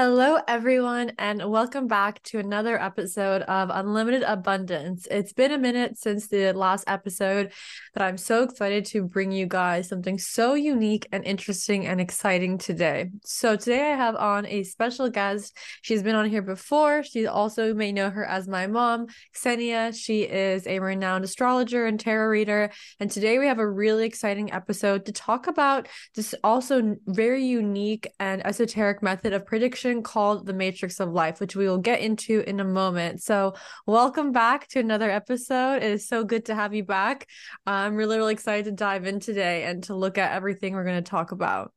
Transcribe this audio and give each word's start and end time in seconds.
Hello, 0.00 0.38
everyone, 0.46 1.10
and 1.18 1.50
welcome 1.50 1.88
back 1.88 2.22
to 2.22 2.38
another 2.38 2.80
episode 2.80 3.42
of 3.42 3.68
Unlimited 3.68 4.22
Abundance. 4.22 5.08
It's 5.10 5.32
been 5.32 5.50
a 5.50 5.58
minute 5.58 5.98
since 5.98 6.28
the 6.28 6.52
last 6.52 6.84
episode, 6.86 7.50
but 7.94 8.02
I'm 8.02 8.16
so 8.16 8.44
excited 8.44 8.84
to 8.84 9.02
bring 9.02 9.32
you 9.32 9.46
guys 9.46 9.88
something 9.88 10.16
so 10.16 10.54
unique 10.54 11.08
and 11.10 11.24
interesting 11.24 11.84
and 11.84 12.00
exciting 12.00 12.58
today. 12.58 13.10
So, 13.24 13.56
today 13.56 13.90
I 13.90 13.96
have 13.96 14.14
on 14.14 14.46
a 14.46 14.62
special 14.62 15.10
guest. 15.10 15.56
She's 15.82 16.04
been 16.04 16.14
on 16.14 16.30
here 16.30 16.42
before. 16.42 17.02
She 17.02 17.26
also 17.26 17.74
may 17.74 17.90
know 17.90 18.08
her 18.08 18.24
as 18.24 18.46
my 18.46 18.68
mom, 18.68 19.08
Ksenia. 19.34 20.00
She 20.00 20.22
is 20.22 20.64
a 20.68 20.78
renowned 20.78 21.24
astrologer 21.24 21.86
and 21.86 21.98
tarot 21.98 22.28
reader. 22.28 22.70
And 23.00 23.10
today 23.10 23.40
we 23.40 23.48
have 23.48 23.58
a 23.58 23.68
really 23.68 24.06
exciting 24.06 24.52
episode 24.52 25.06
to 25.06 25.12
talk 25.12 25.48
about 25.48 25.88
this 26.14 26.36
also 26.44 26.94
very 27.08 27.44
unique 27.44 28.06
and 28.20 28.46
esoteric 28.46 29.02
method 29.02 29.32
of 29.32 29.44
prediction 29.44 29.87
called 30.02 30.46
The 30.46 30.52
Matrix 30.52 31.00
of 31.00 31.12
Life, 31.12 31.40
which 31.40 31.56
we 31.56 31.66
will 31.66 31.78
get 31.78 32.00
into 32.00 32.40
in 32.48 32.60
a 32.60 32.64
moment. 32.64 33.22
So, 33.22 33.54
welcome 33.86 34.32
back 34.32 34.68
to 34.68 34.80
another 34.80 35.10
episode. 35.10 35.82
It 35.82 35.90
is 35.90 36.06
so 36.06 36.24
good 36.24 36.44
to 36.46 36.54
have 36.54 36.74
you 36.74 36.84
back. 36.84 37.26
I'm 37.66 37.96
really, 37.96 38.16
really 38.16 38.32
excited 38.32 38.66
to 38.66 38.72
dive 38.72 39.06
in 39.06 39.20
today 39.20 39.64
and 39.64 39.82
to 39.84 39.94
look 39.94 40.18
at 40.18 40.32
everything 40.32 40.74
we're 40.74 40.84
going 40.84 41.02
to 41.02 41.10
talk 41.10 41.32
about. 41.32 41.72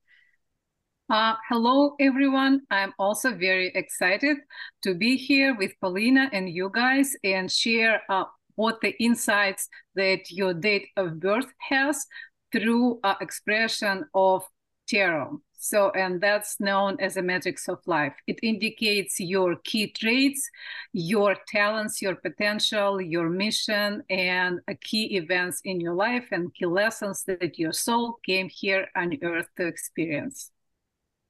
Uh, 1.09 1.35
hello, 1.49 1.95
everyone. 1.99 2.61
I'm 2.69 2.93
also 2.97 3.35
very 3.35 3.71
excited 3.75 4.37
to 4.83 4.93
be 4.93 5.17
here 5.17 5.55
with 5.57 5.71
Polina 5.81 6.29
and 6.31 6.49
you 6.49 6.71
guys 6.73 7.13
and 7.23 7.51
share 7.51 8.01
uh, 8.09 8.25
what 8.55 8.79
the 8.81 8.95
insights 9.03 9.67
that 9.95 10.29
your 10.29 10.53
date 10.53 10.87
of 10.95 11.19
birth 11.19 11.51
has 11.69 12.05
through 12.51 12.99
uh, 13.03 13.15
expression 13.19 14.05
of 14.13 14.43
tarot. 14.87 15.41
So, 15.63 15.91
and 15.91 16.19
that's 16.19 16.59
known 16.59 16.97
as 16.99 17.17
a 17.17 17.21
matrix 17.21 17.69
of 17.69 17.77
life. 17.85 18.15
It 18.25 18.39
indicates 18.41 19.19
your 19.19 19.57
key 19.57 19.91
traits, 19.91 20.49
your 20.91 21.35
talents, 21.47 22.01
your 22.01 22.15
potential, 22.15 22.99
your 22.99 23.29
mission, 23.29 24.01
and 24.09 24.59
key 24.83 25.15
events 25.17 25.61
in 25.63 25.79
your 25.79 25.93
life 25.93 26.25
and 26.31 26.51
key 26.55 26.65
lessons 26.65 27.23
that 27.25 27.59
your 27.59 27.73
soul 27.73 28.17
came 28.25 28.49
here 28.49 28.87
on 28.95 29.15
earth 29.21 29.49
to 29.57 29.67
experience. 29.67 30.49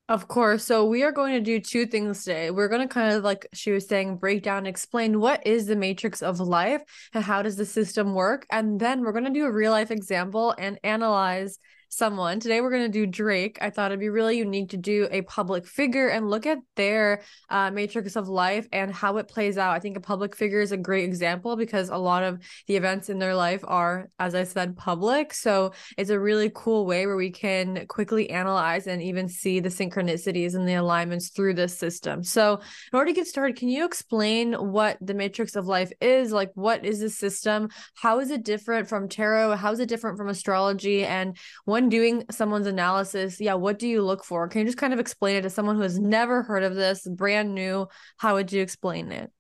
Of 0.08 0.30
course. 0.30 0.64
So 0.64 0.86
we 0.86 1.04
are 1.04 1.12
going 1.12 1.34
to 1.34 1.42
do 1.42 1.60
two 1.60 1.86
things 1.86 2.24
today. 2.24 2.52
We're 2.52 2.70
going 2.70 2.88
to 2.88 2.94
kind 2.94 3.14
of 3.14 3.26
like 3.26 3.48
she 3.54 3.72
was 3.72 3.86
saying 3.86 4.16
break 4.16 4.44
down 4.44 4.66
explain 4.66 5.20
what 5.20 5.46
is 5.46 5.68
the 5.68 5.76
matrix 5.76 6.22
of 6.22 6.40
life 6.40 6.84
and 7.14 7.22
how 7.22 7.42
does 7.42 7.58
the 7.58 7.66
system 7.66 8.14
work 8.14 8.46
and 8.50 8.80
then 8.80 9.02
we're 9.02 9.12
going 9.12 9.26
to 9.26 9.30
do 9.30 9.46
a 9.46 9.52
real 9.52 9.72
life 9.72 9.92
example 9.92 10.56
and 10.58 10.80
analyze 10.86 11.60
someone. 11.92 12.40
Today 12.40 12.62
we're 12.62 12.72
going 12.72 12.90
to 12.90 12.90
do 12.90 13.06
Drake. 13.06 13.58
I 13.62 13.70
thought 13.70 13.92
it'd 13.92 14.00
be 14.00 14.08
really 14.08 14.38
unique 14.38 14.70
to 14.70 14.78
do 14.78 15.10
a 15.12 15.24
public 15.24 15.68
figure 15.68 16.08
and 16.08 16.30
look 16.30 16.46
at 16.46 16.60
their 16.78 17.22
uh, 17.50 17.70
matrix 17.70 18.16
of 18.16 18.30
life 18.30 18.66
and 18.72 18.94
how 18.94 19.18
it 19.18 19.28
plays 19.28 19.58
out. 19.58 19.76
I 19.76 19.80
think 19.80 19.98
a 19.98 20.02
public 20.02 20.34
figure 20.34 20.62
is 20.62 20.72
a 20.72 20.78
great 20.78 21.04
example 21.04 21.58
because 21.58 21.90
a 21.90 21.98
lot 21.98 22.24
of 22.24 22.40
the 22.68 22.78
events 22.78 23.10
in 23.10 23.20
their 23.20 23.36
life 23.36 23.62
are, 23.68 24.08
as 24.20 24.36
I 24.36 24.46
said, 24.46 24.78
public. 24.78 25.34
So 25.34 25.74
it's 25.98 26.10
a 26.10 26.20
really 26.20 26.50
cool 26.56 26.86
way 26.86 27.06
where 27.06 27.18
we 27.18 27.30
can 27.30 27.86
quickly 27.88 28.30
analyze 28.30 28.88
and 28.88 29.02
even 29.02 29.28
see 29.28 29.60
the 29.60 29.68
synchronicities 29.68 30.56
and 30.56 30.66
the 30.66 30.76
alignments 30.76 31.30
through 31.30 31.56
this 31.56 31.78
system. 31.78 32.24
So 32.24 32.54
in 32.54 32.98
order 32.98 33.08
to 33.08 33.16
get 33.16 33.28
started, 33.28 33.58
can 33.58 33.68
you 33.68 33.84
explain 33.84 34.54
what 34.54 34.98
the 35.02 35.14
matrix 35.14 35.58
of 35.58 35.68
life 35.68 35.92
is? 36.00 36.32
Like, 36.32 36.52
what 36.56 36.86
is 36.86 37.02
the 37.02 37.10
system? 37.10 37.68
How 37.96 38.22
is 38.22 38.32
it 38.32 38.46
different 38.46 38.88
from 38.88 39.10
tarot? 39.10 39.58
How 39.58 39.74
is 39.74 39.80
it 39.82 39.90
different 39.90 40.18
from 40.18 40.30
astrology? 40.30 41.04
And 41.04 41.36
when 41.66 41.81
when 41.82 41.90
doing 41.90 42.24
someone's 42.30 42.68
analysis, 42.68 43.42
yeah, 43.42 43.56
what 43.56 43.80
do 43.80 43.88
you 43.88 44.04
look 44.04 44.24
for? 44.24 44.48
Can 44.48 44.60
you 44.60 44.66
just 44.66 44.78
kind 44.78 44.94
of 44.94 45.00
explain 45.00 45.38
it 45.38 45.42
to 45.42 45.50
someone 45.50 45.76
who 45.76 45.82
has 45.82 45.98
never 45.98 46.44
heard 46.44 46.64
of 46.64 46.76
this, 46.76 47.08
brand 47.08 47.56
new? 47.56 47.88
How 48.18 48.36
would 48.36 48.52
you 48.52 48.62
explain 48.62 49.12
it? 49.12 49.32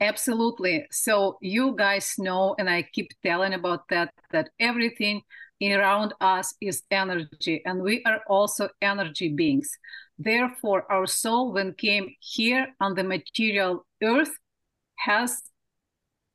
Absolutely. 0.00 0.86
So 0.90 1.36
you 1.42 1.74
guys 1.76 2.14
know, 2.18 2.56
and 2.58 2.70
I 2.70 2.82
keep 2.94 3.10
telling 3.22 3.52
about 3.52 3.86
that, 3.90 4.14
that 4.32 4.48
everything 4.58 5.20
around 5.62 6.14
us 6.20 6.54
is 6.60 6.82
energy, 6.90 7.62
and 7.64 7.82
we 7.82 8.02
are 8.04 8.20
also 8.26 8.68
energy 8.82 9.28
beings. 9.28 9.70
Therefore, 10.18 10.90
our 10.90 11.06
soul, 11.06 11.52
when 11.52 11.74
came 11.74 12.14
here 12.20 12.66
on 12.80 12.94
the 12.94 13.04
material 13.04 13.86
earth, 14.02 14.32
has 14.96 15.42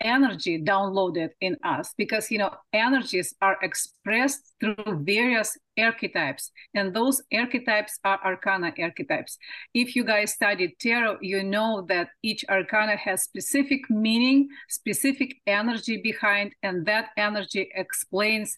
energy 0.02 0.62
downloaded 0.62 1.30
in 1.42 1.58
us 1.64 1.94
because 1.98 2.32
you 2.32 2.38
know 2.38 2.52
energies 2.74 3.34
are 3.42 3.58
expressed 3.62 4.54
through 4.60 5.04
various 5.04 5.58
archetypes 5.78 6.52
and 6.74 6.94
those 6.94 7.22
archetypes 7.34 8.00
are 8.04 8.20
arcana 8.24 8.74
archetypes. 8.80 9.38
If 9.74 9.96
you 9.96 10.04
guys 10.04 10.34
studied 10.34 10.74
tarot 10.80 11.18
you 11.22 11.44
know 11.44 11.86
that 11.90 12.10
each 12.24 12.46
arcana 12.50 12.96
has 12.96 13.24
specific 13.24 13.90
meaning 13.90 14.50
specific 14.70 15.36
energy 15.48 16.02
behind 16.02 16.54
and 16.64 16.86
that 16.86 17.10
energy 17.18 17.70
explains 17.76 18.58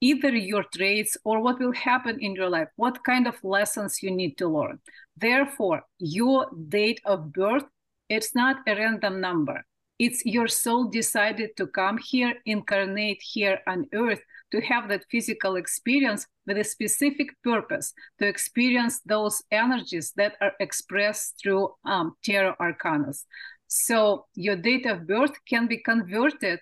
either 0.00 0.30
your 0.30 0.64
traits 0.74 1.16
or 1.24 1.40
what 1.40 1.58
will 1.58 1.72
happen 1.72 2.18
in 2.20 2.34
your 2.34 2.48
life 2.48 2.68
what 2.76 3.02
kind 3.04 3.26
of 3.26 3.42
lessons 3.42 4.02
you 4.02 4.10
need 4.10 4.36
to 4.38 4.48
learn. 4.48 4.78
Therefore 5.16 5.82
your 5.98 6.46
date 6.68 7.00
of 7.04 7.32
birth 7.32 7.64
it's 8.08 8.34
not 8.34 8.56
a 8.66 8.74
random 8.74 9.20
number 9.20 9.64
it's 9.98 10.24
your 10.24 10.48
soul 10.48 10.84
decided 10.84 11.56
to 11.56 11.66
come 11.66 11.98
here, 11.98 12.34
incarnate 12.46 13.20
here 13.20 13.58
on 13.66 13.86
earth 13.92 14.20
to 14.52 14.60
have 14.60 14.88
that 14.88 15.04
physical 15.10 15.56
experience 15.56 16.26
with 16.46 16.56
a 16.56 16.64
specific 16.64 17.30
purpose 17.42 17.92
to 18.18 18.26
experience 18.26 19.00
those 19.00 19.42
energies 19.50 20.12
that 20.16 20.36
are 20.40 20.52
expressed 20.60 21.34
through 21.42 21.74
um, 21.84 22.14
tarot 22.24 22.54
arcanas. 22.60 23.24
So 23.66 24.26
your 24.34 24.56
date 24.56 24.86
of 24.86 25.06
birth 25.06 25.34
can 25.46 25.66
be 25.66 25.78
converted 25.78 26.60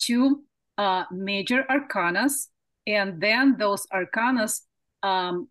to 0.00 0.42
uh, 0.78 1.04
major 1.12 1.64
arcanas, 1.70 2.48
and 2.86 3.20
then 3.20 3.56
those 3.58 3.86
arcanas, 3.92 4.62
um, 5.02 5.48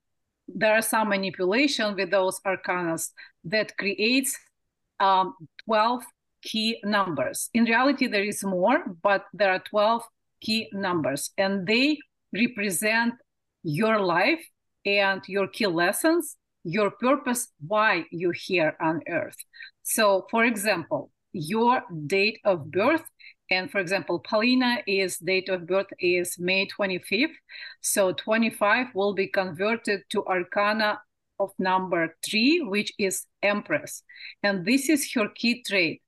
there 0.48 0.74
are 0.74 0.82
some 0.82 1.10
manipulation 1.10 1.96
with 1.96 2.10
those 2.10 2.40
arcanas 2.42 3.12
that 3.46 3.78
creates 3.78 4.36
um, 5.00 5.36
12 5.66 6.04
key 6.42 6.80
numbers. 6.84 7.50
In 7.54 7.66
reality, 7.66 8.08
there 8.08 8.24
is 8.24 8.44
more, 8.44 8.84
but 9.02 9.26
there 9.34 9.52
are 9.52 9.60
12 9.60 10.04
key 10.42 10.70
numbers, 10.74 11.32
and 11.38 11.68
they 11.68 11.98
represent 12.34 13.14
your 13.64 14.00
life 14.00 14.46
and 14.86 15.22
your 15.28 15.48
key 15.48 15.68
lessons, 15.68 16.38
your 16.64 16.92
purpose, 16.92 17.50
why 17.66 18.06
you're 18.12 18.34
here 18.34 18.76
on 18.80 19.02
earth. 19.08 19.38
So, 19.84 20.28
for 20.32 20.46
example, 20.46 21.12
your 21.34 21.84
date 22.08 22.40
of 22.46 22.72
birth 22.72 23.04
and 23.52 23.72
for 23.72 23.80
example 23.80 24.20
polina 24.20 24.80
is 24.88 25.18
date 25.18 25.50
of 25.50 25.68
birth 25.68 25.88
is 26.00 26.38
may 26.40 26.68
25th 26.68 27.36
so 27.82 28.12
25 28.14 28.88
will 28.94 29.14
be 29.14 29.28
converted 29.28 30.02
to 30.10 30.26
arcana 30.26 31.00
of 31.40 31.52
number 31.60 32.16
3 32.26 32.62
which 32.62 32.94
is 32.98 33.26
empress 33.44 34.04
and 34.44 34.66
this 34.66 34.90
is 34.90 35.12
her 35.14 35.30
key 35.36 35.64
trait 35.64 36.02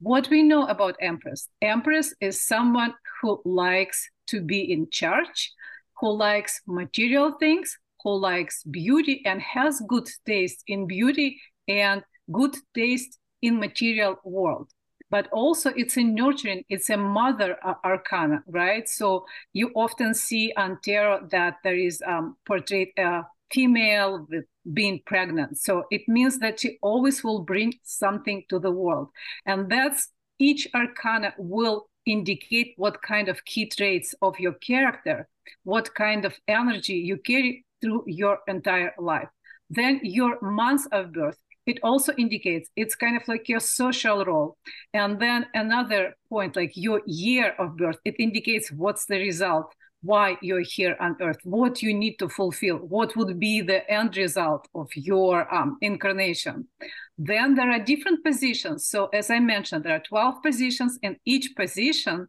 what 0.00 0.28
we 0.30 0.42
know 0.42 0.66
about 0.66 0.96
empress 1.00 1.48
empress 1.62 2.14
is 2.20 2.40
someone 2.42 2.94
who 3.20 3.40
likes 3.44 4.08
to 4.26 4.40
be 4.40 4.72
in 4.72 4.88
charge 4.90 5.52
who 6.00 6.10
likes 6.10 6.60
material 6.66 7.32
things 7.32 7.78
who 8.02 8.16
likes 8.16 8.62
beauty 8.64 9.22
and 9.24 9.40
has 9.40 9.82
good 9.86 10.08
taste 10.26 10.62
in 10.66 10.86
beauty 10.86 11.40
and 11.68 12.02
good 12.32 12.56
taste 12.74 13.18
in 13.42 13.58
material 13.58 14.16
world. 14.24 14.70
But 15.10 15.28
also 15.32 15.70
it's 15.76 15.96
a 15.96 16.04
nurturing 16.04 16.64
it's 16.68 16.88
a 16.88 16.96
mother 16.96 17.58
arcana 17.84 18.42
right? 18.46 18.88
So 18.88 19.26
you 19.52 19.70
often 19.74 20.14
see 20.14 20.52
on 20.56 20.78
tarot 20.84 21.28
that 21.30 21.56
there 21.64 21.76
is 21.76 22.02
um, 22.06 22.36
portrayed 22.46 22.90
a 22.96 23.22
female 23.50 24.26
with 24.30 24.44
being 24.72 25.00
pregnant. 25.06 25.58
So 25.58 25.84
it 25.90 26.02
means 26.08 26.38
that 26.38 26.60
she 26.60 26.78
always 26.82 27.24
will 27.24 27.40
bring 27.40 27.74
something 27.82 28.44
to 28.48 28.58
the 28.58 28.70
world. 28.70 29.08
And 29.46 29.70
that's 29.70 30.08
each 30.38 30.68
arcana 30.74 31.34
will 31.38 31.88
indicate 32.06 32.74
what 32.76 33.02
kind 33.02 33.28
of 33.28 33.44
key 33.44 33.66
traits 33.66 34.14
of 34.22 34.38
your 34.38 34.54
character, 34.54 35.28
what 35.64 35.94
kind 35.94 36.24
of 36.24 36.38
energy 36.48 36.94
you 36.94 37.18
carry 37.18 37.64
through 37.80 38.04
your 38.06 38.38
entire 38.48 38.92
life. 38.98 39.28
Then 39.68 40.00
your 40.02 40.38
month 40.40 40.86
of 40.92 41.12
birth, 41.12 41.38
it 41.66 41.78
also 41.82 42.12
indicates 42.18 42.68
it's 42.74 42.96
kind 42.96 43.16
of 43.16 43.26
like 43.28 43.48
your 43.48 43.60
social 43.60 44.24
role. 44.24 44.56
And 44.92 45.20
then 45.20 45.46
another 45.54 46.14
point, 46.28 46.56
like 46.56 46.72
your 46.74 47.02
year 47.06 47.54
of 47.58 47.76
birth, 47.76 47.98
it 48.04 48.16
indicates 48.18 48.72
what's 48.72 49.06
the 49.06 49.18
result 49.18 49.72
why 50.02 50.36
you're 50.40 50.62
here 50.62 50.96
on 51.00 51.16
earth, 51.20 51.38
what 51.44 51.82
you 51.82 51.92
need 51.92 52.16
to 52.18 52.28
fulfill, 52.28 52.76
what 52.76 53.14
would 53.16 53.38
be 53.38 53.60
the 53.60 53.88
end 53.90 54.16
result 54.16 54.66
of 54.74 54.88
your 54.94 55.52
um, 55.54 55.76
incarnation. 55.80 56.66
Then 57.18 57.54
there 57.54 57.70
are 57.70 57.78
different 57.78 58.24
positions. 58.24 58.86
So, 58.86 59.08
as 59.08 59.30
I 59.30 59.40
mentioned, 59.40 59.84
there 59.84 59.96
are 59.96 60.02
12 60.08 60.42
positions, 60.42 60.98
and 61.02 61.16
each 61.26 61.54
position 61.54 62.28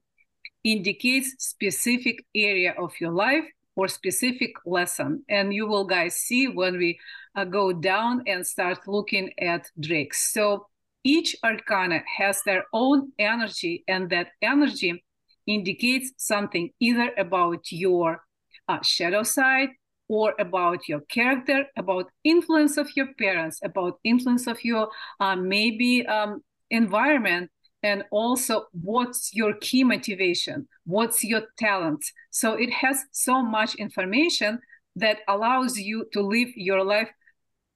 indicates 0.64 1.36
specific 1.40 2.26
area 2.36 2.76
of 2.78 2.92
your 3.00 3.12
life 3.12 3.46
or 3.76 3.88
specific 3.88 4.52
lesson. 4.66 5.24
And 5.30 5.54
you 5.54 5.66
will 5.66 5.86
guys 5.86 6.18
see 6.18 6.48
when 6.48 6.78
we 6.78 7.00
uh, 7.36 7.46
go 7.46 7.72
down 7.72 8.24
and 8.28 8.46
start 8.46 8.80
looking 8.86 9.32
at 9.40 9.68
drakes. 9.80 10.34
So 10.34 10.68
each 11.04 11.36
arcana 11.44 12.04
has 12.18 12.42
their 12.46 12.66
own 12.74 13.12
energy, 13.18 13.84
and 13.88 14.10
that 14.10 14.28
energy 14.42 15.04
indicates 15.48 16.12
something 16.18 16.72
either 16.80 17.12
about 17.18 17.72
your 17.72 18.24
uh, 18.68 18.82
shadow 18.82 19.24
side 19.24 19.70
or 20.08 20.34
about 20.40 20.88
your 20.90 21.00
character, 21.02 21.66
about 21.78 22.12
influence 22.24 22.78
of 22.78 22.90
your 22.96 23.08
parents, 23.18 23.60
about 23.64 24.00
influence 24.04 24.46
of 24.48 24.64
your 24.64 24.90
uh, 25.20 25.36
maybe 25.36 26.06
um, 26.06 26.44
environment, 26.70 27.50
and 27.84 28.04
also 28.12 28.66
what's 28.74 29.34
your 29.34 29.54
key 29.62 29.84
motivation, 29.84 30.68
what's 30.86 31.24
your 31.24 31.44
talent. 31.58 32.04
So 32.30 32.54
it 32.54 32.72
has 32.72 33.06
so 33.12 33.42
much 33.42 33.76
information 33.76 34.60
that 34.96 35.20
allows 35.28 35.78
you 35.78 36.06
to 36.14 36.22
live 36.22 36.50
your 36.56 36.84
life 36.84 37.10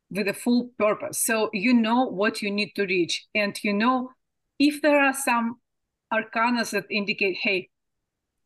with 0.09 0.27
a 0.27 0.33
full 0.33 0.71
purpose. 0.77 1.23
So 1.23 1.49
you 1.53 1.73
know 1.73 2.05
what 2.05 2.41
you 2.41 2.51
need 2.51 2.73
to 2.75 2.85
reach, 2.85 3.25
and 3.33 3.57
you 3.63 3.73
know 3.73 4.11
if 4.59 4.81
there 4.81 5.01
are 5.01 5.13
some 5.13 5.57
arcanas 6.21 6.71
that 6.71 6.85
indicate, 6.89 7.37
hey, 7.41 7.69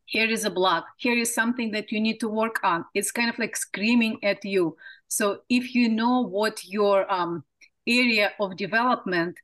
here 0.05 0.29
is 0.29 0.43
a 0.43 0.49
block, 0.49 0.85
here 0.97 1.17
is 1.17 1.33
something 1.33 1.71
that 1.71 1.91
you 1.91 1.99
need 2.01 2.19
to 2.19 2.27
work 2.27 2.59
on. 2.63 2.83
It's 2.95 3.11
kind 3.11 3.29
of 3.29 3.37
like 3.37 3.55
screaming 3.55 4.17
at 4.23 4.43
you. 4.43 4.75
So 5.07 5.41
if 5.49 5.75
you 5.75 5.87
know 5.87 6.21
what 6.21 6.65
your 6.65 7.11
um, 7.11 7.43
area 7.87 8.31
of 8.39 8.57
development, 8.57 9.37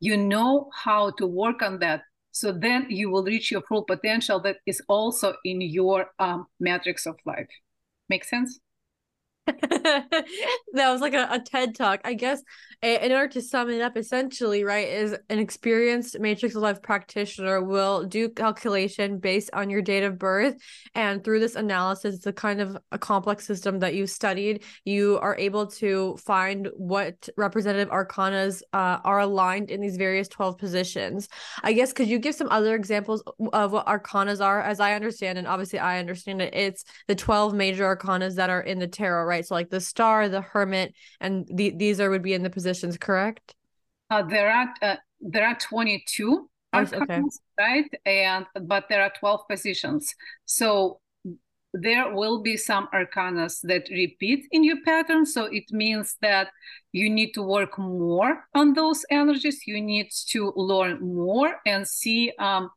you 0.00 0.16
know 0.16 0.70
how 0.74 1.10
to 1.12 1.26
work 1.26 1.62
on 1.62 1.80
that. 1.80 2.02
So 2.30 2.52
then 2.52 2.86
you 2.88 3.10
will 3.10 3.24
reach 3.24 3.50
your 3.50 3.62
full 3.62 3.84
potential 3.84 4.40
that 4.40 4.56
is 4.66 4.80
also 4.88 5.34
in 5.44 5.60
your 5.60 6.06
um, 6.18 6.46
matrix 6.60 7.06
of 7.06 7.16
life. 7.26 7.48
Make 8.08 8.24
sense? 8.24 8.58
that 9.46 10.24
was 10.74 11.00
like 11.00 11.14
a, 11.14 11.28
a 11.30 11.40
TED 11.40 11.74
talk. 11.74 12.00
I 12.04 12.14
guess 12.14 12.42
in 12.82 13.12
order 13.12 13.28
to 13.28 13.40
sum 13.40 13.70
it 13.70 13.80
up, 13.80 13.96
essentially, 13.96 14.64
right, 14.64 14.88
is 14.88 15.16
an 15.30 15.38
experienced 15.38 16.18
matrix 16.18 16.56
of 16.56 16.62
life 16.62 16.82
practitioner 16.82 17.62
will 17.62 18.02
do 18.02 18.28
calculation 18.28 19.18
based 19.18 19.50
on 19.52 19.70
your 19.70 19.80
date 19.80 20.02
of 20.02 20.18
birth. 20.18 20.56
And 20.96 21.22
through 21.22 21.38
this 21.38 21.54
analysis, 21.54 22.16
it's 22.16 22.26
a 22.26 22.32
kind 22.32 22.60
of 22.60 22.76
a 22.90 22.98
complex 22.98 23.46
system 23.46 23.78
that 23.80 23.94
you 23.94 24.08
studied. 24.08 24.64
You 24.84 25.20
are 25.20 25.36
able 25.36 25.68
to 25.68 26.16
find 26.16 26.68
what 26.76 27.28
representative 27.36 27.88
arcanas 27.88 28.62
uh, 28.72 28.98
are 29.04 29.20
aligned 29.20 29.70
in 29.70 29.80
these 29.80 29.96
various 29.96 30.26
12 30.26 30.58
positions. 30.58 31.28
I 31.62 31.74
guess, 31.74 31.92
could 31.92 32.08
you 32.08 32.18
give 32.18 32.34
some 32.34 32.48
other 32.50 32.74
examples 32.74 33.22
of 33.52 33.70
what 33.70 33.86
arcanas 33.86 34.44
are? 34.44 34.60
As 34.60 34.80
I 34.80 34.94
understand, 34.94 35.38
and 35.38 35.46
obviously 35.46 35.78
I 35.78 36.00
understand 36.00 36.42
it, 36.42 36.52
it's 36.52 36.82
the 37.06 37.14
12 37.14 37.54
major 37.54 37.84
arcanas 37.96 38.34
that 38.36 38.50
are 38.50 38.60
in 38.60 38.80
the 38.80 38.88
tarot, 38.88 39.24
right? 39.24 39.31
So 39.40 39.54
like 39.54 39.70
the 39.70 39.80
star, 39.80 40.28
the 40.28 40.42
hermit, 40.42 40.94
and 41.20 41.48
the, 41.52 41.70
these 41.70 42.00
are 42.00 42.10
would 42.10 42.22
be 42.22 42.34
in 42.34 42.42
the 42.42 42.50
positions, 42.50 42.98
correct? 42.98 43.54
Uh, 44.10 44.22
there 44.22 44.50
are 44.50 44.74
uh, 44.82 44.96
there 45.20 45.46
are 45.46 45.56
22 45.56 46.48
okay. 46.74 47.22
right? 47.58 47.90
And 48.06 48.46
but 48.62 48.84
there 48.88 49.02
are 49.02 49.12
12 49.18 49.40
positions. 49.48 50.14
So 50.44 51.00
there 51.74 52.14
will 52.14 52.42
be 52.42 52.56
some 52.56 52.88
arcanas 52.92 53.60
that 53.62 53.88
repeat 53.90 54.46
in 54.52 54.62
your 54.62 54.82
pattern. 54.84 55.24
So 55.24 55.44
it 55.44 55.64
means 55.70 56.16
that 56.20 56.48
you 56.92 57.08
need 57.08 57.32
to 57.32 57.42
work 57.42 57.78
more 57.78 58.44
on 58.54 58.74
those 58.74 59.04
energies. 59.10 59.66
You 59.66 59.80
need 59.80 60.10
to 60.28 60.52
learn 60.54 61.00
more 61.00 61.56
and 61.64 61.88
see 61.88 62.32
um, 62.38 62.70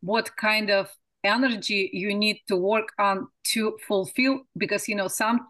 what 0.00 0.36
kind 0.36 0.70
of 0.70 0.90
energy 1.22 1.90
you 1.92 2.14
need 2.14 2.40
to 2.48 2.56
work 2.56 2.88
on 2.98 3.28
to 3.42 3.76
fulfill 3.86 4.40
because 4.56 4.88
you 4.88 4.94
know 4.94 5.08
some 5.08 5.46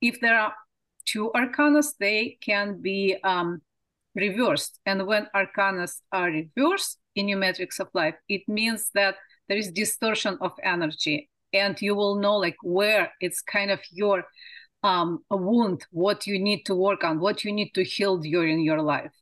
if 0.00 0.20
there 0.20 0.38
are 0.38 0.54
two 1.06 1.30
arcanas, 1.34 1.94
they 1.98 2.38
can 2.40 2.80
be 2.80 3.16
um, 3.24 3.62
reversed. 4.14 4.80
And 4.86 5.06
when 5.06 5.26
arcanas 5.34 6.00
are 6.12 6.30
reversed 6.30 6.98
in 7.14 7.28
your 7.28 7.38
matrix 7.38 7.80
of 7.80 7.88
life, 7.94 8.14
it 8.28 8.42
means 8.48 8.90
that 8.94 9.16
there 9.48 9.58
is 9.58 9.72
distortion 9.72 10.36
of 10.40 10.52
energy, 10.62 11.30
and 11.52 11.80
you 11.80 11.94
will 11.94 12.16
know 12.16 12.36
like 12.36 12.56
where 12.62 13.12
it's 13.20 13.40
kind 13.40 13.70
of 13.70 13.80
your 13.90 14.24
um, 14.82 15.24
wound, 15.30 15.86
what 15.90 16.26
you 16.26 16.38
need 16.38 16.64
to 16.66 16.74
work 16.74 17.02
on, 17.02 17.18
what 17.18 17.44
you 17.44 17.52
need 17.52 17.72
to 17.74 17.82
heal 17.82 18.18
during 18.18 18.60
your 18.60 18.82
life. 18.82 19.12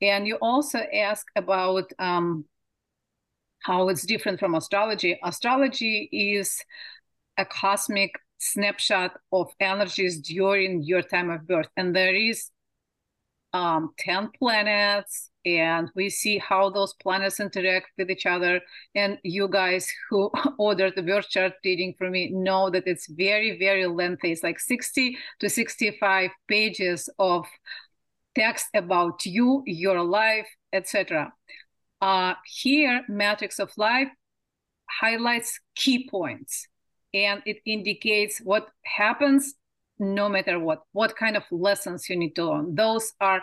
And 0.00 0.26
you 0.26 0.36
also 0.36 0.78
ask 0.78 1.26
about 1.34 1.90
um, 1.98 2.44
how 3.62 3.88
it's 3.88 4.06
different 4.06 4.38
from 4.38 4.54
astrology. 4.54 5.18
Astrology 5.24 6.08
is 6.12 6.62
a 7.36 7.44
cosmic 7.44 8.12
snapshot 8.38 9.18
of 9.32 9.52
energies 9.60 10.20
during 10.20 10.82
your 10.82 11.02
time 11.02 11.30
of 11.30 11.46
birth. 11.46 11.68
And 11.76 11.94
there 11.94 12.14
is 12.14 12.50
um, 13.52 13.92
10 13.98 14.30
planets 14.38 15.30
and 15.44 15.90
we 15.94 16.10
see 16.10 16.38
how 16.38 16.68
those 16.70 16.92
planets 16.94 17.38
interact 17.38 17.86
with 17.96 18.10
each 18.10 18.26
other. 18.26 18.60
And 18.94 19.18
you 19.22 19.48
guys 19.48 19.88
who 20.10 20.30
ordered 20.58 20.94
the 20.96 21.02
birth 21.02 21.28
chart 21.28 21.54
reading 21.64 21.94
for 21.96 22.10
me 22.10 22.30
know 22.30 22.70
that 22.70 22.86
it's 22.86 23.06
very 23.08 23.58
very 23.58 23.86
lengthy. 23.86 24.32
It's 24.32 24.42
like 24.42 24.58
60 24.60 25.16
to 25.40 25.48
65 25.48 26.30
pages 26.48 27.08
of 27.18 27.46
text 28.36 28.66
about 28.74 29.24
you 29.24 29.62
your 29.64 30.02
life 30.02 30.46
etc 30.72 31.32
uh, 32.02 32.34
here 32.44 33.02
matrix 33.08 33.58
of 33.58 33.70
life 33.78 34.08
highlights 35.00 35.58
key 35.74 36.08
points 36.08 36.68
and 37.14 37.42
it 37.46 37.58
indicates 37.66 38.40
what 38.42 38.68
happens 38.84 39.54
no 39.98 40.28
matter 40.28 40.58
what 40.58 40.82
what 40.92 41.16
kind 41.16 41.36
of 41.36 41.44
lessons 41.50 42.08
you 42.08 42.16
need 42.16 42.34
to 42.34 42.44
learn. 42.44 42.74
Those 42.74 43.12
are 43.20 43.42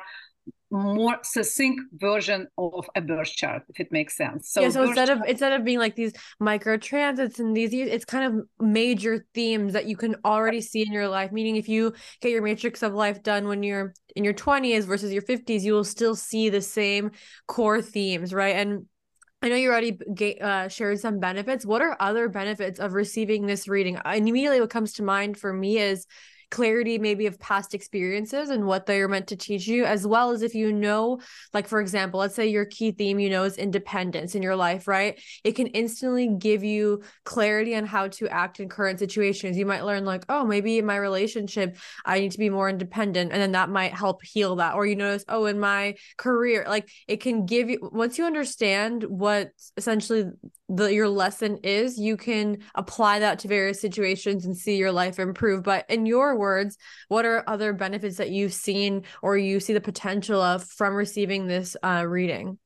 more 0.71 1.19
succinct 1.21 1.81
version 1.94 2.48
of 2.57 2.89
a 2.95 3.01
birth 3.01 3.31
chart 3.36 3.62
if 3.69 3.80
it 3.80 3.92
makes 3.92 4.18
sense. 4.18 4.51
So 4.51 4.62
yeah 4.62 4.69
so 4.69 4.83
instead 4.83 5.07
chart- 5.07 5.21
of 5.21 5.27
instead 5.27 5.54
of 5.54 5.63
being 5.63 5.80
like 5.80 5.95
these 5.95 6.13
micro 6.39 6.77
transits 6.77 7.39
and 7.39 7.56
these 7.56 7.74
it's 7.74 8.06
kind 8.06 8.25
of 8.25 8.48
major 8.60 9.25
themes 9.33 9.74
that 9.74 9.86
you 9.86 9.95
can 9.95 10.15
already 10.25 10.62
see 10.62 10.81
in 10.81 10.92
your 10.92 11.07
life. 11.07 11.31
Meaning 11.31 11.56
if 11.57 11.69
you 11.69 11.94
get 12.21 12.31
your 12.31 12.42
matrix 12.42 12.81
of 12.83 12.94
life 12.94 13.24
done 13.24 13.48
when 13.48 13.63
you're 13.63 13.94
in 14.15 14.24
your 14.24 14.33
20s 14.33 14.86
versus 14.86 15.12
your 15.12 15.21
50s 15.24 15.63
you 15.63 15.74
will 15.74 15.83
still 15.83 16.15
see 16.15 16.50
the 16.50 16.62
same 16.62 17.12
core 17.48 17.81
themes 17.81 18.33
right? 18.33 18.56
And 18.56 18.86
I 19.44 19.50
know 19.50 19.57
you 19.57 19.69
already 19.69 20.40
uh, 20.40 20.69
shared 20.69 21.01
some 21.01 21.19
benefits. 21.19 21.66
What 21.66 21.81
are 21.81 21.98
other 22.00 22.30
benefits 22.30 22.80
of 22.80 22.94
receiving 22.94 23.45
this 23.45 23.68
reading? 23.68 24.00
And 24.06 24.25
immediately, 24.25 24.62
what 24.62 24.69
comes 24.69 24.94
to 24.94 25.04
mind 25.04 25.38
for 25.38 25.51
me 25.51 25.80
is 25.80 26.07
clarity 26.53 27.00
maybe 27.00 27.25
of 27.25 27.39
past 27.39 27.73
experiences 27.73 28.51
and 28.51 28.67
what 28.67 28.85
they're 28.85 29.07
meant 29.07 29.25
to 29.25 29.36
teach 29.36 29.65
you 29.65 29.86
as 29.86 30.05
well 30.05 30.29
as 30.29 30.43
if 30.43 30.53
you 30.53 30.72
know 30.72 31.19
like 31.51 31.67
for 31.67 31.81
example 31.81 32.19
let's 32.19 32.36
say 32.36 32.45
your 32.45 32.63
key 32.63 32.91
theme 32.91 33.19
you 33.19 33.27
know 33.27 33.43
is 33.43 33.57
independence 33.57 34.36
in 34.36 34.43
your 34.43 34.55
life 34.55 34.88
right? 34.88 35.19
It 35.43 35.53
can 35.53 35.65
instantly 35.67 36.27
give 36.27 36.63
you 36.63 37.01
clarity 37.24 37.75
on 37.75 37.86
how 37.86 38.07
to 38.10 38.27
act 38.27 38.60
in 38.60 38.69
current 38.69 39.00
situations. 39.00 39.57
You 39.57 39.65
might 39.65 39.83
learn 39.83 40.05
like 40.05 40.25
oh 40.29 40.45
maybe 40.45 40.77
in 40.77 40.86
my 40.86 40.98
relationship 40.98 41.75
i 42.05 42.19
need 42.19 42.33
to 42.33 42.38
be 42.38 42.51
more 42.51 42.69
independent 42.69 43.31
and 43.31 43.41
then 43.41 43.53
that 43.53 43.69
might 43.72 43.93
help 43.93 44.24
heal 44.24 44.57
that. 44.57 44.75
Or 44.75 44.86
you 44.86 44.95
notice 44.95 45.25
oh 45.27 45.48
in 45.48 45.60
my 45.60 45.95
career 46.17 46.65
like 46.67 46.88
it 47.07 47.17
can 47.17 47.48
give 47.48 47.72
you 47.72 47.89
once 47.91 48.19
you 48.19 48.25
understand 48.25 49.01
what 49.03 49.50
essentially 49.75 50.25
the 50.75 50.94
your 50.94 51.10
lesson 51.10 51.58
is 51.63 52.00
you 52.00 52.18
can 52.18 52.58
apply 52.75 53.20
that 53.20 53.39
to 53.39 53.48
various 53.48 53.80
situations 53.80 54.46
and 54.46 54.58
see 54.58 54.77
your 54.77 54.92
life 54.92 55.20
improve. 55.20 55.63
But 55.63 55.86
in 55.89 56.06
your 56.06 56.38
words 56.38 56.77
what 57.08 57.25
are 57.25 57.44
other 57.48 57.74
benefits 57.74 58.18
that 58.18 58.32
you've 58.32 58.53
seen 58.53 59.03
or 59.22 59.38
you 59.38 59.60
see 59.60 59.74
the 59.74 59.82
potential 59.82 60.42
of 60.42 60.63
from 60.63 60.96
receiving 60.96 61.48
this 61.48 61.75
uh, 61.84 62.06
reading? 62.08 62.58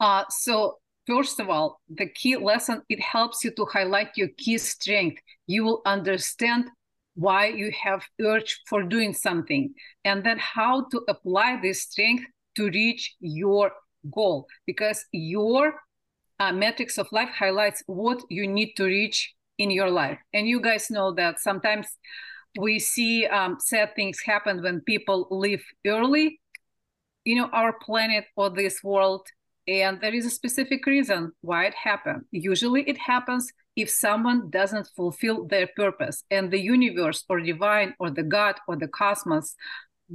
Uh, 0.00 0.24
so 0.28 0.78
first 1.06 1.38
of 1.38 1.48
all 1.48 1.80
the 1.88 2.06
key 2.06 2.36
lesson 2.36 2.82
it 2.88 3.00
helps 3.00 3.44
you 3.44 3.50
to 3.52 3.64
highlight 3.66 4.08
your 4.16 4.28
key 4.36 4.58
strength. 4.58 5.20
You 5.46 5.64
will 5.64 5.82
understand 5.86 6.64
why 7.14 7.46
you 7.46 7.70
have 7.80 8.02
urge 8.20 8.60
for 8.66 8.82
doing 8.82 9.12
something 9.12 9.72
and 10.04 10.24
then 10.24 10.38
how 10.38 10.86
to 10.90 11.00
apply 11.08 11.60
this 11.62 11.82
strength 11.82 12.24
to 12.56 12.68
reach 12.70 13.14
your 13.20 13.72
goal 14.12 14.46
because 14.66 15.04
your 15.12 15.74
uh, 16.44 16.52
matrix 16.52 16.98
of 16.98 17.08
life 17.12 17.30
highlights 17.30 17.82
what 17.86 18.22
you 18.28 18.46
need 18.46 18.74
to 18.74 18.84
reach 18.84 19.34
in 19.58 19.70
your 19.70 19.90
life. 19.90 20.18
And 20.32 20.46
you 20.46 20.60
guys 20.60 20.90
know 20.90 21.12
that 21.14 21.40
sometimes 21.40 21.86
we 22.58 22.78
see 22.78 23.26
um, 23.26 23.56
sad 23.60 23.94
things 23.96 24.20
happen 24.24 24.62
when 24.62 24.80
people 24.80 25.26
live 25.30 25.62
early, 25.86 26.40
you 27.24 27.36
know, 27.36 27.48
our 27.52 27.72
planet 27.72 28.24
or 28.36 28.50
this 28.50 28.82
world. 28.82 29.26
And 29.66 30.00
there 30.00 30.14
is 30.14 30.26
a 30.26 30.30
specific 30.30 30.84
reason 30.86 31.32
why 31.40 31.64
it 31.66 31.74
happened. 31.74 32.24
Usually 32.30 32.82
it 32.82 32.98
happens 32.98 33.50
if 33.76 33.88
someone 33.88 34.50
doesn't 34.50 34.88
fulfill 34.94 35.46
their 35.46 35.68
purpose 35.74 36.22
and 36.30 36.50
the 36.50 36.60
universe 36.60 37.24
or 37.28 37.40
divine 37.40 37.94
or 37.98 38.10
the 38.10 38.22
God 38.22 38.56
or 38.68 38.76
the 38.76 38.88
cosmos 38.88 39.56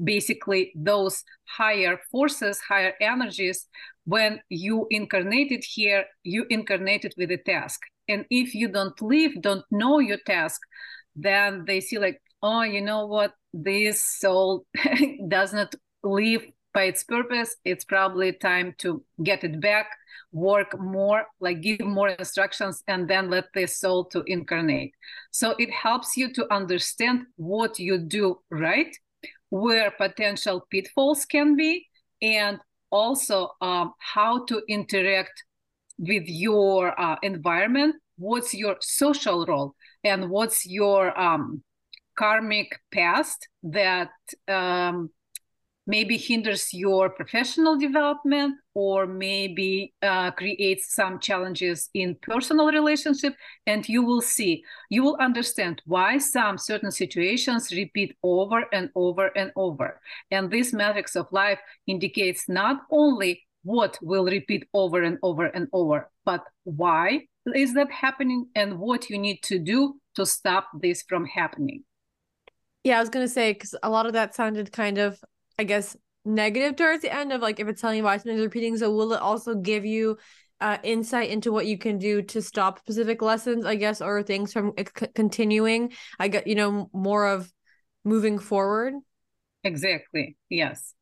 basically 0.03 0.71
those 0.75 1.23
higher 1.45 1.99
forces, 2.11 2.59
higher 2.59 2.93
energies, 3.01 3.67
when 4.05 4.41
you 4.49 4.87
incarnated 4.89 5.63
here, 5.63 6.05
you 6.23 6.45
incarnated 6.49 7.13
with 7.17 7.31
a 7.31 7.37
task. 7.37 7.81
And 8.07 8.25
if 8.29 8.55
you 8.55 8.67
don't 8.69 8.99
live, 9.01 9.41
don't 9.41 9.65
know 9.69 9.99
your 9.99 10.17
task, 10.25 10.59
then 11.15 11.65
they 11.67 11.79
see 11.79 11.99
like 11.99 12.21
oh 12.41 12.61
you 12.61 12.81
know 12.81 13.05
what? 13.05 13.33
This 13.53 14.03
soul 14.03 14.65
does 15.27 15.53
not 15.53 15.73
live 16.03 16.43
by 16.73 16.83
its 16.83 17.03
purpose. 17.03 17.55
It's 17.65 17.83
probably 17.83 18.31
time 18.33 18.75
to 18.79 19.03
get 19.23 19.43
it 19.43 19.59
back 19.59 19.87
work 20.31 20.79
more 20.79 21.25
like 21.39 21.61
give 21.61 21.81
more 21.81 22.09
instructions 22.09 22.83
and 22.87 23.09
then 23.09 23.29
let 23.29 23.45
the 23.53 23.65
soul 23.65 24.05
to 24.05 24.23
incarnate. 24.27 24.93
So 25.31 25.55
it 25.57 25.71
helps 25.71 26.15
you 26.17 26.31
to 26.33 26.53
understand 26.53 27.25
what 27.35 27.79
you 27.79 27.97
do 27.97 28.39
right 28.51 28.95
where 29.49 29.91
potential 29.91 30.65
pitfalls 30.69 31.25
can 31.25 31.55
be 31.55 31.87
and 32.21 32.59
also 32.91 33.49
um, 33.61 33.93
how 33.99 34.45
to 34.45 34.61
interact 34.67 35.43
with 35.97 36.23
your 36.27 36.99
uh, 36.99 37.17
environment. 37.21 37.95
What's 38.17 38.53
your 38.53 38.77
social 38.81 39.45
role? 39.45 39.75
And 40.03 40.29
what's 40.29 40.65
your 40.65 41.17
um, 41.19 41.63
karmic 42.17 42.79
past 42.91 43.47
that 43.63 44.11
um, 44.47 45.09
maybe 45.87 46.17
hinders 46.17 46.73
your 46.73 47.09
professional 47.09 47.77
development 47.77 48.55
or 48.79 49.05
maybe 49.05 49.93
uh, 50.01 50.31
creates 50.31 50.95
some 50.95 51.19
challenges 51.19 51.89
in 51.93 52.15
personal 52.21 52.67
relationship 52.67 53.33
and 53.67 53.89
you 53.89 54.01
will 54.01 54.21
see. 54.21 54.63
You 54.89 55.03
will 55.03 55.17
understand 55.19 55.81
why 55.85 56.17
some 56.17 56.57
certain 56.57 56.89
situations 56.89 57.73
repeat 57.73 58.15
over 58.23 58.63
and 58.71 58.89
over 58.95 59.31
and 59.35 59.51
over. 59.57 59.99
And 60.31 60.49
this 60.49 60.71
matrix 60.71 61.17
of 61.17 61.27
life 61.33 61.59
indicates 61.87 62.47
not 62.47 62.77
only 62.89 63.43
what 63.63 63.99
will 64.01 64.23
repeat 64.23 64.63
over 64.73 65.03
and 65.03 65.17
over 65.23 65.47
and 65.47 65.67
over 65.73 66.09
but 66.23 66.45
why 66.63 67.27
is 67.53 67.73
that 67.73 67.91
happening 67.91 68.47
and 68.55 68.79
what 68.79 69.09
you 69.09 69.17
need 69.17 69.43
to 69.43 69.59
do 69.59 69.99
to 70.15 70.25
stop 70.25 70.69
this 70.81 71.03
from 71.09 71.25
happening. 71.25 71.83
Yeah 72.85 72.97
i 72.97 73.01
was 73.01 73.09
going 73.09 73.25
to 73.27 73.33
say 73.33 73.51
because 73.51 73.75
a 73.83 73.89
lot 73.89 74.05
of 74.05 74.13
that 74.13 74.35
sounded 74.35 74.71
kind 74.71 74.97
of 74.97 75.19
I 75.59 75.65
guess, 75.65 75.97
negative 76.29 76.75
towards 76.75 77.01
the 77.01 77.13
end 77.13 77.33
of 77.33 77.41
like 77.41 77.59
if 77.59 77.67
it's 77.67 77.81
telling 77.81 77.97
you 77.97 78.03
why 78.03 78.17
something's 78.17 78.41
repeating. 78.41 78.77
So 78.77 78.91
will 78.91 79.13
it 79.13 79.21
also 79.21 79.55
give 79.55 79.85
you 79.85 80.17
uh, 80.61 80.77
insight 80.83 81.29
into 81.29 81.51
what 81.51 81.65
you 81.65 81.77
can 81.77 81.97
do 81.97 82.21
to 82.21 82.41
stop 82.41 82.79
specific 82.79 83.21
lessons, 83.21 83.65
I 83.65 83.75
guess, 83.75 84.01
or 84.01 84.21
things 84.23 84.53
from 84.53 84.73
c- 84.77 85.07
continuing? 85.15 85.93
I 86.19 86.27
get, 86.27 86.47
you 86.47 86.55
know, 86.55 86.89
more 86.93 87.27
of 87.27 87.51
moving 88.03 88.39
forward. 88.39 88.93
Exactly. 89.63 90.37
Yes. 90.49 90.93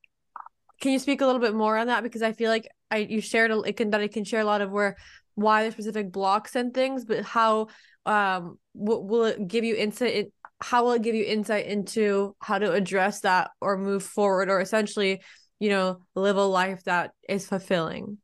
Can 0.82 0.92
you 0.92 1.00
speak 1.00 1.22
a 1.22 1.26
little 1.26 1.42
bit 1.42 1.56
more 1.56 1.78
on 1.78 1.88
that? 1.88 2.04
Because 2.04 2.22
I 2.22 2.34
feel 2.34 2.50
like 2.50 2.68
I 2.92 2.98
you 2.98 3.22
shared 3.22 3.52
a, 3.52 3.60
it 3.62 3.78
can 3.78 3.90
that 3.92 4.02
I 4.02 4.08
can 4.08 4.24
share 4.24 4.42
a 4.42 4.46
lot 4.46 4.62
of 4.62 4.72
where 4.72 4.96
why 5.36 5.66
the 5.66 5.72
specific 5.72 6.12
blocks 6.12 6.56
and 6.56 6.74
things, 6.74 7.06
but 7.06 7.24
how 7.24 7.68
um 8.06 8.58
w- 8.78 9.02
will 9.02 9.26
it 9.26 9.48
give 9.48 9.64
you 9.64 9.76
insight 9.76 10.14
in, 10.14 10.32
how 10.60 10.84
will 10.84 10.94
it 10.94 11.02
give 11.02 11.16
you 11.16 11.24
insight 11.24 11.68
into 11.68 12.36
how 12.40 12.58
to 12.58 12.72
address 12.72 13.22
that 13.22 13.52
or 13.62 13.78
move 13.78 14.04
forward 14.04 14.50
or 14.50 14.60
essentially 14.60 15.22
you 15.60 15.70
know 15.70 16.00
live 16.16 16.38
a 16.38 16.44
life 16.44 16.84
that 16.86 17.12
is 17.28 17.48
fulfilling? 17.48 18.18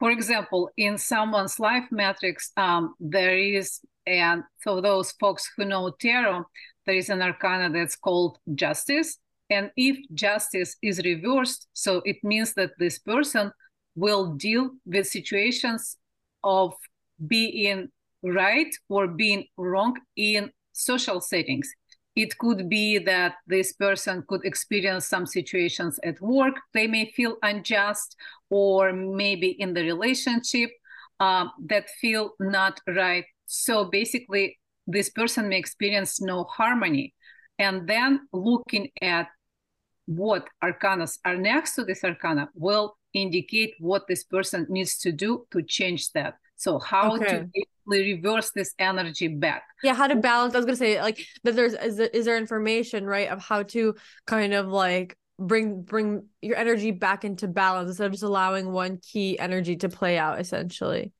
For 0.00 0.10
example 0.10 0.70
in 0.76 0.98
someone's 0.98 1.58
life 1.58 1.84
matrix 1.90 2.50
um, 2.56 2.94
there 3.00 3.36
is 3.36 3.80
and 4.06 4.42
for 4.62 4.82
those 4.82 5.12
folks 5.12 5.50
who 5.56 5.64
know 5.64 5.90
tarot 5.98 6.44
there 6.86 6.96
is 6.96 7.08
an 7.08 7.22
arcana 7.22 7.70
that's 7.70 7.96
called 7.96 8.38
justice. 8.54 9.18
And 9.50 9.70
if 9.76 9.96
justice 10.12 10.76
is 10.82 11.00
reversed 11.04 11.68
so 11.72 12.02
it 12.04 12.16
means 12.22 12.54
that 12.54 12.72
this 12.78 12.98
person 12.98 13.52
will 13.94 14.34
deal 14.34 14.70
with 14.84 15.06
situations 15.06 15.96
of 16.42 16.74
being 17.26 17.88
right 18.22 18.74
or 18.88 19.06
being 19.06 19.46
wrong 19.56 19.96
in 20.16 20.50
social 20.74 21.20
settings. 21.20 21.72
It 22.14 22.36
could 22.38 22.68
be 22.68 22.98
that 22.98 23.36
this 23.46 23.72
person 23.72 24.24
could 24.28 24.44
experience 24.44 25.06
some 25.06 25.26
situations 25.26 25.98
at 26.04 26.20
work, 26.20 26.54
they 26.72 26.86
may 26.86 27.10
feel 27.10 27.36
unjust, 27.42 28.14
or 28.50 28.92
maybe 28.92 29.48
in 29.48 29.74
the 29.74 29.82
relationship 29.82 30.70
uh, 31.18 31.46
that 31.66 31.90
feel 31.90 32.32
not 32.38 32.80
right. 32.86 33.24
So 33.46 33.86
basically, 33.86 34.58
this 34.86 35.10
person 35.10 35.48
may 35.48 35.58
experience 35.58 36.20
no 36.20 36.44
harmony. 36.44 37.14
And 37.58 37.88
then 37.88 38.28
looking 38.32 38.90
at 39.00 39.28
what 40.06 40.48
arcanas 40.62 41.18
are 41.24 41.36
next 41.36 41.74
to 41.74 41.84
this 41.84 42.04
arcana 42.04 42.48
will 42.54 42.96
indicate 43.12 43.74
what 43.78 44.06
this 44.06 44.24
person 44.24 44.66
needs 44.68 44.98
to 44.98 45.12
do 45.12 45.46
to 45.50 45.62
change 45.62 46.10
that. 46.12 46.34
So 46.56 46.78
how 46.78 47.16
okay. 47.16 47.26
to 47.26 47.48
reverse 47.86 48.50
this 48.54 48.74
energy 48.78 49.28
back 49.28 49.62
yeah 49.82 49.94
how 49.94 50.06
to 50.06 50.16
balance 50.16 50.54
i 50.54 50.58
was 50.58 50.66
gonna 50.66 50.76
say 50.76 51.00
like 51.00 51.24
that 51.42 51.54
there's 51.56 51.74
is 51.74 51.96
there, 51.96 52.08
is 52.08 52.24
there 52.24 52.36
information 52.36 53.06
right 53.06 53.28
of 53.28 53.40
how 53.40 53.62
to 53.62 53.94
kind 54.26 54.54
of 54.54 54.68
like 54.68 55.16
bring 55.38 55.82
bring 55.82 56.26
your 56.42 56.56
energy 56.56 56.90
back 56.90 57.24
into 57.24 57.48
balance 57.48 57.88
instead 57.88 58.06
of 58.06 58.12
just 58.12 58.22
allowing 58.22 58.70
one 58.70 58.98
key 58.98 59.38
energy 59.38 59.76
to 59.76 59.88
play 59.88 60.16
out 60.16 60.40
essentially 60.40 61.12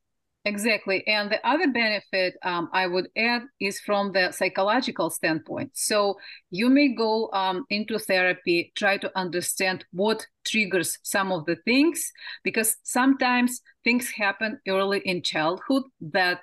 Exactly. 0.47 1.06
And 1.06 1.30
the 1.30 1.47
other 1.47 1.68
benefit 1.73 2.37
um, 2.42 2.68
I 2.73 2.87
would 2.87 3.09
add 3.16 3.42
is 3.61 3.80
from 3.80 4.12
the 4.12 4.30
psychological 4.30 5.09
standpoint. 5.09 5.71
So 5.73 6.18
you 6.50 6.68
may 6.68 6.94
go 6.94 7.30
um, 7.33 7.64
into 7.71 7.99
therapy, 7.99 8.71
try 8.76 8.99
to 8.99 9.11
understand 9.18 9.87
what 9.92 10.26
triggers 10.44 10.99
some 11.02 11.33
of 11.33 11.47
the 11.47 11.56
things, 11.64 12.12
because 12.42 12.76
sometimes 12.83 13.62
things 13.85 14.11
happen 14.11 14.61
early 14.68 14.99
in 15.06 15.23
childhood 15.23 15.85
that 16.12 16.40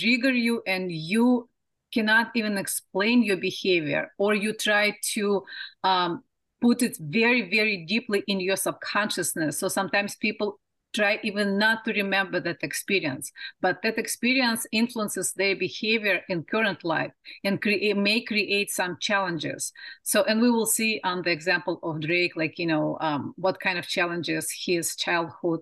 trigger 0.00 0.32
you 0.32 0.62
and 0.66 0.90
you 0.90 1.48
cannot 1.92 2.30
even 2.34 2.56
explain 2.56 3.22
your 3.22 3.36
behavior, 3.36 4.12
or 4.18 4.34
you 4.34 4.52
try 4.52 4.96
to 5.14 5.42
um, 5.82 6.22
put 6.60 6.82
it 6.82 6.96
very, 7.00 7.50
very 7.50 7.84
deeply 7.86 8.22
in 8.26 8.40
your 8.40 8.56
subconsciousness. 8.56 9.58
So 9.58 9.68
sometimes 9.68 10.16
people 10.16 10.60
try 10.94 11.20
even 11.22 11.58
not 11.58 11.84
to 11.84 11.92
remember 11.92 12.40
that 12.40 12.62
experience 12.62 13.30
but 13.60 13.80
that 13.82 13.98
experience 13.98 14.66
influences 14.72 15.32
their 15.34 15.54
behavior 15.54 16.20
in 16.28 16.42
current 16.42 16.84
life 16.84 17.12
and 17.44 17.62
create, 17.62 17.96
may 17.96 18.20
create 18.20 18.70
some 18.70 18.96
challenges 19.00 19.72
so 20.02 20.24
and 20.24 20.40
we 20.40 20.50
will 20.50 20.66
see 20.66 21.00
on 21.04 21.22
the 21.22 21.30
example 21.30 21.78
of 21.82 22.00
drake 22.00 22.34
like 22.34 22.58
you 22.58 22.66
know 22.66 22.98
um, 23.00 23.32
what 23.36 23.60
kind 23.60 23.78
of 23.78 23.86
challenges 23.86 24.50
his 24.66 24.96
childhood 24.96 25.60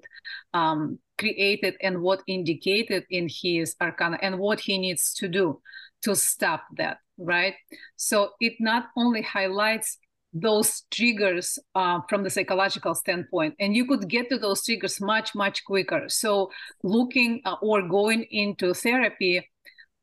um, 0.55 0.99
created 1.19 1.75
and 1.83 2.01
what 2.01 2.23
indicated 2.27 3.05
in 3.11 3.29
his 3.29 3.75
arcana 3.81 4.19
and 4.23 4.39
what 4.39 4.61
he 4.61 4.79
needs 4.79 5.13
to 5.15 5.29
do 5.29 5.61
to 6.03 6.15
stop 6.15 6.63
that 6.77 6.99
right? 7.19 7.55
So 7.97 8.31
it 8.41 8.55
not 8.61 8.87
only 8.97 9.23
highlights 9.23 9.99
those 10.33 10.83
triggers 10.91 11.59
uh, 11.75 12.01
from 12.09 12.23
the 12.23 12.31
psychological 12.31 12.95
standpoint 12.95 13.55
and 13.59 13.75
you 13.75 13.87
could 13.87 14.09
get 14.09 14.29
to 14.29 14.39
those 14.39 14.65
triggers 14.65 15.01
much 15.01 15.35
much 15.35 15.65
quicker. 15.65 16.09
So 16.09 16.51
looking 16.83 17.41
uh, 17.45 17.57
or 17.63 17.89
going 17.89 18.25
into 18.31 18.75
therapy 18.75 19.47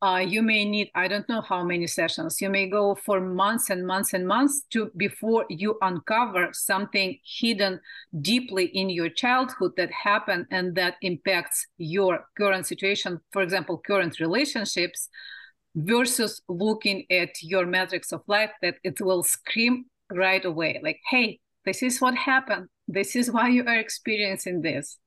uh, 0.01 0.17
you 0.17 0.41
may 0.41 0.65
need 0.65 0.89
i 0.95 1.07
don't 1.07 1.27
know 1.29 1.41
how 1.41 1.63
many 1.63 1.87
sessions. 1.87 2.41
You 2.41 2.49
may 2.49 2.67
go 2.67 2.95
for 2.95 3.19
months 3.21 3.69
and 3.69 3.85
months 3.85 4.13
and 4.13 4.27
months 4.27 4.63
to 4.71 4.91
before 4.97 5.45
you 5.49 5.77
uncover 5.81 6.49
something 6.53 7.17
hidden 7.23 7.79
deeply 8.21 8.65
in 8.65 8.89
your 8.89 9.09
childhood 9.09 9.71
that 9.77 9.91
happened 9.91 10.47
and 10.51 10.75
that 10.75 10.95
impacts 11.01 11.67
your 11.77 12.25
current 12.37 12.67
situation 12.67 13.19
for 13.31 13.41
example 13.41 13.81
current 13.85 14.19
relationships 14.19 15.09
versus 15.75 16.41
looking 16.47 17.05
at 17.09 17.31
your 17.41 17.65
matrix 17.65 18.11
of 18.11 18.21
life 18.27 18.51
that 18.61 18.75
it 18.83 19.01
will 19.01 19.23
scream 19.23 19.85
right 20.11 20.45
away 20.45 20.79
like 20.83 20.99
hey 21.09 21.39
this 21.65 21.81
is 21.81 21.99
what 21.99 22.15
happened. 22.15 22.67
This 22.87 23.15
is 23.15 23.31
why 23.31 23.49
you 23.49 23.65
are 23.65 23.79
experiencing 23.79 24.61
this 24.61 24.97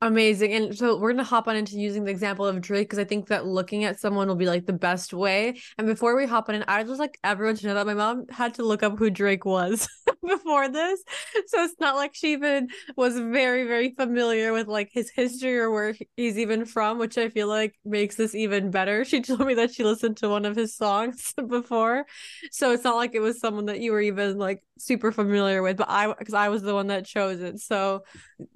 Amazing. 0.00 0.52
And 0.52 0.78
so 0.78 0.96
we're 0.96 1.08
going 1.12 1.24
to 1.24 1.24
hop 1.24 1.48
on 1.48 1.56
into 1.56 1.76
using 1.76 2.04
the 2.04 2.12
example 2.12 2.46
of 2.46 2.60
Drake 2.60 2.86
because 2.88 3.00
I 3.00 3.04
think 3.04 3.26
that 3.28 3.46
looking 3.46 3.82
at 3.82 3.98
someone 3.98 4.28
will 4.28 4.36
be 4.36 4.46
like 4.46 4.64
the 4.64 4.72
best 4.72 5.12
way. 5.12 5.60
And 5.76 5.88
before 5.88 6.14
we 6.16 6.24
hop 6.24 6.48
on 6.48 6.54
in, 6.54 6.64
I 6.68 6.84
just 6.84 7.00
like 7.00 7.18
everyone 7.24 7.56
to 7.56 7.66
know 7.66 7.74
that 7.74 7.84
my 7.86 7.94
mom 7.94 8.26
had 8.30 8.54
to 8.54 8.62
look 8.62 8.84
up 8.84 8.96
who 8.96 9.10
Drake 9.10 9.44
was 9.44 9.88
before 10.24 10.68
this. 10.68 11.02
So 11.48 11.64
it's 11.64 11.74
not 11.80 11.96
like 11.96 12.14
she 12.14 12.32
even 12.34 12.68
was 12.96 13.18
very, 13.18 13.64
very 13.64 13.92
familiar 13.92 14.52
with 14.52 14.68
like 14.68 14.90
his 14.92 15.10
history 15.10 15.58
or 15.58 15.72
where 15.72 15.96
he's 16.16 16.38
even 16.38 16.64
from, 16.64 16.98
which 16.98 17.18
I 17.18 17.28
feel 17.28 17.48
like 17.48 17.74
makes 17.84 18.14
this 18.14 18.36
even 18.36 18.70
better. 18.70 19.04
She 19.08 19.20
told 19.22 19.40
me 19.46 19.54
that 19.54 19.72
she 19.74 19.82
listened 19.82 20.18
to 20.18 20.28
one 20.28 20.44
of 20.44 20.54
his 20.54 20.76
songs 20.76 21.34
before. 21.48 22.06
So 22.52 22.70
it's 22.70 22.84
not 22.84 22.94
like 22.96 23.14
it 23.14 23.20
was 23.20 23.40
someone 23.40 23.66
that 23.66 23.80
you 23.80 23.90
were 23.90 24.00
even 24.00 24.38
like 24.38 24.62
super 24.80 25.12
familiar 25.12 25.62
with, 25.62 25.76
but 25.76 25.88
I, 25.88 26.12
because 26.12 26.34
I 26.34 26.48
was 26.48 26.62
the 26.62 26.74
one 26.74 26.88
that 26.88 27.04
chose 27.04 27.40
it. 27.40 27.60
So 27.60 28.04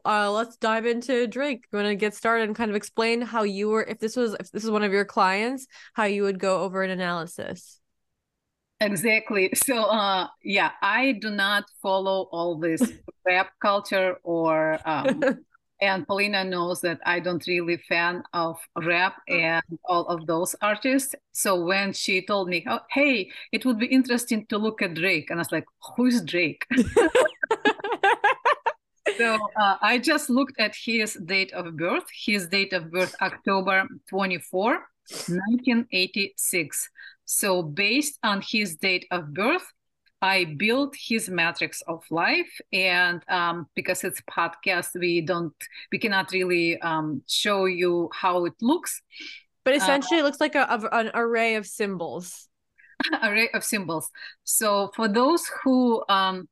uh, 0.05 0.31
let's 0.33 0.57
dive 0.57 0.87
into 0.87 1.27
Drake. 1.27 1.67
You 1.73 1.79
want 1.79 1.89
to 1.89 1.95
get 1.95 2.15
started 2.15 2.45
and 2.45 2.57
kind 2.57 2.71
of 2.71 2.77
explain 2.77 3.21
how 3.21 3.43
you 3.43 3.69
were, 3.69 3.83
if 3.83 3.99
this 3.99 4.17
was, 4.17 4.35
if 4.35 4.51
this 4.51 4.65
is 4.65 4.71
one 4.71 4.83
of 4.83 4.93
your 4.93 5.05
clients, 5.05 5.67
how 5.95 6.05
you 6.05 6.23
would 6.23 6.39
go 6.39 6.63
over 6.63 6.83
an 6.83 6.91
analysis. 6.91 7.81
Exactly. 8.81 9.51
So, 9.55 9.85
uh, 9.85 10.27
yeah, 10.43 10.73
I 10.83 11.13
do 11.13 11.31
not 11.31 11.65
follow 11.81 12.29
all 12.33 12.59
this 12.59 12.83
rap 13.27 13.51
culture 13.61 14.17
or 14.25 14.79
um, 14.85 15.23
and 15.83 16.07
Polina 16.07 16.45
knows 16.45 16.81
that 16.83 17.01
I 17.05 17.19
don't 17.19 17.45
really 17.47 17.77
fan 17.77 18.23
of 18.33 18.57
rap 18.77 19.17
and 19.29 19.65
all 19.85 20.07
of 20.07 20.27
those 20.27 20.55
artists. 20.63 21.15
So 21.33 21.65
when 21.65 21.93
she 21.93 22.25
told 22.25 22.49
me, 22.49 22.65
oh, 22.69 22.81
"Hey, 22.91 23.31
it 23.51 23.67
would 23.67 23.79
be 23.79 23.87
interesting 23.87 24.47
to 24.47 24.59
look 24.59 24.81
at 24.81 24.95
Drake," 24.95 25.29
and 25.29 25.41
I 25.41 25.43
was 25.43 25.53
like, 25.53 25.67
"Who's 25.97 26.23
Drake?" 26.23 26.65
so 29.19 29.35
uh, 29.61 29.77
I 29.83 29.99
just 29.99 30.31
looked 30.31 30.59
at 30.61 30.75
his 30.77 31.15
date 31.15 31.53
of 31.53 31.77
birth. 31.77 32.07
His 32.27 32.47
date 32.49 32.73
of 32.73 32.91
birth, 32.93 33.15
October 33.21 33.87
24, 34.09 34.87
1986. 35.27 36.89
So 37.25 37.63
based 37.63 38.19
on 38.23 38.41
his 38.41 38.77
date 38.77 39.07
of 39.11 39.35
birth, 39.35 39.67
I 40.23 40.45
built 40.57 40.95
his 40.97 41.29
matrix 41.29 41.83
of 41.83 42.05
life, 42.11 42.61
and 42.73 43.21
um, 43.29 43.67
because 43.75 44.05
it's 44.05 44.23
podcast, 44.23 44.91
we 44.95 45.21
don't, 45.21 45.53
we 45.91 45.99
cannot 45.99 46.31
really 46.31 46.81
um, 46.81 47.23
show 47.29 47.65
you 47.65 48.09
how 48.15 48.45
it 48.45 48.55
looks. 48.63 49.03
But 49.65 49.75
essentially, 49.75 50.21
uh, 50.21 50.23
it 50.23 50.25
looks 50.25 50.41
like 50.41 50.55
a, 50.55 50.63
a, 50.63 50.97
an 50.97 51.11
array 51.15 51.57
of 51.57 51.67
symbols. 51.67 52.49
array 53.23 53.49
of 53.53 53.65
symbols. 53.65 54.11
So 54.45 54.93
for 54.95 55.09
those 55.09 55.51
who 55.63 56.05
um, 56.09 56.49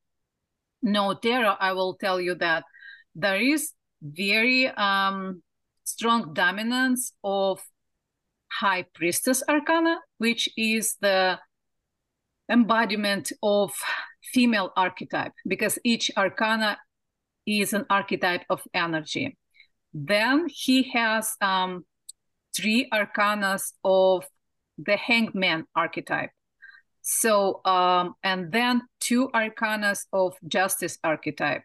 know 0.82 1.14
tarot, 1.14 1.54
I 1.60 1.72
will 1.72 1.94
tell 1.94 2.20
you 2.20 2.34
that 2.36 2.64
there 3.14 3.40
is 3.40 3.70
very 4.02 4.66
um, 4.66 5.42
strong 5.84 6.34
dominance 6.34 7.12
of 7.22 7.62
High 8.50 8.86
Priestess 8.94 9.44
Arcana, 9.48 9.98
which 10.18 10.48
is 10.56 10.96
the 11.00 11.38
embodiment 12.50 13.32
of 13.42 13.72
female 14.22 14.72
archetype 14.76 15.32
because 15.46 15.78
each 15.84 16.10
arcana 16.16 16.78
is 17.46 17.72
an 17.72 17.86
archetype 17.90 18.44
of 18.50 18.60
energy. 18.74 19.36
Then 19.92 20.46
he 20.48 20.90
has 20.90 21.34
um, 21.40 21.84
three 22.54 22.88
arcanas 22.92 23.72
of 23.84 24.24
the 24.78 24.96
hangman 24.96 25.66
archetype. 25.74 26.30
So, 27.02 27.60
um, 27.64 28.14
and 28.22 28.52
then 28.52 28.82
two 29.00 29.30
arcanas 29.34 30.04
of 30.12 30.34
justice 30.46 30.98
archetype, 31.02 31.62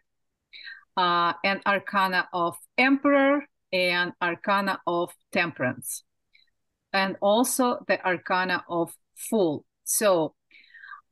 uh, 0.96 1.34
and 1.44 1.60
arcana 1.66 2.26
of 2.32 2.56
emperor 2.78 3.44
and 3.72 4.12
arcana 4.22 4.80
of 4.86 5.12
temperance, 5.32 6.04
and 6.92 7.16
also 7.20 7.84
the 7.86 8.04
arcana 8.04 8.64
of 8.68 8.94
fool. 9.14 9.64
So, 9.84 10.34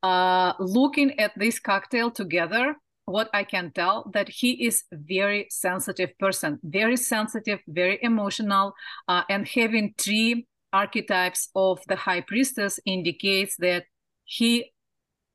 uh, 0.04 0.52
looking 0.60 1.18
at 1.18 1.32
this 1.34 1.58
cocktail 1.58 2.10
together, 2.10 2.76
what 3.06 3.30
I 3.32 3.42
can 3.42 3.72
tell 3.72 4.10
that 4.12 4.28
he 4.28 4.66
is 4.66 4.84
very 4.92 5.46
sensitive 5.50 6.10
person, 6.18 6.60
very 6.62 6.98
sensitive, 6.98 7.60
very 7.66 7.98
emotional, 8.02 8.74
uh, 9.08 9.22
and 9.30 9.48
having 9.48 9.94
three 9.96 10.46
archetypes 10.74 11.48
of 11.54 11.80
the 11.88 11.96
high 11.96 12.20
priestess 12.20 12.78
indicates 12.84 13.56
that 13.60 13.84
he 14.24 14.73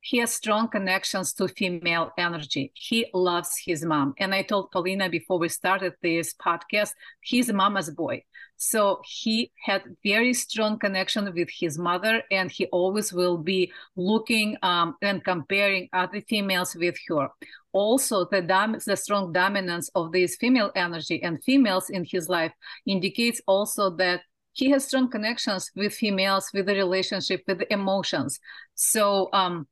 he 0.01 0.18
has 0.18 0.34
strong 0.34 0.70
connections 0.70 1.34
to 1.34 1.48
female 1.48 2.12
energy. 2.18 2.72
He 2.74 3.08
loves 3.13 3.62
his 3.65 3.84
mom. 3.84 4.13
And 4.18 4.34
I 4.34 4.44
told 4.44 4.72
Polina 4.72 5.10
before 5.10 5.39
we 5.39 5.50
started 5.50 5.94
this 6.01 6.34
podcast, 6.34 6.94
he's 7.22 7.51
mama's 7.51 7.89
boy. 7.89 8.24
So 8.58 9.01
he 9.06 9.51
had 9.63 9.84
very 10.03 10.34
strong 10.34 10.79
connection 10.79 11.34
with 11.34 11.50
his 11.50 11.77
mother, 11.77 12.24
and 12.29 12.51
he 12.51 12.65
always 12.68 13.13
will 13.13 13.38
be 13.38 13.72
looking 13.96 14.58
um, 14.62 14.96
and 15.01 15.24
comparing 15.24 15.89
other 15.94 16.22
females 16.22 16.75
with 16.75 16.98
her. 17.08 17.29
Also, 17.72 18.25
the, 18.25 18.41
dom- 18.41 18.77
the 18.86 18.98
strong 18.98 19.32
dominance 19.32 19.89
of 19.96 20.12
this 20.12 20.36
female 20.36 20.72
energy 20.75 21.22
and 21.24 21.44
females 21.44 21.89
in 21.89 22.03
his 22.03 22.27
life 22.27 22.51
indicates 22.86 23.41
also 23.48 23.91
that 23.91 24.22
he 24.53 24.70
has 24.72 24.88
strong 24.88 25.10
connections 25.10 25.72
with 25.75 25.94
females, 25.94 26.50
with 26.53 26.65
the 26.65 26.74
relationship, 26.74 27.44
with 27.48 27.60
the 27.60 27.72
emotions. 27.72 28.39
So 28.75 29.29
um, 29.32 29.68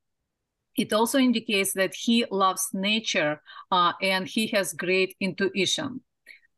it 0.78 0.92
also 0.92 1.18
indicates 1.18 1.72
that 1.74 1.94
he 1.94 2.24
loves 2.30 2.68
nature 2.72 3.40
uh, 3.70 3.92
and 4.00 4.26
he 4.26 4.46
has 4.48 4.72
great 4.72 5.16
intuition. 5.20 6.00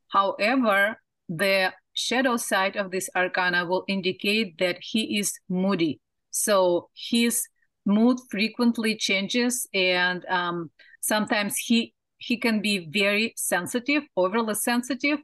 However, 0.08 1.00
the 1.28 1.72
shadow 1.92 2.36
side 2.36 2.76
of 2.76 2.90
this 2.90 3.08
arcana 3.16 3.64
will 3.64 3.84
indicate 3.88 4.58
that 4.58 4.78
he 4.80 5.18
is 5.18 5.38
moody. 5.48 6.00
So 6.30 6.88
his 6.94 7.46
mood 7.86 8.18
frequently 8.30 8.96
changes, 8.96 9.66
and 9.74 10.24
um, 10.26 10.70
sometimes 11.00 11.56
he 11.56 11.94
he 12.18 12.36
can 12.36 12.60
be 12.60 12.86
very 12.92 13.32
sensitive, 13.36 14.02
overly 14.14 14.54
sensitive, 14.54 15.20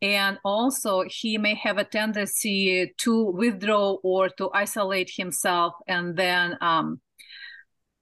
and 0.00 0.38
also 0.44 1.04
he 1.06 1.36
may 1.36 1.54
have 1.54 1.76
a 1.76 1.84
tendency 1.84 2.90
to 2.96 3.24
withdraw 3.24 3.98
or 4.02 4.30
to 4.30 4.50
isolate 4.54 5.10
himself, 5.14 5.74
and 5.86 6.16
then 6.16 6.56
um, 6.60 7.00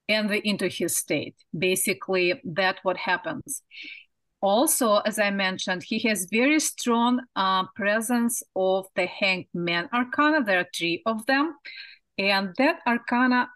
enter 0.09 0.35
into 0.35 0.69
his 0.69 0.97
state. 0.97 1.35
Basically, 1.57 2.41
that 2.45 2.79
what 2.83 2.97
happens. 2.97 3.63
Also, 4.41 4.99
as 4.99 5.19
I 5.19 5.31
mentioned, 5.31 5.83
he 5.83 5.99
has 6.01 6.29
very 6.31 6.61
strong 6.61 7.21
uh, 7.35 7.65
presence 7.75 8.43
of 8.55 8.87
the 8.95 9.07
Hanged 9.07 9.47
Man 9.55 9.89
Arcana. 9.93 10.45
There 10.45 10.61
are 10.61 10.69
three 10.77 11.03
of 11.07 11.25
them, 11.27 11.55
and 12.19 12.55
that 12.59 12.81
Arcana 12.87 13.49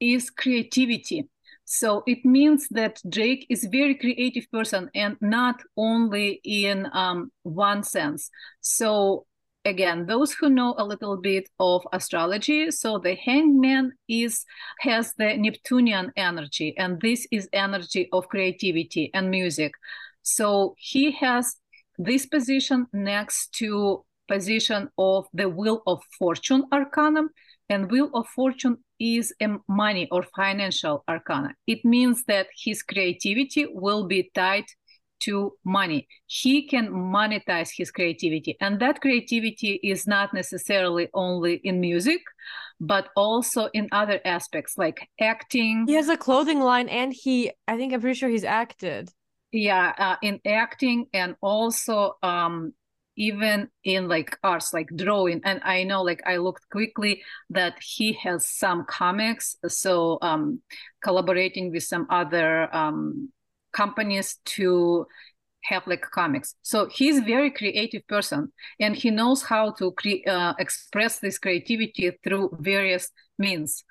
is 0.00 0.28
creativity. 0.28 1.28
So 1.64 2.02
it 2.06 2.24
means 2.24 2.66
that 2.70 3.00
Drake 3.08 3.46
is 3.48 3.68
very 3.70 3.94
creative 3.94 4.50
person, 4.50 4.90
and 4.94 5.16
not 5.20 5.62
only 5.76 6.40
in 6.42 6.88
um, 6.92 7.30
one 7.44 7.84
sense. 7.84 8.30
So 8.60 9.26
again 9.64 10.06
those 10.06 10.32
who 10.32 10.48
know 10.48 10.74
a 10.78 10.84
little 10.84 11.16
bit 11.16 11.48
of 11.58 11.86
astrology 11.92 12.70
so 12.70 12.98
the 12.98 13.14
hangman 13.14 13.92
is 14.08 14.44
has 14.80 15.12
the 15.18 15.36
neptunian 15.36 16.10
energy 16.16 16.74
and 16.78 17.00
this 17.00 17.26
is 17.30 17.48
energy 17.52 18.08
of 18.12 18.28
creativity 18.28 19.10
and 19.14 19.30
music. 19.30 19.72
So 20.22 20.74
he 20.78 21.12
has 21.12 21.56
this 21.98 22.26
position 22.26 22.86
next 22.92 23.52
to 23.58 24.04
position 24.28 24.88
of 24.96 25.26
the 25.32 25.48
wheel 25.48 25.82
of 25.86 26.00
fortune 26.18 26.64
arcanum 26.72 27.30
and 27.68 27.90
wheel 27.90 28.10
of 28.14 28.26
fortune 28.28 28.78
is 28.98 29.34
a 29.40 29.56
money 29.68 30.08
or 30.10 30.22
financial 30.36 31.04
arcana. 31.08 31.54
It 31.66 31.84
means 31.84 32.24
that 32.24 32.46
his 32.64 32.82
creativity 32.82 33.66
will 33.70 34.06
be 34.06 34.30
tied 34.34 34.64
to 35.20 35.52
money. 35.64 36.08
He 36.26 36.66
can 36.66 36.88
monetize 36.88 37.70
his 37.74 37.90
creativity. 37.90 38.56
And 38.60 38.80
that 38.80 39.00
creativity 39.00 39.80
is 39.82 40.06
not 40.06 40.34
necessarily 40.34 41.08
only 41.14 41.60
in 41.64 41.80
music, 41.80 42.22
but 42.80 43.08
also 43.16 43.68
in 43.72 43.88
other 43.92 44.20
aspects 44.24 44.76
like 44.76 45.08
acting. 45.20 45.84
He 45.86 45.94
has 45.94 46.08
a 46.08 46.16
clothing 46.16 46.60
line 46.60 46.88
and 46.88 47.12
he, 47.12 47.52
I 47.68 47.76
think 47.76 47.92
I'm 47.92 48.00
pretty 48.00 48.18
sure 48.18 48.28
he's 48.28 48.44
acted. 48.44 49.10
Yeah, 49.52 49.92
uh, 49.98 50.16
in 50.22 50.40
acting 50.46 51.06
and 51.12 51.34
also 51.40 52.14
um, 52.22 52.72
even 53.16 53.68
in 53.84 54.08
like 54.08 54.38
arts 54.42 54.72
like 54.72 54.88
drawing 54.96 55.40
and 55.44 55.60
i 55.64 55.84
know 55.84 56.02
like 56.02 56.22
i 56.26 56.36
looked 56.36 56.68
quickly 56.70 57.22
that 57.50 57.74
he 57.80 58.12
has 58.14 58.46
some 58.46 58.84
comics 58.86 59.56
so 59.68 60.18
um 60.22 60.60
collaborating 61.04 61.70
with 61.70 61.82
some 61.82 62.06
other 62.08 62.74
um 62.74 63.30
companies 63.72 64.38
to 64.44 65.06
have 65.62 65.86
like 65.86 66.02
comics. 66.10 66.54
So 66.62 66.86
he's 66.86 67.20
very 67.20 67.50
creative 67.50 68.06
person, 68.06 68.52
and 68.78 68.96
he 68.96 69.10
knows 69.10 69.42
how 69.42 69.72
to 69.72 69.92
cre- 69.92 70.26
uh, 70.26 70.54
express 70.58 71.18
this 71.18 71.38
creativity 71.38 72.12
through 72.24 72.56
various 72.60 73.10
means. 73.38 73.84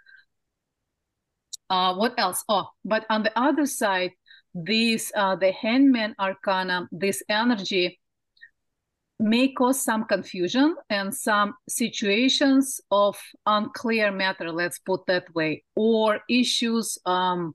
Uh, 1.69 1.93
what 1.93 2.15
else? 2.17 2.43
Oh, 2.49 2.69
but 2.83 3.05
on 3.09 3.21
the 3.21 3.31
other 3.39 3.67
side, 3.67 4.11
this 4.55 5.11
uh, 5.15 5.35
the 5.35 5.51
Hangman 5.51 6.15
Arcana, 6.19 6.87
this 6.91 7.21
energy 7.29 7.99
may 9.19 9.49
cause 9.49 9.83
some 9.83 10.05
confusion 10.05 10.75
and 10.89 11.13
some 11.13 11.53
situations 11.67 12.81
of 12.89 13.19
unclear 13.45 14.11
matter. 14.11 14.51
Let's 14.51 14.79
put 14.79 15.05
that 15.05 15.33
way, 15.35 15.63
or 15.75 16.21
issues 16.27 16.97
um, 17.05 17.53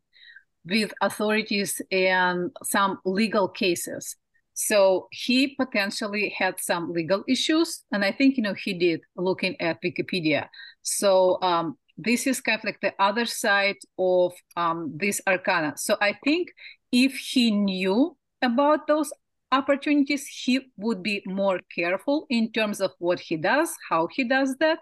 with 0.66 0.92
authorities 1.00 1.80
and 1.90 2.50
some 2.62 2.98
legal 3.04 3.48
cases. 3.48 4.16
So 4.54 5.08
he 5.10 5.56
potentially 5.56 6.34
had 6.38 6.60
some 6.60 6.92
legal 6.92 7.24
issues, 7.26 7.82
and 7.90 8.04
I 8.04 8.12
think 8.12 8.36
you 8.36 8.42
know 8.42 8.54
he 8.54 8.72
did 8.74 9.00
looking 9.16 9.60
at 9.60 9.82
Wikipedia. 9.82 10.48
So 10.82 11.40
um, 11.42 11.76
this 11.98 12.26
is 12.26 12.40
kind 12.40 12.58
of 12.58 12.64
like 12.64 12.80
the 12.80 12.94
other 12.98 13.26
side 13.26 13.76
of 13.98 14.32
um, 14.56 14.92
this 14.96 15.20
arcana. 15.26 15.74
So 15.76 15.96
I 16.00 16.16
think 16.24 16.52
if 16.92 17.16
he 17.16 17.50
knew 17.50 18.16
about 18.42 18.86
those 18.86 19.12
opportunities, 19.50 20.26
he 20.26 20.60
would 20.76 21.02
be 21.02 21.22
more 21.26 21.60
careful 21.74 22.26
in 22.30 22.52
terms 22.52 22.80
of 22.80 22.92
what 22.98 23.20
he 23.20 23.36
does, 23.36 23.74
how 23.88 24.08
he 24.12 24.24
does 24.24 24.56
that, 24.60 24.78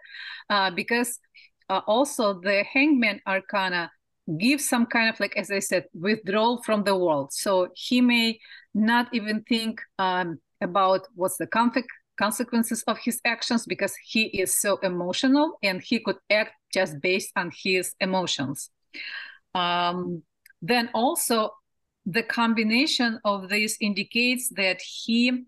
uh, 0.51 0.71
because 0.71 1.19
uh, 1.69 1.81
also 1.87 2.41
the 2.41 2.65
Hangman 2.65 3.21
Arcana 3.27 3.91
give 4.39 4.61
some 4.61 4.87
kind 4.87 5.09
of 5.09 5.19
like 5.21 5.37
as 5.37 5.51
i 5.51 5.59
said 5.59 5.85
withdrawal 5.95 6.63
from 6.63 6.85
the 6.85 6.97
world 6.97 7.33
so 7.33 7.69
he 7.75 8.01
may 8.01 8.39
not 8.75 9.09
even 9.13 9.43
think 9.43 9.81
um, 9.99 10.39
about 10.61 11.07
what's 11.15 11.37
the 11.37 11.47
conflict 11.47 11.89
consequences 12.19 12.83
of 12.87 12.99
his 12.99 13.21
actions 13.25 13.67
because 13.67 13.95
he 14.05 14.25
is 14.27 14.57
so 14.57 14.77
emotional 14.79 15.59
and 15.63 15.83
he 15.83 15.99
could 15.99 16.17
act 16.31 16.53
just 16.73 17.01
based 17.01 17.33
on 17.37 17.51
his 17.65 17.95
emotions. 18.01 18.71
Um, 19.55 20.23
then 20.61 20.91
also 20.95 21.51
the 22.07 22.23
combination 22.23 23.19
of 23.25 23.49
this 23.49 23.77
indicates 23.81 24.51
that 24.51 24.81
he 24.81 25.45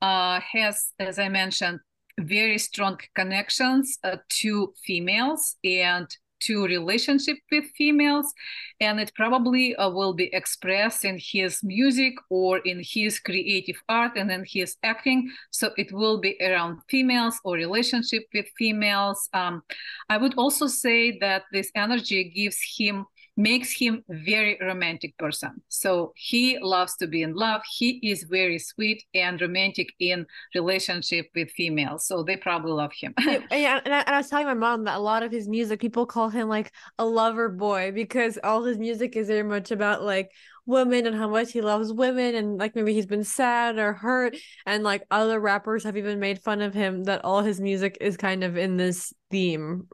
uh, 0.00 0.40
has, 0.52 0.92
as 0.98 1.18
I 1.18 1.28
mentioned, 1.28 1.80
very 2.18 2.58
strong 2.58 2.98
connections 3.14 3.98
uh, 4.04 4.16
to 4.40 4.74
females 4.84 5.56
and 5.64 6.06
to 6.40 6.66
relationship 6.66 7.38
with 7.50 7.64
females 7.76 8.32
and 8.80 8.98
it 9.00 9.12
probably 9.14 9.76
uh, 9.76 9.88
will 9.88 10.14
be 10.14 10.32
expressed 10.34 11.04
in 11.04 11.18
his 11.20 11.62
music 11.62 12.14
or 12.30 12.58
in 12.58 12.82
his 12.82 13.18
creative 13.18 13.82
art 13.88 14.12
and 14.16 14.30
in 14.30 14.44
his 14.46 14.76
acting. 14.82 15.30
So 15.50 15.70
it 15.76 15.92
will 15.92 16.18
be 16.18 16.36
around 16.40 16.80
females 16.88 17.38
or 17.44 17.54
relationship 17.54 18.24
with 18.34 18.46
females. 18.58 19.28
Um, 19.32 19.62
i 20.08 20.16
would 20.16 20.34
also 20.34 20.66
say 20.66 21.18
that 21.18 21.44
this 21.52 21.70
energy 21.74 22.24
gives 22.24 22.58
him 22.78 23.06
makes 23.40 23.72
him 23.72 24.04
very 24.08 24.58
romantic 24.60 25.16
person. 25.18 25.62
So 25.68 26.12
he 26.16 26.58
loves 26.60 26.96
to 26.96 27.06
be 27.06 27.22
in 27.22 27.34
love. 27.34 27.62
He 27.78 28.00
is 28.02 28.24
very 28.24 28.58
sweet 28.58 29.04
and 29.14 29.40
romantic 29.40 29.88
in 29.98 30.26
relationship 30.54 31.26
with 31.34 31.50
females 31.50 32.06
so 32.06 32.22
they 32.22 32.36
probably 32.36 32.72
love 32.72 32.92
him. 32.92 33.14
Yeah 33.50 33.80
and 33.84 33.94
I, 33.94 34.00
and 34.00 34.14
I 34.14 34.18
was 34.18 34.28
telling 34.28 34.46
my 34.46 34.54
mom 34.54 34.84
that 34.84 34.96
a 34.96 35.00
lot 35.00 35.22
of 35.22 35.32
his 35.32 35.48
music 35.48 35.80
people 35.80 36.06
call 36.06 36.28
him 36.28 36.48
like 36.48 36.72
a 36.98 37.04
lover 37.04 37.48
boy 37.48 37.92
because 37.92 38.38
all 38.42 38.64
his 38.64 38.78
music 38.78 39.16
is 39.16 39.28
very 39.28 39.42
much 39.42 39.70
about 39.70 40.02
like 40.02 40.30
women 40.66 41.06
and 41.06 41.16
how 41.16 41.28
much 41.28 41.52
he 41.52 41.60
loves 41.60 41.92
women 41.92 42.34
and 42.34 42.58
like 42.58 42.74
maybe 42.74 42.92
he's 42.94 43.06
been 43.06 43.24
sad 43.24 43.78
or 43.78 43.92
hurt. 43.92 44.36
And 44.66 44.84
like 44.84 45.04
other 45.10 45.40
rappers 45.40 45.84
have 45.84 45.96
even 45.96 46.20
made 46.20 46.40
fun 46.40 46.60
of 46.60 46.74
him 46.74 47.04
that 47.04 47.24
all 47.24 47.42
his 47.42 47.60
music 47.60 47.98
is 48.00 48.16
kind 48.16 48.44
of 48.44 48.56
in 48.56 48.76
this 48.76 49.12
theme 49.30 49.88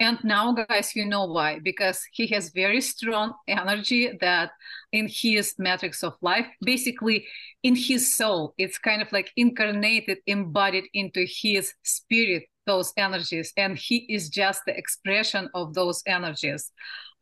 and 0.00 0.18
now 0.24 0.52
guys 0.52 0.96
you 0.96 1.04
know 1.04 1.24
why 1.24 1.58
because 1.60 2.02
he 2.12 2.26
has 2.26 2.50
very 2.50 2.80
strong 2.80 3.32
energy 3.46 4.10
that 4.20 4.50
in 4.92 5.08
his 5.08 5.54
matrix 5.58 6.02
of 6.02 6.16
life 6.20 6.46
basically 6.62 7.26
in 7.62 7.76
his 7.76 8.14
soul 8.14 8.54
it's 8.58 8.78
kind 8.78 9.02
of 9.02 9.10
like 9.12 9.30
incarnated 9.36 10.18
embodied 10.26 10.84
into 10.94 11.26
his 11.28 11.72
spirit 11.84 12.44
those 12.66 12.92
energies 12.96 13.52
and 13.56 13.78
he 13.78 13.98
is 14.08 14.28
just 14.28 14.62
the 14.66 14.76
expression 14.76 15.48
of 15.54 15.72
those 15.72 16.02
energies. 16.04 16.72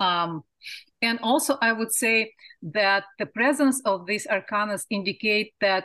Um, 0.00 0.42
and 1.03 1.20
also 1.22 1.59
i 1.61 1.70
would 1.70 1.92
say 1.92 2.33
that 2.62 3.05
the 3.18 3.27
presence 3.27 3.81
of 3.85 4.07
these 4.07 4.27
arcanas 4.27 4.85
indicate 4.90 5.53
that 5.61 5.85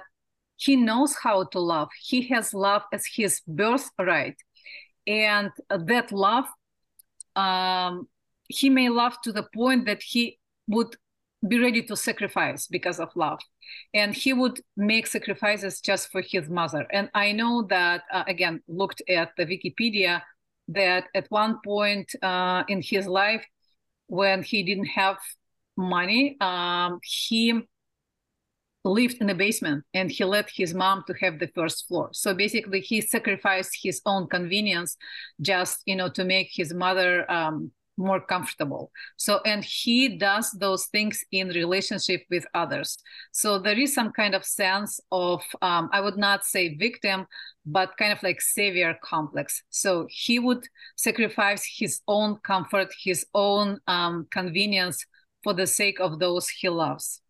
he 0.59 0.75
knows 0.75 1.15
how 1.15 1.45
to 1.45 1.59
love. 1.59 1.87
He 2.01 2.27
has 2.29 2.53
love 2.53 2.81
as 2.91 3.05
his 3.05 3.41
birthright. 3.47 4.35
And 5.07 5.51
that 5.69 6.11
love 6.11 6.45
um, 7.39 8.07
he 8.47 8.67
may 8.69 8.89
love 8.89 9.15
to 9.25 9.31
the 9.31 9.45
point 9.59 9.85
that 9.85 10.01
he 10.01 10.39
would 10.67 10.95
be 11.47 11.57
ready 11.59 11.81
to 11.83 11.95
sacrifice 11.95 12.67
because 12.67 12.99
of 12.99 13.09
love. 13.15 13.39
And 13.93 14.13
he 14.13 14.33
would 14.33 14.59
make 14.75 15.07
sacrifices 15.07 15.79
just 15.79 16.11
for 16.11 16.21
his 16.21 16.49
mother. 16.49 16.85
And 16.91 17.09
i 17.13 17.31
know 17.39 17.53
that 17.69 18.01
uh, 18.11 18.25
again 18.27 18.55
looked 18.67 19.01
at 19.19 19.29
the 19.37 19.45
wikipedia 19.45 20.21
that 20.81 21.05
at 21.19 21.25
one 21.29 21.59
point 21.63 22.07
uh, 22.21 22.63
in 22.67 22.81
his 22.81 23.05
life 23.07 23.45
when 24.07 24.43
he 24.43 24.63
didn't 24.63 24.91
have 25.01 25.17
money 25.77 26.37
um, 26.41 26.99
he 27.03 27.45
lived 28.83 29.17
in 29.19 29.27
the 29.27 29.35
basement 29.35 29.83
and 29.93 30.09
he 30.09 30.23
let 30.23 30.49
his 30.49 30.73
mom 30.73 31.03
to 31.07 31.13
have 31.13 31.39
the 31.39 31.49
first 31.55 31.87
floor. 31.87 32.09
So 32.13 32.33
basically 32.33 32.79
he 32.79 33.01
sacrificed 33.01 33.77
his 33.81 34.01
own 34.05 34.27
convenience 34.27 34.97
just 35.41 35.81
you 35.85 35.95
know 35.95 36.09
to 36.09 36.23
make 36.23 36.49
his 36.51 36.73
mother 36.73 37.29
um, 37.29 37.71
more 37.97 38.21
comfortable. 38.21 38.91
So 39.17 39.41
and 39.45 39.63
he 39.63 40.17
does 40.17 40.51
those 40.51 40.85
things 40.85 41.23
in 41.33 41.49
relationship 41.49 42.23
with 42.29 42.45
others. 42.53 42.97
So 43.33 43.59
there 43.59 43.77
is 43.77 43.93
some 43.93 44.13
kind 44.13 44.33
of 44.33 44.45
sense 44.45 45.01
of 45.11 45.43
um, 45.61 45.89
i 45.91 45.99
would 45.99 46.17
not 46.17 46.45
say 46.45 46.75
victim 46.75 47.27
but 47.65 47.97
kind 47.97 48.13
of 48.13 48.23
like 48.23 48.41
savior 48.41 48.97
complex. 49.03 49.61
So 49.69 50.07
he 50.09 50.39
would 50.39 50.65
sacrifice 50.95 51.63
his 51.77 52.01
own 52.07 52.37
comfort 52.37 52.93
his 53.03 53.25
own 53.33 53.79
um, 53.87 54.27
convenience 54.31 55.05
for 55.43 55.53
the 55.53 55.67
sake 55.67 55.99
of 55.99 56.19
those 56.19 56.47
he 56.49 56.69
loves 56.69 57.21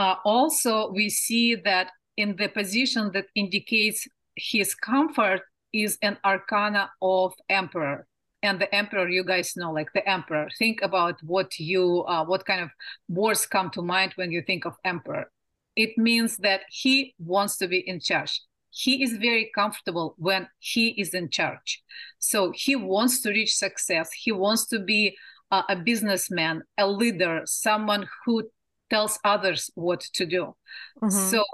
uh, 0.00 0.16
also, 0.24 0.90
we 0.92 1.10
see 1.10 1.54
that 1.54 1.90
in 2.16 2.34
the 2.36 2.48
position 2.48 3.10
that 3.12 3.26
indicates 3.34 4.08
his 4.34 4.74
comfort 4.74 5.42
is 5.74 5.98
an 6.00 6.16
arcana 6.24 6.90
of 7.02 7.34
emperor. 7.50 8.06
And 8.42 8.58
the 8.58 8.74
emperor 8.74 9.10
you 9.10 9.22
guys 9.22 9.52
know 9.56 9.70
like 9.70 9.92
the 9.92 10.08
emperor. 10.08 10.48
Think 10.58 10.80
about 10.80 11.22
what 11.22 11.58
you 11.58 12.04
uh, 12.08 12.24
what 12.24 12.46
kind 12.46 12.62
of 12.62 12.70
words 13.10 13.44
come 13.44 13.68
to 13.72 13.82
mind 13.82 14.12
when 14.16 14.32
you 14.32 14.40
think 14.40 14.64
of 14.64 14.72
emperor. 14.86 15.30
It 15.76 15.98
means 15.98 16.38
that 16.38 16.62
he 16.70 17.14
wants 17.18 17.58
to 17.58 17.68
be 17.68 17.80
in 17.86 18.00
charge. 18.00 18.40
He 18.70 19.02
is 19.02 19.18
very 19.18 19.50
comfortable 19.54 20.14
when 20.16 20.48
he 20.60 20.98
is 20.98 21.12
in 21.12 21.28
charge. 21.28 21.82
So 22.18 22.54
he 22.54 22.74
wants 22.74 23.20
to 23.20 23.28
reach 23.28 23.54
success. 23.54 24.08
He 24.14 24.32
wants 24.32 24.66
to 24.68 24.78
be 24.78 25.18
uh, 25.50 25.62
a 25.68 25.76
businessman 25.76 26.62
a 26.78 26.86
leader 26.86 27.42
someone 27.44 28.08
who 28.24 28.48
tells 28.90 29.18
others 29.24 29.70
what 29.74 30.00
to 30.00 30.26
do. 30.26 30.54
Mm-hmm. 31.02 31.30
So 31.30 31.44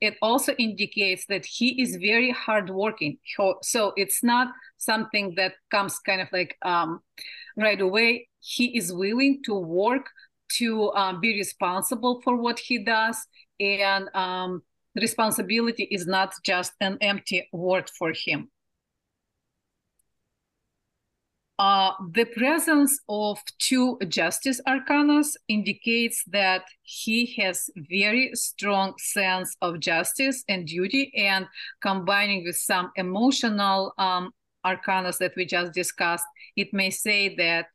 it 0.00 0.16
also 0.22 0.52
indicates 0.58 1.26
that 1.28 1.44
he 1.44 1.82
is 1.82 1.96
very 1.96 2.30
hardworking. 2.30 3.18
So 3.62 3.92
it's 3.96 4.22
not 4.22 4.48
something 4.78 5.34
that 5.36 5.54
comes 5.70 5.98
kind 5.98 6.20
of 6.20 6.28
like 6.32 6.56
um, 6.62 7.00
right 7.56 7.80
away. 7.80 8.28
He 8.40 8.76
is 8.76 8.92
willing 8.92 9.40
to 9.46 9.54
work 9.54 10.06
to 10.58 10.92
um, 10.92 11.20
be 11.20 11.34
responsible 11.34 12.20
for 12.22 12.36
what 12.36 12.58
he 12.58 12.78
does, 12.84 13.16
and 13.58 14.14
um, 14.14 14.62
responsibility 14.94 15.84
is 15.84 16.06
not 16.06 16.34
just 16.44 16.72
an 16.80 16.98
empty 17.00 17.48
word 17.52 17.88
for 17.98 18.12
him. 18.12 18.51
Uh, 21.62 21.92
the 22.10 22.24
presence 22.24 22.98
of 23.08 23.38
two 23.60 23.96
justice 24.08 24.60
arcanas 24.66 25.36
indicates 25.46 26.24
that 26.24 26.64
he 26.82 27.36
has 27.36 27.70
very 27.88 28.32
strong 28.34 28.92
sense 28.98 29.54
of 29.62 29.78
justice 29.78 30.42
and 30.48 30.66
duty 30.66 31.12
and 31.16 31.46
combining 31.80 32.42
with 32.42 32.56
some 32.56 32.90
emotional 32.96 33.94
um, 33.96 34.32
arcanas 34.66 35.18
that 35.18 35.36
we 35.36 35.44
just 35.44 35.72
discussed 35.72 36.24
it 36.56 36.74
may 36.74 36.90
say 36.90 37.32
that 37.36 37.66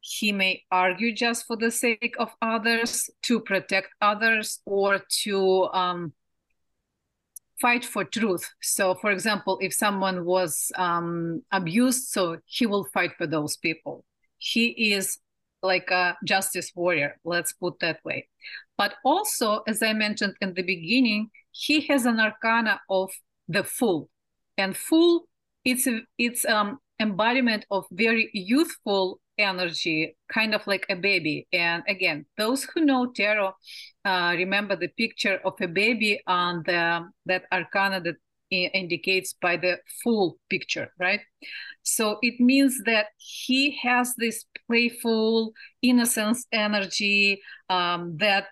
he 0.00 0.32
may 0.32 0.62
argue 0.70 1.12
just 1.12 1.44
for 1.46 1.56
the 1.56 1.70
sake 1.70 2.14
of 2.18 2.30
others 2.40 3.10
to 3.22 3.40
protect 3.40 3.88
others 4.00 4.60
or 4.64 5.02
to 5.22 5.68
um, 5.74 6.14
fight 7.60 7.84
for 7.84 8.04
truth. 8.04 8.48
So, 8.60 8.94
for 8.94 9.10
example, 9.10 9.58
if 9.60 9.74
someone 9.74 10.24
was 10.24 10.70
um, 10.76 11.42
abused, 11.52 12.08
so 12.08 12.38
he 12.46 12.66
will 12.66 12.84
fight 12.92 13.12
for 13.18 13.26
those 13.26 13.56
people. 13.56 14.04
He 14.38 14.92
is 14.92 15.18
like 15.62 15.90
a 15.90 16.16
justice 16.24 16.72
warrior, 16.74 17.18
let's 17.24 17.52
put 17.52 17.80
that 17.80 17.98
way. 18.04 18.28
But 18.76 18.94
also, 19.04 19.62
as 19.66 19.82
I 19.82 19.92
mentioned 19.92 20.34
in 20.40 20.54
the 20.54 20.62
beginning, 20.62 21.30
he 21.50 21.80
has 21.88 22.06
an 22.06 22.20
arcana 22.20 22.80
of 22.88 23.10
the 23.48 23.64
fool, 23.64 24.08
and 24.56 24.76
fool 24.76 25.24
it's 25.64 25.88
it's 26.18 26.44
um 26.44 26.78
embodiment 27.00 27.64
of 27.70 27.86
very 27.90 28.30
youthful 28.32 29.20
energy, 29.38 30.16
kind 30.32 30.54
of 30.54 30.66
like 30.66 30.86
a 30.90 30.96
baby. 30.96 31.46
And 31.52 31.82
again, 31.88 32.26
those 32.36 32.64
who 32.64 32.84
know 32.84 33.12
tarot 33.12 33.54
uh, 34.04 34.34
remember 34.36 34.76
the 34.76 34.88
picture 34.88 35.40
of 35.44 35.54
a 35.60 35.68
baby 35.68 36.20
on 36.26 36.62
the 36.66 37.08
that 37.26 37.44
arcana 37.52 38.00
that 38.00 38.16
indicates 38.50 39.34
by 39.34 39.56
the 39.56 39.78
full 40.02 40.38
picture, 40.48 40.90
right? 40.98 41.20
So 41.82 42.18
it 42.22 42.40
means 42.40 42.82
that 42.86 43.06
he 43.18 43.78
has 43.82 44.14
this 44.16 44.44
playful 44.66 45.52
innocence 45.82 46.46
energy 46.52 47.40
um, 47.68 48.16
that 48.18 48.48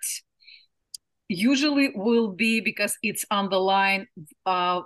usually 1.29 1.93
will 1.95 2.29
be 2.29 2.61
because 2.61 2.97
it's 3.03 3.25
on 3.31 3.51
the 3.51 3.59
line 3.59 4.07
uh, 4.45 4.83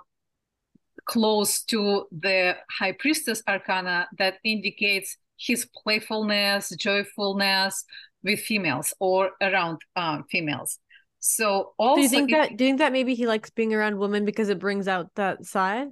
close 1.05 1.63
to 1.63 2.07
the 2.11 2.55
high 2.69 2.93
priestess 2.93 3.41
arcana 3.47 4.07
that 4.17 4.35
indicates 4.43 5.17
his 5.41 5.67
playfulness, 5.83 6.69
joyfulness 6.77 7.83
with 8.23 8.39
females 8.39 8.93
or 8.99 9.31
around 9.41 9.79
um, 9.95 10.25
females. 10.29 10.77
So 11.19 11.73
also, 11.77 11.95
do 11.95 12.01
you 12.01 12.09
think 12.09 12.31
that 12.31 12.57
do 12.57 12.63
you 12.63 12.69
think 12.69 12.79
that 12.79 12.91
maybe 12.91 13.13
he 13.13 13.27
likes 13.27 13.49
being 13.49 13.73
around 13.73 13.97
women 13.97 14.25
because 14.25 14.49
it 14.49 14.59
brings 14.59 14.87
out 14.87 15.11
that 15.15 15.45
side? 15.45 15.89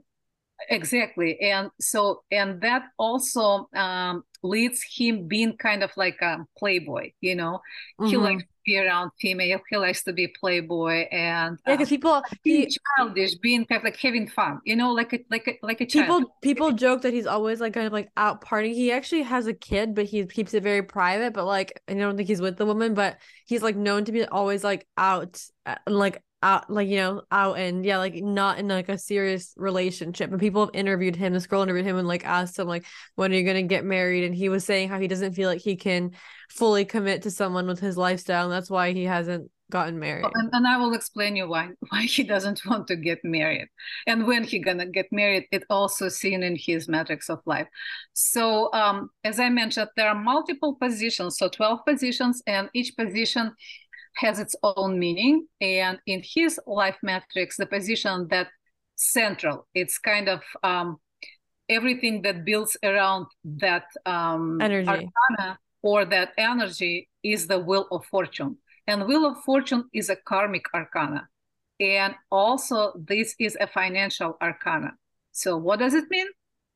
Exactly, 0.70 1.40
and 1.40 1.70
so 1.80 2.24
and 2.32 2.62
that 2.62 2.84
also 2.98 3.70
um, 3.76 4.24
leads 4.44 4.84
him 4.84 5.28
being 5.28 5.56
kind 5.58 5.84
of 5.84 5.92
like 5.98 6.22
a 6.22 6.46
playboy 6.58 7.12
you 7.22 7.36
know 7.36 7.60
mm-hmm. 8.00 8.10
he 8.10 8.18
likes 8.18 8.44
to 8.44 8.50
be 8.66 8.78
around 8.78 9.12
female 9.20 9.60
he 9.70 9.78
likes 9.78 10.04
to 10.04 10.14
be 10.14 10.28
playboy 10.40 11.06
and 11.12 11.58
yeah 11.68 11.76
because 11.76 11.88
um, 11.88 11.90
people 11.90 12.24
being 12.44 12.68
he, 12.68 12.78
childish 12.98 13.36
being 13.36 13.66
kind 13.66 13.80
of 13.80 13.84
like 13.84 13.98
having 13.98 14.28
fun 14.28 14.60
you 14.66 14.76
know 14.76 14.92
like 14.92 15.14
a 15.14 15.20
like 15.30 15.48
a 15.48 15.58
like 15.66 15.82
a 15.82 15.86
child. 15.86 16.06
people 16.06 16.36
people 16.42 16.72
joke 16.72 17.02
that 17.02 17.14
he's 17.14 17.28
always 17.28 17.60
like 17.60 17.74
kind 17.74 17.88
of 17.88 17.94
like 17.94 18.10
out 18.16 18.44
partying 18.44 18.74
he 18.74 18.92
actually 18.92 19.24
has 19.24 19.48
a 19.48 19.54
kid 19.54 19.94
but 19.94 20.06
he 20.06 20.26
keeps 20.26 20.54
it 20.54 20.64
very 20.64 20.84
private 20.84 21.34
but 21.34 21.46
like 21.46 21.82
i 21.88 21.94
don't 21.94 22.16
think 22.16 22.28
he's 22.28 22.42
with 22.42 22.58
the 22.58 22.66
woman 22.66 22.94
but 22.94 23.18
he's 23.46 23.62
like 23.62 23.76
known 23.76 24.06
to 24.06 24.12
be 24.12 24.24
always 24.26 24.64
like 24.64 24.88
out 24.98 25.42
uh, 25.66 25.76
like 25.88 26.22
out 26.42 26.70
like 26.70 26.88
you 26.88 26.96
know 26.96 27.22
out 27.32 27.58
and 27.58 27.86
yeah 27.86 27.98
like 27.98 28.16
not 28.16 28.60
in 28.60 28.68
like 28.68 28.88
a 28.88 28.98
serious 28.98 29.54
relationship 29.58 30.32
and 30.32 30.40
people 30.40 30.66
have 30.66 30.74
interviewed 30.74 31.16
him 31.16 31.34
this 31.34 31.48
girl 31.48 31.62
interviewed 31.62 31.86
him 31.86 31.98
and 31.98 32.08
like 32.08 32.26
asked 32.26 32.58
him 32.58 32.68
like 32.68 32.86
when 33.16 33.32
are 33.32 33.36
you 33.36 33.44
gonna 33.44 33.64
get 33.64 33.84
married? 33.84 34.24
And 34.24 34.36
he 34.36 34.50
was 34.50 34.64
saying 34.64 34.90
how 34.90 35.00
he 35.00 35.08
doesn't 35.08 35.34
feel 35.34 35.50
like 35.50 35.62
he 35.62 35.76
can 35.76 36.12
fully 36.50 36.86
commit 36.86 37.24
to 37.24 37.32
someone 37.32 37.68
with 37.68 37.80
his 37.80 37.98
lifestyle 37.98 38.46
and 38.46 38.54
that's 38.54 38.70
why 38.70 38.94
he 38.94 39.04
hasn't 39.04 39.52
gotten 39.70 40.00
married. 40.00 40.26
And, 40.34 40.50
and 40.52 40.68
i 40.68 40.78
will 40.78 40.94
explain 40.94 41.36
you 41.36 41.48
why 41.48 41.70
why 41.90 42.04
he 42.04 42.24
doesn't 42.24 42.66
want 42.66 42.88
to 42.88 42.96
get 42.96 43.20
married. 43.24 43.68
And 44.08 44.26
when 44.26 44.44
he 44.44 44.60
gonna 44.60 44.86
get 44.86 45.08
married 45.12 45.48
it 45.52 45.64
also 45.70 46.10
seen 46.10 46.44
in 46.44 46.56
his 46.56 46.88
matrix 46.88 47.30
of 47.30 47.40
life. 47.46 47.68
So 48.14 48.72
um 48.74 49.10
as 49.24 49.40
i 49.40 49.50
mentioned 49.50 49.90
there 49.96 50.10
are 50.10 50.16
multiple 50.16 50.76
positions 50.76 51.38
so 51.38 51.50
12 51.50 51.86
positions 51.86 52.42
and 52.48 52.70
each 52.74 52.96
position 52.96 53.52
has 54.20 54.40
its 54.40 54.56
own 54.64 55.00
meaning. 55.00 55.48
And 55.62 56.00
in 56.06 56.22
his 56.24 56.60
life 56.68 56.98
matrix, 57.02 57.58
the 57.58 57.66
position 57.66 58.28
that 58.30 58.48
central, 58.96 59.68
it's 59.74 59.98
kind 59.98 60.28
of 60.28 60.42
um, 60.64 60.98
everything 61.70 62.22
that 62.24 62.44
builds 62.44 62.76
around 62.84 63.28
that 63.46 63.86
um, 64.06 64.60
energy 64.62 64.88
arcana 64.90 65.60
or 65.82 66.06
that 66.06 66.34
energy 66.38 67.10
is 67.24 67.48
the 67.48 67.60
wheel 67.60 67.88
of 67.92 68.06
fortune. 68.06 68.58
And 68.88 69.08
wheel 69.08 69.26
of 69.26 69.38
fortune 69.44 69.86
is 69.94 70.10
a 70.10 70.18
karmic 70.18 70.66
arcana. 70.74 71.28
And 71.80 72.16
also, 72.30 72.92
this 72.98 73.36
is 73.40 73.56
a 73.62 73.68
financial 73.68 74.38
arcana. 74.42 74.94
So, 75.32 75.56
what 75.56 75.80
does 75.80 75.94
it 75.94 76.06
mean? 76.10 76.28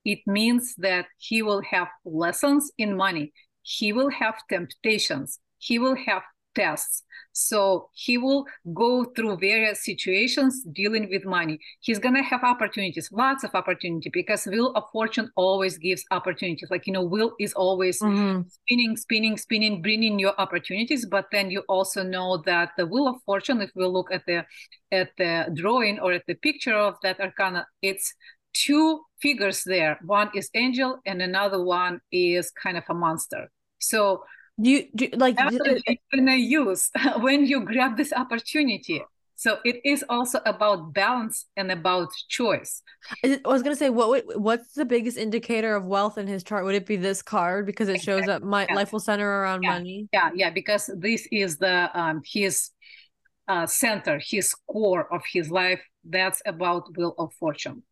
It 0.06 0.20
means 0.26 0.76
that 0.78 1.08
he 1.18 1.42
will 1.42 1.62
have 1.64 1.90
lessons 2.06 2.72
in 2.78 2.96
money. 2.96 3.34
He 3.64 3.92
will 3.92 4.10
have 4.10 4.36
temptations. 4.50 5.40
He 5.58 5.80
will 5.80 5.96
have 5.96 6.24
tests. 6.56 7.04
So 7.34 7.90
he 7.94 8.18
will 8.18 8.46
go 8.74 9.06
through 9.06 9.38
various 9.38 9.84
situations 9.84 10.64
dealing 10.72 11.10
with 11.10 11.26
money. 11.26 11.60
He's 11.82 11.98
to 11.98 12.22
have 12.22 12.44
opportunities, 12.44 13.10
lots 13.12 13.44
of 13.44 13.56
opportunity 13.56 14.12
because 14.14 14.46
Wheel 14.46 14.72
of 14.76 14.84
Fortune 14.92 15.32
always 15.36 15.78
gives 15.80 16.04
opportunities. 16.12 16.70
Like, 16.70 16.86
you 16.86 16.94
know, 16.94 17.04
Wheel 17.04 17.32
is 17.40 17.54
always 17.54 18.00
mm-hmm. 18.00 18.42
spinning, 18.48 18.96
spinning, 18.96 19.38
spinning, 19.38 19.82
bringing 19.82 20.20
you 20.20 20.30
opportunities. 20.38 21.08
But 21.08 21.26
then 21.32 21.50
you 21.50 21.64
also 21.68 22.04
know 22.04 22.38
that 22.46 22.72
the 22.78 22.86
Wheel 22.86 23.08
of 23.08 23.16
Fortune, 23.26 23.62
if 23.62 23.72
we 23.76 23.86
look 23.86 24.12
at 24.12 24.26
the 24.28 24.46
at 24.92 25.10
the 25.18 25.52
drawing 25.56 26.00
or 26.00 26.14
at 26.14 26.24
the 26.28 26.36
picture 26.36 26.76
of 26.76 26.96
that 27.02 27.20
arcana, 27.20 27.66
it's 27.82 28.14
two 28.54 29.02
figures 29.22 29.64
there. 29.66 29.98
One 30.06 30.30
is 30.36 30.50
angel 30.54 31.00
and 31.06 31.20
another 31.20 31.64
one 31.64 32.00
is 32.12 32.52
kind 32.52 32.78
of 32.78 32.84
a 32.90 32.94
monster. 32.94 33.50
So 33.80 34.24
you 34.58 34.88
do 34.96 35.10
like 35.14 35.36
Absolutely 35.38 36.02
gonna 36.14 36.36
use. 36.36 36.92
When 37.20 37.46
you 37.46 37.62
grab 37.62 37.98
this 37.98 38.14
opportunity 38.14 39.04
so 39.44 39.60
it 39.66 39.82
is 39.84 40.06
also 40.08 40.40
about 40.46 40.94
balance 40.94 41.48
and 41.58 41.70
about 41.70 42.10
choice. 42.30 42.82
I 43.26 43.40
was 43.44 43.62
gonna 43.62 43.76
say 43.76 43.90
what 43.90 44.40
what's 44.40 44.74
the 44.74 44.86
biggest 44.86 45.18
indicator 45.18 45.76
of 45.76 45.86
wealth 45.86 46.18
in 46.18 46.28
his 46.28 46.44
chart? 46.44 46.64
Would 46.64 46.76
it 46.76 46.86
be 46.86 46.96
this 46.96 47.22
card? 47.22 47.66
Because 47.66 47.90
it 47.90 48.02
shows 48.02 48.26
that 48.26 48.42
my 48.42 48.66
yeah. 48.70 48.76
life 48.76 48.94
will 48.94 49.02
center 49.02 49.30
around 49.30 49.64
yeah. 49.64 49.74
money. 49.74 50.08
Yeah 50.14 50.30
yeah 50.34 50.50
because 50.50 50.90
this 50.98 51.28
is 51.30 51.58
the 51.58 51.90
um 51.94 52.22
his 52.26 52.70
uh 53.50 53.66
center 53.66 54.18
his 54.26 54.56
core 54.72 55.14
of 55.14 55.24
his 55.30 55.52
life. 55.52 55.82
That's 56.06 56.42
about 56.46 56.96
wheel 56.96 57.16
of 57.18 57.34
fortune. 57.34 57.84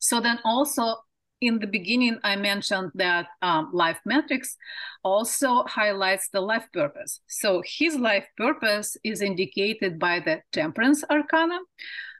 So 0.00 0.20
then 0.20 0.38
also 0.44 0.96
in 1.40 1.58
the 1.58 1.66
beginning, 1.66 2.18
I 2.24 2.36
mentioned 2.36 2.92
that 2.94 3.26
um, 3.42 3.70
life 3.72 4.00
matrix 4.04 4.56
also 5.02 5.64
highlights 5.64 6.28
the 6.32 6.40
life 6.40 6.66
purpose. 6.72 7.20
So 7.26 7.62
his 7.64 7.96
life 7.96 8.26
purpose 8.36 8.96
is 9.04 9.20
indicated 9.20 9.98
by 9.98 10.20
the 10.20 10.40
temperance 10.52 11.04
arcana, 11.10 11.58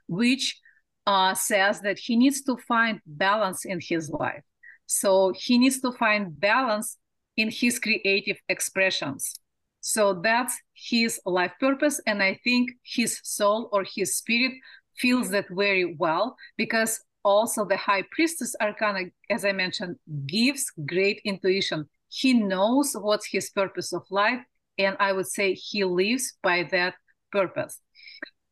which 0.07 0.59
uh, 1.07 1.33
says 1.33 1.81
that 1.81 1.99
he 1.99 2.15
needs 2.15 2.41
to 2.43 2.57
find 2.67 2.99
balance 3.05 3.65
in 3.65 3.79
his 3.81 4.09
life. 4.09 4.43
So 4.85 5.33
he 5.35 5.57
needs 5.57 5.81
to 5.81 5.91
find 5.91 6.39
balance 6.39 6.97
in 7.37 7.49
his 7.49 7.79
creative 7.79 8.37
expressions. 8.49 9.35
So 9.81 10.13
that's 10.13 10.55
his 10.73 11.19
life 11.25 11.53
purpose. 11.59 11.99
And 12.07 12.21
I 12.21 12.39
think 12.43 12.71
his 12.83 13.19
soul 13.23 13.69
or 13.71 13.83
his 13.83 14.17
spirit 14.17 14.53
feels 14.97 15.29
that 15.29 15.45
very 15.49 15.95
well 15.97 16.35
because 16.57 17.01
also 17.25 17.65
the 17.65 17.75
high 17.75 18.03
priestess 18.11 18.55
arcana 18.61 19.01
as 19.29 19.43
i 19.43 19.51
mentioned 19.51 19.97
gives 20.27 20.71
great 20.85 21.19
intuition. 21.25 21.89
He 22.07 22.33
knows 22.33 22.93
what's 22.93 23.25
his 23.25 23.49
purpose 23.49 23.91
of 23.91 24.03
life 24.09 24.41
and 24.77 24.95
i 24.99 25.11
would 25.11 25.27
say 25.27 25.53
he 25.53 25.83
lives 25.83 26.37
by 26.41 26.63
that 26.71 26.93
purpose. 27.31 27.79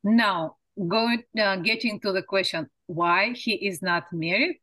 Now 0.04 0.58
going 0.88 1.24
uh, 1.40 1.58
getting 1.58 2.00
to 2.02 2.12
the 2.12 2.24
question 2.24 2.68
why 2.88 3.32
he 3.34 3.54
is 3.54 3.82
not 3.82 4.12
married 4.12 4.58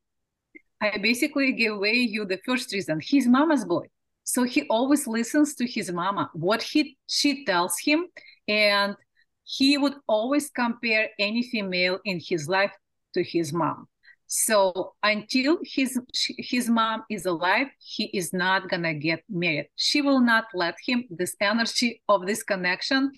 i 0.83 0.99
basically 0.99 1.53
give 1.53 1.75
away 1.75 1.95
you 1.95 2.25
the 2.27 2.41
first 2.45 2.73
reason. 2.73 3.01
He's 3.01 3.27
mama's 3.27 3.65
boy. 3.65 3.87
So 4.25 4.45
he 4.45 4.67
always 4.69 5.07
listens 5.07 5.55
to 5.57 5.67
his 5.67 5.91
mama 5.93 6.31
what 6.35 6.63
he 6.63 6.99
she 7.07 7.45
tells 7.45 7.79
him 7.79 8.07
and 8.49 8.97
he 9.45 9.79
would 9.79 9.95
always 10.07 10.51
compare 10.51 11.09
any 11.19 11.43
female 11.43 11.99
in 12.05 12.21
his 12.29 12.49
life 12.49 12.75
to 13.15 13.23
his 13.23 13.53
mom 13.53 13.89
so 14.33 14.95
until 15.03 15.59
his 15.65 15.99
his 16.39 16.71
mom 16.71 17.03
is 17.11 17.27
alive, 17.27 17.67
he 17.81 18.05
is 18.05 18.33
not 18.33 18.69
gonna 18.69 18.95
get 18.95 19.25
married. 19.29 19.67
She 19.75 20.03
will 20.03 20.21
not 20.21 20.45
let 20.55 20.77
him. 20.87 21.05
This 21.11 21.35
energy 21.41 22.01
of 22.09 22.27
this 22.27 22.45
connection, 22.45 23.11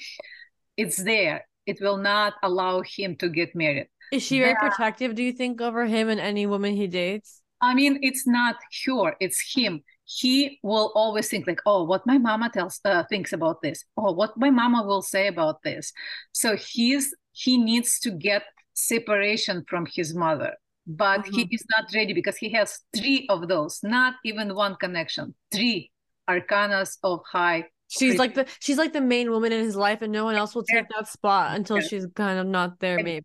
it's 0.78 0.96
there. 0.96 1.46
It 1.66 1.82
will 1.82 1.98
not 1.98 2.32
allow 2.42 2.80
him 2.80 3.16
to 3.16 3.28
get 3.28 3.54
married. 3.54 3.88
Is 4.10 4.22
she 4.22 4.40
very 4.40 4.54
protective? 4.54 5.14
Do 5.14 5.22
you 5.22 5.34
think 5.34 5.60
over 5.60 5.84
him 5.84 6.08
and 6.08 6.18
any 6.18 6.46
woman 6.46 6.74
he 6.74 6.86
dates? 6.86 7.42
I 7.60 7.74
mean, 7.74 7.98
it's 8.00 8.26
not 8.26 8.56
her. 8.86 9.14
It's 9.20 9.54
him. 9.54 9.82
He 10.04 10.60
will 10.62 10.92
always 10.94 11.28
think 11.28 11.46
like, 11.46 11.60
oh, 11.66 11.84
what 11.84 12.06
my 12.06 12.16
mama 12.16 12.48
tells 12.48 12.80
uh, 12.86 13.04
thinks 13.10 13.34
about 13.34 13.60
this. 13.60 13.84
Oh, 13.98 14.12
what 14.12 14.38
my 14.38 14.48
mama 14.48 14.82
will 14.82 15.02
say 15.02 15.26
about 15.26 15.62
this. 15.62 15.92
So 16.32 16.56
he's 16.56 17.14
he 17.32 17.58
needs 17.58 18.00
to 18.00 18.10
get 18.10 18.44
separation 18.72 19.62
from 19.68 19.86
his 19.94 20.14
mother 20.14 20.54
but 20.86 21.20
mm-hmm. 21.20 21.34
he 21.34 21.48
is 21.50 21.64
not 21.70 21.86
ready 21.94 22.12
because 22.12 22.36
he 22.36 22.50
has 22.50 22.80
three 22.96 23.26
of 23.28 23.48
those, 23.48 23.80
not 23.82 24.14
even 24.24 24.54
one 24.54 24.76
connection, 24.76 25.34
three 25.52 25.90
arcanas 26.28 26.98
of 27.02 27.20
high. 27.30 27.66
She's 27.88 28.18
like 28.18 28.32
the 28.34 28.46
she's 28.60 28.78
like 28.78 28.94
the 28.94 29.02
main 29.02 29.30
woman 29.30 29.52
in 29.52 29.62
his 29.62 29.76
life, 29.76 30.00
and 30.00 30.10
no 30.10 30.24
one 30.24 30.34
else 30.34 30.54
will 30.54 30.64
take 30.64 30.86
that 30.96 31.08
spot 31.08 31.54
until 31.54 31.78
she's 31.80 32.06
kind 32.14 32.38
of 32.38 32.46
not 32.46 32.80
there. 32.80 32.96
Maybe 32.96 33.22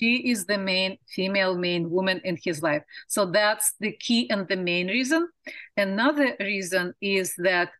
she 0.00 0.16
is 0.30 0.46
the 0.46 0.58
main 0.58 0.98
female 1.08 1.56
main 1.56 1.88
woman 1.88 2.20
in 2.24 2.36
his 2.42 2.60
life. 2.60 2.82
So 3.06 3.26
that's 3.26 3.74
the 3.78 3.92
key 3.92 4.28
and 4.28 4.48
the 4.48 4.56
main 4.56 4.88
reason. 4.88 5.28
Another 5.76 6.34
reason 6.40 6.92
is 7.00 7.34
that 7.38 7.70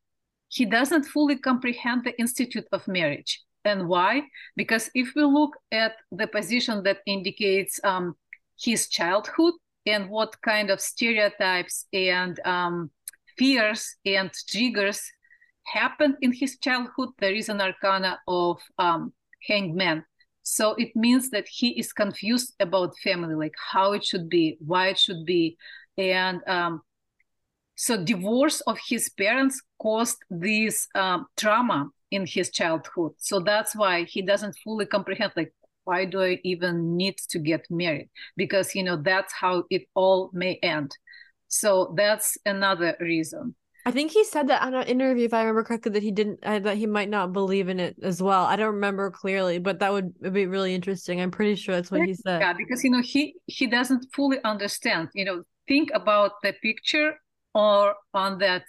he 0.50 0.64
doesn't 0.66 1.04
fully 1.04 1.37
comprehend 1.37 2.04
the 2.04 2.18
institute 2.20 2.66
of 2.70 2.87
marriage. 2.87 3.42
And 3.64 3.88
why? 3.88 4.22
Because 4.56 4.88
if 4.94 5.12
we 5.14 5.24
look 5.24 5.56
at 5.72 5.94
the 6.12 6.26
position 6.26 6.83
that 6.85 6.98
indicates 7.06 7.80
um, 7.85 8.14
his 8.61 8.88
childhood 8.88 9.55
and 9.87 10.11
what 10.11 10.40
kind 10.42 10.70
of 10.70 10.81
stereotypes 10.81 11.87
and 11.92 12.38
um, 12.44 12.90
fears 13.38 13.96
and 14.05 14.31
triggers 14.49 15.03
happened 15.64 16.16
in 16.20 16.33
his 16.33 16.59
childhood. 16.59 17.11
There 17.18 17.35
is 17.35 17.49
an 17.49 17.61
arcana 17.61 18.20
of 18.27 18.61
um, 18.79 19.12
hangman. 19.46 20.05
So 20.42 20.75
it 20.75 20.94
means 20.96 21.31
that 21.31 21.46
he 21.49 21.79
is 21.79 21.92
confused 21.92 22.55
about 22.61 22.99
family, 22.99 23.35
like 23.35 23.55
how 23.73 23.92
it 23.92 24.05
should 24.05 24.29
be, 24.29 24.57
why 24.61 24.88
it 24.88 24.99
should 24.99 25.25
be. 25.25 25.57
And 25.96 26.40
um, 26.49 26.83
so 27.77 28.03
divorce 28.03 28.61
of 28.62 28.79
his 28.88 29.09
parents 29.11 29.62
caused 29.81 30.18
this 30.29 30.88
um, 30.94 31.27
trauma 31.37 31.88
in 32.11 32.27
his 32.27 32.51
childhood. 32.51 33.12
So 33.18 33.40
that's 33.40 33.75
why 33.77 34.05
he 34.05 34.23
doesn't 34.23 34.57
fully 34.64 34.87
comprehend 34.87 35.33
like 35.37 35.53
why 35.90 36.05
do 36.05 36.22
i 36.22 36.38
even 36.44 36.96
need 36.96 37.16
to 37.29 37.38
get 37.38 37.62
married 37.68 38.09
because 38.37 38.74
you 38.76 38.85
know 38.85 38.96
that's 39.11 39.33
how 39.33 39.64
it 39.70 39.83
all 39.94 40.31
may 40.33 40.55
end 40.62 40.96
so 41.48 41.92
that's 41.96 42.38
another 42.46 42.96
reason 43.00 43.55
I 43.87 43.92
think 43.92 44.12
he 44.12 44.24
said 44.24 44.48
that 44.48 44.61
on 44.61 44.74
an 44.74 44.87
interview, 44.87 45.24
if 45.24 45.33
I 45.33 45.40
remember 45.40 45.64
correctly, 45.64 45.92
that 45.92 46.03
he 46.03 46.11
didn't, 46.11 46.40
uh, 46.42 46.59
that 46.59 46.76
he 46.76 46.87
might 46.87 47.09
not 47.09 47.33
believe 47.33 47.70
in 47.70 47.81
it 47.81 47.96
as 48.03 48.20
well. 48.20 48.44
I 48.44 48.57
don't 48.57 48.74
remember 48.74 49.11
clearly, 49.11 49.59
but 49.59 49.79
that 49.79 49.90
would 49.90 50.12
be 50.20 50.44
really 50.44 50.74
interesting. 50.74 51.18
I'm 51.18 51.31
pretty 51.31 51.55
sure 51.55 51.74
that's 51.74 51.90
what 51.90 52.03
he 52.03 52.12
said. 52.12 52.40
Yeah, 52.42 52.53
because 52.53 52.85
you 52.85 52.90
know 52.90 53.00
he 53.00 53.37
he 53.46 53.66
doesn't 53.66 54.05
fully 54.14 54.38
understand. 54.44 55.09
You 55.14 55.24
know, 55.24 55.42
think 55.66 55.88
about 55.94 56.33
the 56.42 56.53
picture 56.61 57.14
or 57.55 57.94
on 58.12 58.38
that 58.38 58.64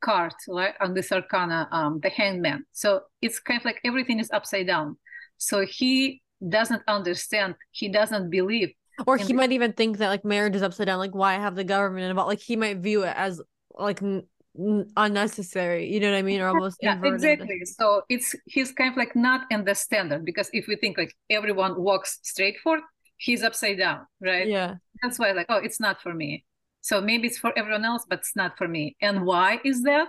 card, 0.00 0.32
right? 0.48 0.74
On 0.80 0.92
this 0.92 1.12
arcana, 1.12 1.68
um, 1.70 2.00
the 2.02 2.10
hangman. 2.10 2.64
So 2.72 3.02
it's 3.22 3.38
kind 3.38 3.60
of 3.60 3.64
like 3.64 3.80
everything 3.84 4.18
is 4.18 4.30
upside 4.32 4.66
down. 4.66 4.96
So 5.38 5.64
he 5.64 6.20
doesn't 6.46 6.82
understand. 6.86 7.54
He 7.70 7.88
doesn't 7.88 8.30
believe. 8.30 8.72
Or 9.06 9.16
he 9.16 9.24
the- 9.24 9.34
might 9.34 9.52
even 9.52 9.72
think 9.72 9.98
that 9.98 10.08
like 10.08 10.24
marriage 10.24 10.56
is 10.56 10.62
upside 10.62 10.86
down. 10.86 10.98
Like 10.98 11.14
why 11.14 11.34
have 11.34 11.54
the 11.54 11.64
government 11.64 12.10
involved? 12.10 12.28
Like 12.28 12.40
he 12.40 12.56
might 12.56 12.78
view 12.78 13.04
it 13.04 13.14
as 13.16 13.40
like 13.74 14.02
n- 14.02 14.24
n- 14.58 14.90
unnecessary. 14.96 15.92
You 15.92 16.00
know 16.00 16.10
what 16.10 16.18
I 16.18 16.22
mean? 16.22 16.40
Or 16.40 16.48
almost 16.48 16.78
yeah, 16.80 17.00
exactly. 17.02 17.64
So 17.64 18.02
it's 18.08 18.34
he's 18.46 18.72
kind 18.72 18.90
of 18.90 18.96
like 18.96 19.14
not 19.14 19.46
in 19.50 19.64
the 19.64 19.74
standard 19.74 20.24
because 20.24 20.50
if 20.52 20.66
we 20.66 20.76
think 20.76 20.98
like 20.98 21.14
everyone 21.30 21.80
walks 21.80 22.18
straight 22.22 22.58
forward, 22.58 22.82
he's 23.16 23.42
upside 23.42 23.78
down, 23.78 24.06
right? 24.20 24.48
Yeah. 24.48 24.76
That's 25.02 25.18
why 25.18 25.32
like 25.32 25.46
oh, 25.48 25.58
it's 25.58 25.80
not 25.80 26.00
for 26.02 26.12
me. 26.12 26.44
So 26.80 27.00
maybe 27.00 27.26
it's 27.28 27.38
for 27.38 27.52
everyone 27.56 27.84
else, 27.84 28.04
but 28.08 28.20
it's 28.20 28.34
not 28.36 28.56
for 28.56 28.66
me. 28.66 28.96
And 29.00 29.24
why 29.24 29.60
is 29.64 29.82
that? 29.82 30.08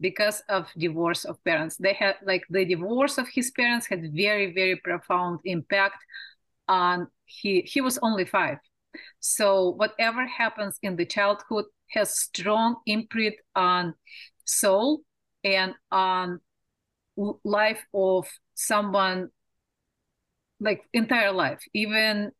Because 0.00 0.42
of 0.48 0.68
divorce 0.76 1.24
of 1.24 1.42
parents. 1.44 1.76
They 1.76 1.94
had 1.94 2.16
like 2.22 2.44
the 2.50 2.64
divorce 2.64 3.16
of 3.18 3.28
his 3.28 3.50
parents 3.50 3.86
had 3.86 4.12
very, 4.14 4.52
very 4.52 4.76
profound 4.76 5.40
impact 5.44 6.04
on 6.68 7.08
he 7.24 7.62
he 7.62 7.80
was 7.80 7.98
only 8.02 8.24
five. 8.24 8.58
So 9.20 9.70
whatever 9.70 10.26
happens 10.26 10.78
in 10.82 10.96
the 10.96 11.06
childhood 11.06 11.66
has 11.90 12.18
strong 12.18 12.76
imprint 12.86 13.36
on 13.54 13.94
soul 14.44 15.02
and 15.44 15.74
on 15.90 16.40
life 17.44 17.84
of 17.94 18.26
someone 18.54 19.30
like 20.60 20.82
entire 20.92 21.32
life 21.32 21.60
even 21.74 22.30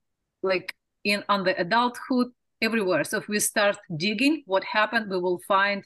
like 0.42 0.75
in 1.05 1.23
on 1.29 1.45
the 1.45 1.59
adulthood 1.61 2.29
everywhere. 2.61 3.05
So 3.05 3.19
if 3.19 3.29
we 3.29 3.38
start 3.40 3.77
digging 3.97 4.42
what 4.47 4.64
happened, 4.64 5.11
we 5.11 5.19
will 5.19 5.40
find 5.47 5.85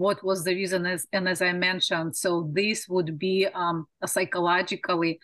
what 0.00 0.24
was 0.24 0.44
the 0.44 0.54
reason. 0.54 0.86
As, 0.86 1.06
and 1.12 1.28
as 1.28 1.42
I 1.42 1.52
mentioned, 1.52 2.16
so 2.16 2.48
this 2.52 2.88
would 2.88 3.18
be 3.18 3.46
um, 3.54 3.86
psychologically 4.06 5.20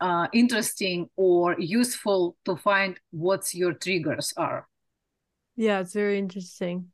uh, 0.00 0.28
interesting 0.32 1.10
or 1.16 1.56
useful 1.58 2.36
to 2.44 2.56
find 2.56 2.98
what 3.10 3.52
your 3.52 3.72
triggers 3.72 4.32
are. 4.36 4.68
Yeah, 5.56 5.80
it's 5.80 5.92
very 5.92 6.18
interesting. 6.18 6.92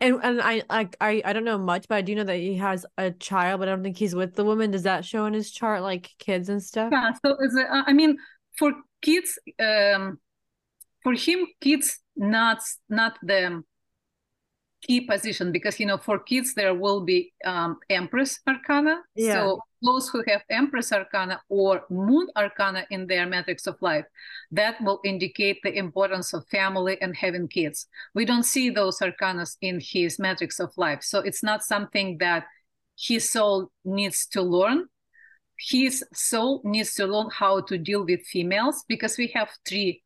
And 0.00 0.20
and 0.22 0.40
I 0.40 0.62
like 0.70 0.96
I 1.00 1.20
I 1.24 1.32
don't 1.34 1.44
know 1.44 1.58
much, 1.58 1.86
but 1.88 1.96
I 1.96 2.00
do 2.00 2.14
know 2.14 2.24
that 2.24 2.38
he 2.38 2.54
has 2.56 2.86
a 2.96 3.10
child, 3.10 3.60
but 3.60 3.68
I 3.68 3.72
don't 3.72 3.82
think 3.82 3.98
he's 3.98 4.14
with 4.14 4.34
the 4.34 4.44
woman. 4.44 4.70
Does 4.70 4.84
that 4.84 5.04
show 5.04 5.26
in 5.26 5.34
his 5.34 5.50
chart, 5.50 5.82
like 5.82 6.08
kids 6.18 6.48
and 6.48 6.62
stuff? 6.62 6.90
Yeah. 6.92 7.10
So 7.24 7.36
I 7.70 7.92
mean, 7.92 8.16
for 8.56 8.72
kids, 9.02 9.38
um, 9.58 10.18
for 11.02 11.12
him, 11.12 11.46
kids 11.60 11.98
not 12.16 12.60
not 12.88 13.18
the 13.22 13.64
key 14.82 15.00
position 15.02 15.52
because 15.52 15.78
you 15.78 15.86
know 15.86 15.98
for 15.98 16.18
kids 16.18 16.54
there 16.54 16.74
will 16.74 17.00
be 17.00 17.32
um, 17.44 17.78
empress 17.90 18.40
arcana 18.46 19.00
yeah. 19.14 19.34
so 19.34 19.60
those 19.82 20.08
who 20.08 20.22
have 20.26 20.42
empress 20.50 20.92
arcana 20.92 21.40
or 21.48 21.82
moon 21.90 22.26
arcana 22.36 22.84
in 22.90 23.06
their 23.06 23.26
matrix 23.26 23.66
of 23.66 23.76
life 23.80 24.04
that 24.50 24.80
will 24.82 25.00
indicate 25.04 25.58
the 25.62 25.76
importance 25.76 26.32
of 26.32 26.46
family 26.48 27.00
and 27.02 27.16
having 27.16 27.46
kids 27.46 27.86
we 28.14 28.24
don't 28.24 28.44
see 28.44 28.70
those 28.70 28.98
arcanas 29.00 29.56
in 29.60 29.80
his 29.80 30.18
matrix 30.18 30.58
of 30.58 30.70
life 30.76 31.02
so 31.02 31.18
it's 31.20 31.42
not 31.42 31.62
something 31.62 32.16
that 32.18 32.44
his 32.98 33.28
soul 33.28 33.70
needs 33.84 34.26
to 34.26 34.42
learn 34.42 34.86
his 35.58 36.02
soul 36.14 36.62
needs 36.64 36.94
to 36.94 37.06
learn 37.06 37.28
how 37.30 37.60
to 37.60 37.76
deal 37.76 38.04
with 38.04 38.20
females 38.22 38.82
because 38.88 39.18
we 39.18 39.26
have 39.28 39.50
three 39.68 40.02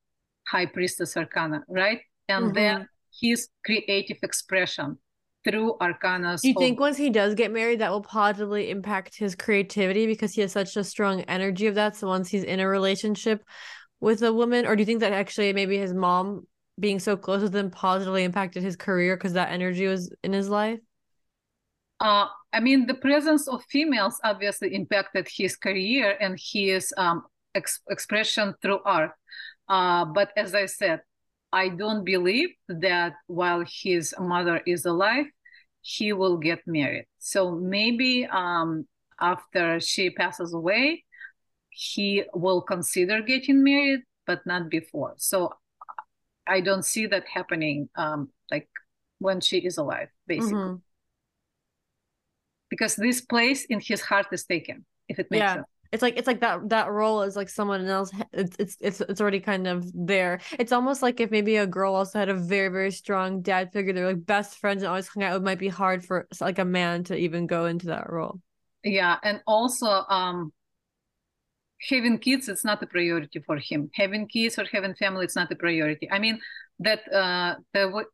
high 0.47 0.67
priestess 0.67 1.17
arcana, 1.17 1.65
right? 1.69 2.01
And 2.29 2.47
mm-hmm. 2.47 2.55
then 2.55 2.89
his 3.21 3.49
creative 3.65 4.19
expression 4.23 4.99
through 5.45 5.77
arcanas. 5.81 6.43
Do 6.43 6.49
you 6.49 6.55
think 6.55 6.81
once 6.81 6.97
he 6.97 7.11
does 7.11 7.35
get 7.35 7.53
married, 7.53 7.81
that 7.81 7.91
will 7.91 8.03
positively 8.03 8.71
impact 8.71 9.17
his 9.17 9.35
creativity 9.35 10.07
because 10.07 10.35
he 10.35 10.41
has 10.41 10.53
such 10.53 10.77
a 10.77 10.85
strong 10.85 11.21
energy 11.23 11.67
of 11.67 11.75
that? 11.75 11.97
So 11.97 12.09
once 12.09 12.29
he's 12.29 12.45
in 12.45 12.61
a 12.61 12.69
relationship 12.69 13.45
with 14.01 14.23
a 14.23 14.33
woman, 14.33 14.67
or 14.67 14.75
do 14.75 14.81
you 14.81 14.87
think 14.87 15.01
that 15.01 15.13
actually 15.13 15.53
maybe 15.53 15.77
his 15.79 15.93
mom 15.93 16.47
being 16.81 16.99
so 16.99 17.17
close 17.17 17.43
with 17.43 17.55
him 17.55 17.71
positively 17.71 18.25
impacted 18.25 18.63
his 18.63 18.77
career 18.77 19.17
because 19.17 19.35
that 19.35 19.53
energy 19.53 19.87
was 19.87 20.13
in 20.25 20.33
his 20.33 20.49
life? 20.49 20.81
Uh, 22.01 22.27
I 22.53 22.61
mean, 22.61 22.87
the 22.87 22.95
presence 22.95 23.49
of 23.49 23.63
females 23.65 24.21
obviously 24.25 24.75
impacted 24.75 25.29
his 25.29 25.57
career 25.57 26.17
and 26.21 26.39
his 26.39 26.93
um, 26.97 27.25
ex- 27.55 27.81
expression 27.89 28.55
through 28.61 28.81
art. 28.85 29.13
Uh, 29.69 30.05
but 30.05 30.31
as 30.37 30.55
I 30.55 30.67
said, 30.67 31.01
I 31.55 31.69
don't 31.69 32.05
believe 32.05 32.51
that 32.69 33.15
while 33.29 33.63
his 33.65 34.13
mother 34.19 34.61
is 34.67 34.85
alive, 34.87 35.27
he 35.83 36.13
will 36.13 36.37
get 36.37 36.67
married. 36.67 37.07
So 37.21 37.53
maybe 37.53 38.27
um, 38.27 38.89
after 39.21 39.79
she 39.79 40.11
passes 40.11 40.53
away, 40.53 41.05
he 41.71 42.25
will 42.35 42.61
consider 42.61 43.23
getting 43.23 43.63
married, 43.63 44.01
but 44.27 44.45
not 44.45 44.69
before. 44.69 45.15
So 45.17 45.55
I 46.45 46.61
don't 46.61 46.85
see 46.85 47.07
that 47.07 47.25
happening 47.29 47.89
um, 47.95 48.31
like 48.51 48.69
when 49.21 49.41
she 49.41 49.59
is 49.59 49.79
alive, 49.79 50.09
basically. 50.27 50.55
Mm-hmm. 50.55 50.75
Because 52.69 52.97
this 52.97 53.21
place 53.21 53.65
in 53.67 53.79
his 53.79 54.01
heart 54.01 54.27
is 54.33 54.45
taken, 54.45 54.85
if 55.09 55.21
it 55.21 55.31
makes 55.31 55.43
yeah. 55.43 55.55
sense 55.55 55.74
it's 55.95 56.03
like 56.03 56.19
it's 56.19 56.27
like 56.27 56.41
that 56.41 56.69
that 56.71 56.91
role 56.91 57.23
is 57.23 57.37
like 57.37 57.49
someone 57.49 57.87
else 57.87 58.11
it's 58.33 58.57
it's 58.59 58.77
it's 58.81 59.01
it's 59.01 59.21
already 59.21 59.39
kind 59.39 59.69
of 59.69 59.89
there. 59.95 60.41
It's 60.59 60.73
almost 60.73 61.03
like 61.03 61.21
if 61.21 61.31
maybe 61.31 61.57
a 61.57 61.69
girl 61.69 61.95
also 61.95 62.19
had 62.19 62.29
a 62.29 62.35
very 62.35 62.69
very 62.69 62.91
strong 62.91 63.43
dad 63.43 63.73
figure 63.73 63.93
they're 63.93 64.09
like 64.09 64.27
best 64.27 64.59
friends 64.59 64.83
and 64.83 64.89
always 64.89 65.07
hung 65.07 65.23
out 65.23 65.37
it 65.37 65.43
might 65.45 65.61
be 65.61 65.69
hard 65.69 66.05
for 66.05 66.27
like 66.41 66.59
a 66.59 66.65
man 66.65 67.05
to 67.05 67.17
even 67.17 67.47
go 67.47 67.67
into 67.67 67.87
that 67.87 68.11
role. 68.11 68.41
Yeah 68.83 69.19
and 69.23 69.41
also 69.47 69.87
um 69.87 70.53
having 71.89 72.19
kids 72.19 72.49
it's 72.49 72.65
not 72.65 72.83
a 72.83 72.89
priority 72.89 73.39
for 73.47 73.59
him. 73.59 73.89
Having 73.95 74.27
kids 74.27 74.59
or 74.59 74.65
having 74.73 74.97
family 74.97 75.25
it's 75.25 75.37
not 75.37 75.53
a 75.53 75.57
priority. 75.57 76.11
I 76.11 76.19
mean 76.19 76.41
that 76.81 77.01
uh 77.13 77.55
the 77.73 78.05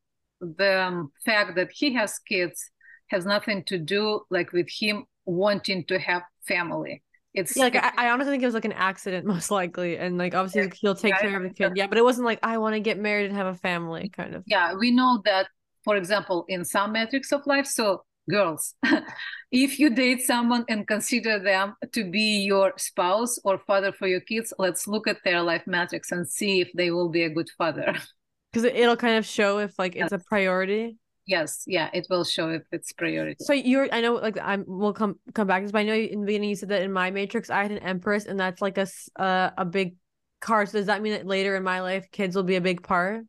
the 0.42 0.82
um, 0.82 1.12
fact 1.24 1.56
that 1.56 1.70
he 1.72 1.94
has 1.94 2.18
kids 2.18 2.70
has 3.06 3.24
nothing 3.24 3.64
to 3.64 3.78
do 3.78 4.20
like 4.28 4.52
with 4.52 4.68
him 4.68 5.06
wanting 5.24 5.86
to 5.86 5.98
have 5.98 6.22
family 6.46 7.02
it's 7.34 7.56
yeah, 7.56 7.64
like 7.64 7.76
I, 7.76 7.92
I, 7.96 8.10
honestly 8.10 8.32
think 8.32 8.42
it 8.42 8.46
was 8.46 8.54
like 8.54 8.64
an 8.64 8.72
accident 8.72 9.26
most 9.34 9.50
likely 9.50 9.96
and 9.96 10.18
like 10.18 10.34
obviously 10.34 10.62
yeah, 10.62 10.74
he'll 10.80 10.94
take 10.94 11.14
yeah, 11.14 11.20
care 11.20 11.36
of 11.36 11.42
the 11.42 11.50
kid. 11.50 11.72
yeah 11.76 11.86
but 11.86 11.98
it 11.98 12.04
wasn't 12.04 12.24
like 12.24 12.38
i 12.42 12.58
want 12.58 12.74
to 12.74 12.80
get 12.80 12.98
married 12.98 13.26
and 13.26 13.36
have 13.36 13.46
a 13.46 13.54
family 13.54 14.08
kind 14.08 14.34
of. 14.34 14.42
yeah 14.46 14.74
we 14.74 14.90
know 14.90 15.20
that 15.24 15.48
for 15.84 15.96
example 15.96 16.44
in 16.48 16.64
some 16.64 16.92
matrix 16.92 17.32
of 17.32 17.46
life 17.46 17.66
so 17.66 18.02
girls 18.28 18.74
if 19.50 19.78
you 19.78 19.90
date 19.90 20.20
someone 20.22 20.64
and 20.68 20.86
consider 20.86 21.38
them 21.38 21.74
to 21.92 22.08
be 22.10 22.42
your 22.44 22.72
spouse 22.76 23.38
or 23.44 23.58
father 23.58 23.92
for 23.92 24.06
your 24.06 24.20
kids 24.20 24.52
let's 24.58 24.86
look 24.86 25.06
at 25.08 25.18
their 25.24 25.42
life 25.42 25.62
matrix 25.66 26.12
and 26.12 26.28
see 26.28 26.60
if 26.60 26.70
they 26.74 26.90
will 26.90 27.08
be 27.08 27.24
a 27.24 27.30
good 27.30 27.48
father. 27.56 27.94
Because 28.52 28.64
it'll 28.64 28.96
kind 28.96 29.16
of 29.16 29.24
show 29.24 29.58
if 29.58 29.78
like 29.78 29.94
it's 29.94 30.10
a 30.10 30.18
priority 30.18 30.98
yes 31.30 31.62
yeah 31.66 31.88
it 31.94 32.06
will 32.10 32.24
show 32.24 32.50
if 32.50 32.62
it's 32.72 32.92
priority 32.92 33.36
so 33.40 33.52
you're 33.52 33.88
i 33.92 34.00
know 34.00 34.14
like 34.14 34.36
i'm 34.42 34.64
we'll 34.66 34.92
come 34.92 35.14
come 35.32 35.46
back 35.46 35.60
to 35.60 35.64
this 35.66 35.72
but 35.72 35.78
i 35.78 35.84
know 35.84 35.94
in 35.94 36.20
the 36.20 36.26
beginning 36.26 36.50
you 36.50 36.56
said 36.56 36.68
that 36.68 36.82
in 36.82 36.92
my 36.92 37.10
matrix 37.10 37.48
i 37.50 37.62
had 37.62 37.70
an 37.70 37.78
empress 37.78 38.26
and 38.26 38.38
that's 38.38 38.60
like 38.60 38.76
a 38.76 38.86
uh, 39.16 39.50
a 39.56 39.64
big 39.64 39.94
card 40.40 40.68
so 40.68 40.78
does 40.78 40.86
that 40.86 41.00
mean 41.02 41.12
that 41.12 41.26
later 41.26 41.54
in 41.56 41.62
my 41.62 41.80
life 41.80 42.10
kids 42.10 42.34
will 42.34 42.42
be 42.42 42.56
a 42.56 42.60
big 42.60 42.82
part 42.82 43.24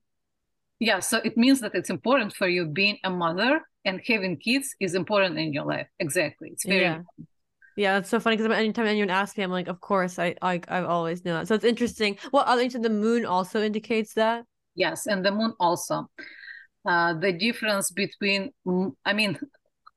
yeah 0.79 0.99
so 0.99 1.17
it 1.23 1.37
means 1.37 1.61
that 1.61 1.75
it's 1.75 1.91
important 1.91 2.33
for 2.33 2.47
you 2.47 2.65
being 2.65 2.97
a 3.03 3.09
mother 3.09 3.61
and 3.85 4.01
having 4.07 4.35
kids 4.37 4.75
is 4.79 4.95
important 4.95 5.37
in 5.37 5.53
your 5.53 5.65
life 5.65 5.87
exactly 5.99 6.49
it's 6.51 6.65
very 6.65 6.81
yeah. 6.81 6.95
Important. 6.95 7.27
Yeah, 7.77 7.93
that's 7.93 8.09
so 8.09 8.19
funny 8.19 8.35
because 8.35 8.51
anytime 8.51 8.85
anyone 8.85 9.09
asks 9.09 9.37
me, 9.37 9.45
I'm 9.45 9.49
like, 9.49 9.69
of 9.69 9.79
course, 9.79 10.19
I 10.19 10.35
like 10.41 10.69
I've 10.69 10.85
always 10.85 11.23
known 11.23 11.39
that. 11.39 11.47
So 11.47 11.55
it's 11.55 11.63
interesting. 11.63 12.17
Well, 12.33 12.43
other 12.45 12.67
the 12.67 12.89
moon 12.89 13.25
also 13.25 13.63
indicates 13.63 14.13
that. 14.15 14.43
Yes, 14.75 15.07
and 15.07 15.25
the 15.25 15.31
moon 15.31 15.53
also 15.57 16.09
uh, 16.85 17.13
the 17.13 17.31
difference 17.31 17.91
between 17.91 18.51
i 19.05 19.13
mean 19.13 19.37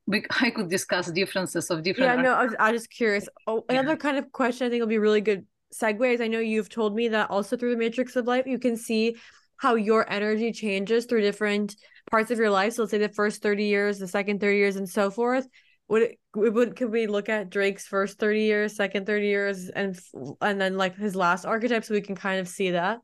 i 0.41 0.49
could 0.49 0.69
discuss 0.69 1.11
differences 1.11 1.69
of 1.69 1.83
different 1.83 2.15
yeah 2.15 2.21
no 2.21 2.33
I 2.33 2.43
was, 2.45 2.55
I 2.59 2.71
was 2.71 2.81
just 2.81 2.91
curious. 2.91 3.27
Oh 3.47 3.65
another 3.69 3.89
yeah. 3.89 3.95
kind 3.95 4.17
of 4.17 4.31
question 4.31 4.67
i 4.67 4.69
think 4.69 4.81
will 4.81 4.87
be 4.87 4.99
really 4.99 5.21
good 5.21 5.45
segues. 5.73 6.21
I 6.21 6.27
know 6.27 6.39
you've 6.39 6.69
told 6.69 6.95
me 6.95 7.09
that 7.09 7.29
also 7.29 7.57
through 7.57 7.71
the 7.71 7.77
matrix 7.77 8.15
of 8.15 8.27
life 8.27 8.45
you 8.47 8.59
can 8.59 8.77
see 8.77 9.15
how 9.57 9.75
your 9.75 10.09
energy 10.11 10.51
changes 10.51 11.05
through 11.05 11.21
different 11.21 11.75
parts 12.11 12.29
of 12.29 12.37
your 12.37 12.49
life. 12.49 12.73
So 12.73 12.83
let's 12.83 12.91
say 12.91 12.97
the 12.97 13.09
first 13.09 13.41
30 13.41 13.63
years 13.63 13.99
the 13.99 14.07
second 14.07 14.39
30 14.39 14.57
years 14.57 14.75
and 14.75 14.89
so 14.89 15.09
forth. 15.09 15.47
Would 15.87 16.01
it 16.01 16.19
would 16.35 16.75
could 16.75 16.91
we 16.91 17.07
look 17.07 17.29
at 17.29 17.49
Drake's 17.49 17.85
first 17.85 18.19
30 18.19 18.41
years, 18.41 18.75
second 18.75 19.05
30 19.05 19.27
years 19.27 19.69
and 19.69 19.97
and 20.41 20.59
then 20.59 20.77
like 20.77 20.95
his 20.95 21.15
last 21.15 21.45
archetype 21.45 21.83
so 21.83 21.93
we 21.93 22.01
can 22.01 22.15
kind 22.15 22.39
of 22.39 22.47
see 22.47 22.71
that? 22.71 22.99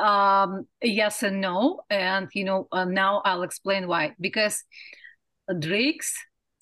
Um, 0.00 0.66
yes 0.82 1.22
and 1.22 1.40
no. 1.40 1.82
And, 1.90 2.28
you 2.34 2.44
know, 2.44 2.68
uh, 2.72 2.84
now 2.84 3.22
I'll 3.24 3.42
explain 3.42 3.86
why. 3.86 4.14
Because 4.20 4.64
Drake's 5.58 6.14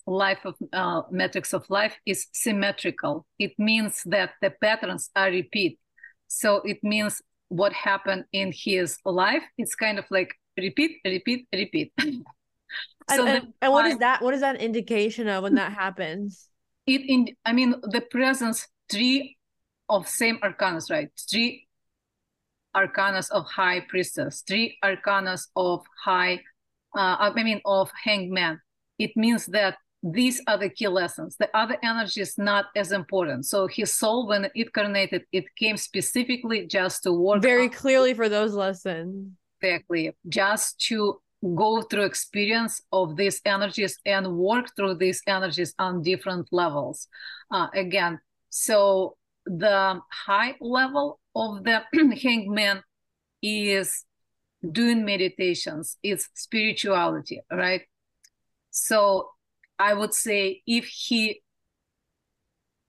life 0.07 0.45
of 0.45 0.55
uh, 0.73 1.03
matrix 1.11 1.53
of 1.53 1.65
life 1.69 1.95
is 2.07 2.27
symmetrical. 2.33 3.27
It 3.39 3.53
means 3.59 4.03
that 4.07 4.31
the 4.43 4.51
patterns 4.51 5.11
are 5.15 5.31
repeat. 5.31 5.79
So 6.27 6.63
it 6.65 6.79
means 6.83 7.23
what 7.49 7.73
happened 7.73 8.25
in 8.33 8.53
his 8.55 8.99
life. 9.05 9.43
It's 9.57 9.75
kind 9.75 9.99
of 9.99 10.05
like 10.11 10.35
repeat, 10.57 10.99
repeat, 11.05 11.47
repeat. 11.53 11.93
So 13.11 13.27
and, 13.27 13.39
and, 13.39 13.55
and 13.63 13.73
what 13.73 13.87
is 13.87 13.99
that? 13.99 14.21
What 14.21 14.35
is 14.35 14.41
that 14.41 14.61
indication 14.61 15.29
of 15.29 15.43
when 15.43 15.55
that 15.55 15.73
happens? 15.73 16.49
It 16.87 17.01
in 17.09 17.29
I 17.45 17.53
mean 17.53 17.75
the 17.83 18.03
presence 18.03 18.69
three 18.91 19.37
of 19.89 20.07
same 20.07 20.39
arcanas, 20.41 20.91
right? 20.91 21.09
Three 21.31 21.68
arcanas 22.77 23.31
of 23.31 23.45
high 23.47 23.81
priestess, 23.89 24.43
three 24.47 24.79
arcanas 24.85 25.49
of 25.57 25.85
high, 26.05 26.41
uh, 26.97 27.17
I 27.19 27.43
mean 27.43 27.61
of 27.65 27.91
hangman. 28.05 28.61
It 28.99 29.17
means 29.17 29.47
that 29.47 29.77
these 30.03 30.41
are 30.47 30.59
the 30.59 30.69
key 30.69 30.89
lessons. 30.89 31.37
The 31.37 31.51
other 31.57 31.77
energy 31.83 32.21
is 32.21 32.39
not 32.39 32.67
as 32.77 32.93
important. 32.93 33.47
So 33.47 33.67
his 33.67 33.93
soul, 33.93 34.29
when 34.29 34.45
it 34.45 34.53
incarnated, 34.55 35.25
it 35.33 35.45
came 35.57 35.77
specifically 35.77 36.67
just 36.67 37.03
to 37.03 37.13
work 37.13 37.43
very 37.43 37.69
clearly 37.69 38.15
for 38.15 38.29
those 38.29 38.55
lessons. 38.55 39.33
Exactly, 39.61 40.13
just 40.29 40.81
to 40.87 41.21
go 41.55 41.83
through 41.83 42.05
experience 42.05 42.81
of 42.93 43.17
these 43.17 43.41
energies 43.45 43.99
and 44.07 44.37
work 44.37 44.75
through 44.77 44.95
these 44.95 45.23
energies 45.27 45.75
on 45.79 46.03
different 46.03 46.49
levels. 46.53 47.09
Uh, 47.51 47.69
again, 47.75 48.21
so 48.51 49.17
the 49.49 50.01
high 50.11 50.55
level 50.61 51.21
of 51.35 51.65
the 51.65 51.83
hangman 52.23 52.83
is 53.43 54.05
doing 54.73 55.05
meditations, 55.05 55.97
it's 56.03 56.29
spirituality, 56.35 57.41
right? 57.51 57.83
So 58.71 59.31
I 59.79 59.95
would 59.95 60.15
say 60.15 60.63
if 60.67 60.87
he 60.87 61.41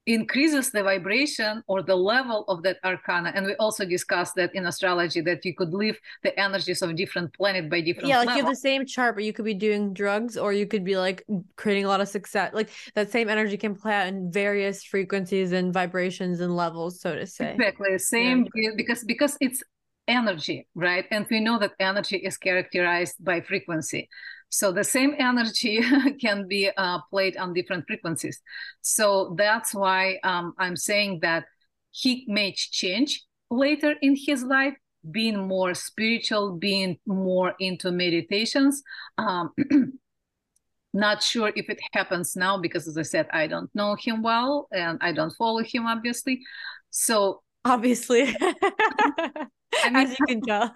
increases 0.09 0.71
the 0.71 0.81
vibration 0.81 1.63
or 1.67 1.83
the 1.83 1.95
level 1.95 2.43
of 2.47 2.63
that 2.63 2.77
arcana. 2.83 3.31
And 3.35 3.45
we 3.45 3.53
also 3.55 3.85
discussed 3.85 4.33
that 4.35 4.53
in 4.55 4.65
astrology 4.65 5.21
that 5.21 5.45
you 5.45 5.53
could 5.53 5.71
live 5.71 5.97
the 6.23 6.37
energies 6.39 6.81
of 6.81 6.95
different 6.95 7.31
planet 7.33 7.69
by 7.69 7.81
different 7.81 8.09
yeah 8.09 8.17
like 8.17 8.29
you 8.29 8.43
have 8.43 8.49
the 8.49 8.55
same 8.55 8.85
chart 8.85 9.13
but 9.15 9.23
you 9.23 9.31
could 9.31 9.45
be 9.45 9.53
doing 9.53 9.93
drugs 9.93 10.35
or 10.35 10.51
you 10.51 10.65
could 10.65 10.83
be 10.83 10.97
like 10.97 11.23
creating 11.55 11.85
a 11.85 11.87
lot 11.87 12.01
of 12.01 12.07
success. 12.07 12.51
Like 12.53 12.69
that 12.95 13.11
same 13.11 13.29
energy 13.29 13.57
can 13.57 13.75
play 13.75 13.93
out 13.93 14.07
in 14.07 14.31
various 14.31 14.83
frequencies 14.83 15.51
and 15.51 15.71
vibrations 15.71 16.39
and 16.39 16.55
levels 16.55 16.99
so 16.99 17.15
to 17.15 17.27
say. 17.27 17.53
Exactly 17.53 17.93
the 17.93 17.99
same 17.99 18.47
yeah. 18.55 18.71
because 18.75 19.03
because 19.03 19.37
it's 19.39 19.61
energy 20.07 20.67
right? 20.73 21.05
And 21.11 21.27
we 21.29 21.39
know 21.39 21.59
that 21.59 21.73
energy 21.79 22.17
is 22.17 22.35
characterized 22.37 23.23
by 23.23 23.41
frequency 23.41 24.09
so 24.49 24.71
the 24.71 24.83
same 24.83 25.15
energy 25.17 25.81
can 26.21 26.47
be 26.47 26.69
uh, 26.75 26.99
played 27.09 27.37
on 27.37 27.53
different 27.53 27.85
frequencies. 27.87 28.41
So 28.81 29.35
that's 29.37 29.73
why 29.73 30.19
um, 30.23 30.53
I'm 30.57 30.75
saying 30.75 31.19
that 31.21 31.45
he 31.91 32.25
may 32.27 32.53
change 32.53 33.23
later 33.51 33.95
in 34.01 34.15
his 34.15 34.43
life, 34.43 34.73
being 35.11 35.47
more 35.47 35.73
spiritual, 35.75 36.53
being 36.55 36.99
more 37.05 37.53
into 37.59 37.91
meditations. 37.91 38.81
Um, 39.17 39.51
not 40.93 41.21
sure 41.21 41.51
if 41.55 41.69
it 41.69 41.79
happens 41.93 42.35
now 42.35 42.57
because, 42.57 42.87
as 42.87 42.97
I 42.97 43.03
said, 43.03 43.27
I 43.31 43.45
don't 43.45 43.73
know 43.75 43.95
him 43.95 44.23
well 44.23 44.67
and 44.71 44.97
I 45.01 45.11
don't 45.11 45.31
follow 45.31 45.63
him, 45.63 45.85
obviously. 45.85 46.41
So 46.89 47.43
obviously, 47.63 48.35
I 48.41 49.89
mean, 49.91 49.95
as 49.95 50.17
you 50.19 50.25
can 50.25 50.41
tell. 50.41 50.73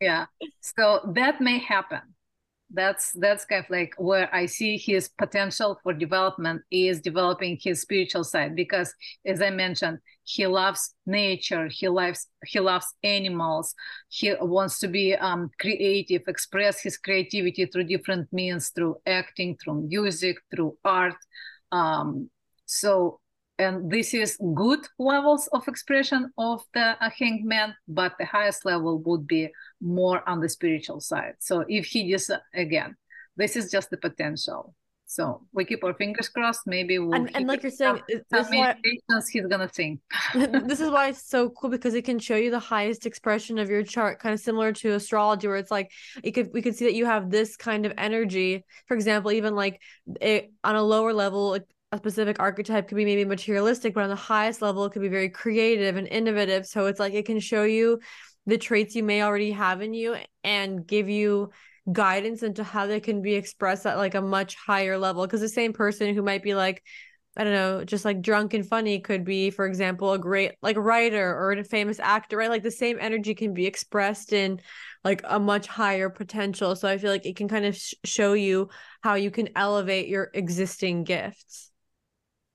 yeah. 0.00 0.26
So 0.62 1.12
that 1.14 1.42
may 1.42 1.58
happen 1.58 2.00
that's 2.72 3.12
that's 3.12 3.44
kind 3.44 3.62
of 3.62 3.70
like 3.70 3.94
where 3.98 4.34
i 4.34 4.46
see 4.46 4.76
his 4.76 5.08
potential 5.18 5.78
for 5.82 5.92
development 5.92 6.62
is 6.70 7.00
developing 7.00 7.58
his 7.62 7.80
spiritual 7.80 8.24
side 8.24 8.56
because 8.56 8.92
as 9.26 9.42
i 9.42 9.50
mentioned 9.50 9.98
he 10.24 10.46
loves 10.46 10.94
nature 11.06 11.68
he 11.68 11.88
loves 11.88 12.26
he 12.46 12.58
loves 12.58 12.86
animals 13.02 13.74
he 14.08 14.34
wants 14.40 14.78
to 14.78 14.88
be 14.88 15.14
um, 15.14 15.50
creative 15.60 16.22
express 16.26 16.80
his 16.80 16.96
creativity 16.96 17.66
through 17.66 17.84
different 17.84 18.26
means 18.32 18.70
through 18.70 18.96
acting 19.06 19.56
through 19.62 19.82
music 19.82 20.36
through 20.50 20.76
art 20.84 21.16
um, 21.70 22.30
so 22.64 23.20
and 23.58 23.90
this 23.90 24.14
is 24.14 24.36
good 24.54 24.80
levels 24.98 25.48
of 25.52 25.66
expression 25.68 26.30
of 26.38 26.62
the 26.74 26.96
uh, 27.00 27.10
hangman 27.16 27.74
but 27.86 28.14
the 28.18 28.24
highest 28.24 28.64
level 28.64 28.98
would 28.98 29.26
be 29.26 29.48
more 29.80 30.28
on 30.28 30.40
the 30.40 30.48
spiritual 30.48 31.00
side. 31.00 31.34
So 31.38 31.64
if 31.68 31.86
he 31.86 32.10
just 32.10 32.30
again 32.54 32.96
this 33.36 33.56
is 33.56 33.70
just 33.70 33.90
the 33.90 33.96
potential. 33.96 34.74
So 35.06 35.42
we 35.52 35.64
keep 35.64 35.84
our 35.84 35.94
fingers 35.94 36.28
crossed. 36.28 36.62
Maybe 36.66 36.98
we'll 36.98 37.14
and, 37.14 37.30
and 37.36 37.46
like 37.46 37.62
you're 37.62 37.70
saying 37.70 38.00
some, 38.32 38.44
some 38.44 38.58
why, 38.58 38.74
he's 38.82 39.46
gonna 39.46 39.68
sing 39.72 40.00
this 40.34 40.80
is 40.80 40.90
why 40.94 41.08
it's 41.08 41.28
so 41.28 41.50
cool 41.50 41.70
because 41.70 41.94
it 41.94 42.04
can 42.04 42.18
show 42.18 42.36
you 42.36 42.50
the 42.50 42.58
highest 42.58 43.06
expression 43.06 43.58
of 43.58 43.68
your 43.68 43.82
chart 43.84 44.18
kind 44.18 44.32
of 44.32 44.40
similar 44.40 44.72
to 44.72 44.92
astrology 44.94 45.46
where 45.46 45.56
it's 45.56 45.70
like 45.70 45.90
it 46.24 46.32
could 46.32 46.50
we 46.52 46.62
could 46.62 46.74
see 46.74 46.86
that 46.86 46.94
you 46.94 47.04
have 47.06 47.30
this 47.30 47.56
kind 47.56 47.86
of 47.86 47.92
energy. 47.96 48.64
For 48.88 48.94
example 48.94 49.30
even 49.30 49.54
like 49.54 49.80
it 50.20 50.52
on 50.64 50.74
a 50.74 50.82
lower 50.82 51.12
level 51.12 51.50
like 51.50 51.68
a 51.94 51.98
specific 51.98 52.40
archetype 52.40 52.88
could 52.88 52.96
be 52.96 53.04
maybe 53.04 53.24
materialistic, 53.24 53.94
but 53.94 54.02
on 54.02 54.10
the 54.10 54.16
highest 54.16 54.60
level, 54.60 54.84
it 54.84 54.90
could 54.90 55.02
be 55.02 55.08
very 55.08 55.28
creative 55.28 55.96
and 55.96 56.08
innovative. 56.08 56.66
So 56.66 56.86
it's 56.86 56.98
like 56.98 57.14
it 57.14 57.24
can 57.24 57.38
show 57.38 57.62
you 57.62 58.00
the 58.46 58.58
traits 58.58 58.96
you 58.96 59.04
may 59.04 59.22
already 59.22 59.52
have 59.52 59.80
in 59.80 59.94
you 59.94 60.16
and 60.42 60.86
give 60.86 61.08
you 61.08 61.50
guidance 61.90 62.42
into 62.42 62.64
how 62.64 62.86
they 62.86 62.98
can 62.98 63.22
be 63.22 63.34
expressed 63.34 63.86
at 63.86 63.96
like 63.96 64.16
a 64.16 64.20
much 64.20 64.56
higher 64.56 64.98
level. 64.98 65.24
Because 65.24 65.40
the 65.40 65.48
same 65.48 65.72
person 65.72 66.14
who 66.14 66.22
might 66.22 66.42
be 66.42 66.54
like, 66.54 66.82
I 67.36 67.44
don't 67.44 67.52
know, 67.52 67.84
just 67.84 68.04
like 68.04 68.22
drunk 68.22 68.54
and 68.54 68.66
funny 68.66 68.98
could 68.98 69.24
be, 69.24 69.50
for 69.50 69.64
example, 69.64 70.12
a 70.12 70.18
great 70.18 70.52
like 70.62 70.76
writer 70.76 71.36
or 71.36 71.52
a 71.52 71.64
famous 71.64 72.00
actor, 72.00 72.36
right? 72.36 72.50
Like 72.50 72.62
the 72.64 72.70
same 72.72 72.98
energy 73.00 73.34
can 73.34 73.54
be 73.54 73.66
expressed 73.66 74.32
in 74.32 74.60
like 75.04 75.22
a 75.24 75.38
much 75.38 75.68
higher 75.68 76.10
potential. 76.10 76.74
So 76.74 76.88
I 76.88 76.98
feel 76.98 77.10
like 77.10 77.26
it 77.26 77.36
can 77.36 77.48
kind 77.48 77.66
of 77.66 77.76
sh- 77.76 77.94
show 78.04 78.32
you 78.32 78.70
how 79.00 79.14
you 79.14 79.30
can 79.30 79.50
elevate 79.54 80.08
your 80.08 80.30
existing 80.34 81.04
gifts. 81.04 81.70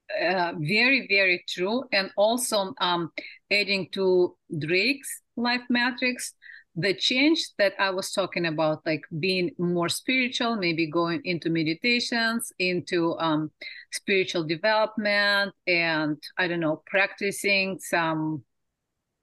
Uh, 0.10 0.54
very, 0.58 1.06
very 1.08 1.44
true. 1.48 1.84
And 1.92 2.10
also 2.18 2.74
um, 2.80 3.12
adding 3.52 3.90
to 3.92 4.36
Drake's 4.58 5.22
life 5.38 5.62
matrix, 5.70 6.34
the 6.76 6.94
change 6.94 7.50
that 7.58 7.74
I 7.78 7.92
was 7.92 8.12
talking 8.12 8.46
about, 8.46 8.86
like 8.86 9.04
being 9.20 9.52
more 9.58 9.90
spiritual, 9.90 10.56
maybe 10.56 10.90
going 10.90 11.22
into 11.26 11.50
meditations, 11.50 12.52
into 12.58 13.18
um, 13.20 13.52
spiritual 13.92 14.46
development, 14.46 15.54
and 15.68 16.18
I 16.38 16.48
don't 16.48 16.60
know, 16.60 16.82
practicing 16.86 17.80
some 17.80 18.44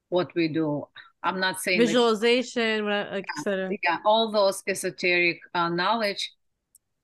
what 0.08 0.34
we 0.34 0.48
do. 0.48 0.84
I'm 1.22 1.40
not 1.40 1.60
saying 1.60 1.80
visualization, 1.80 2.86
like, 2.86 3.26
yeah, 3.44 3.68
yeah, 3.82 3.98
all 4.04 4.30
those 4.30 4.62
esoteric 4.68 5.40
uh, 5.54 5.68
knowledge 5.68 6.32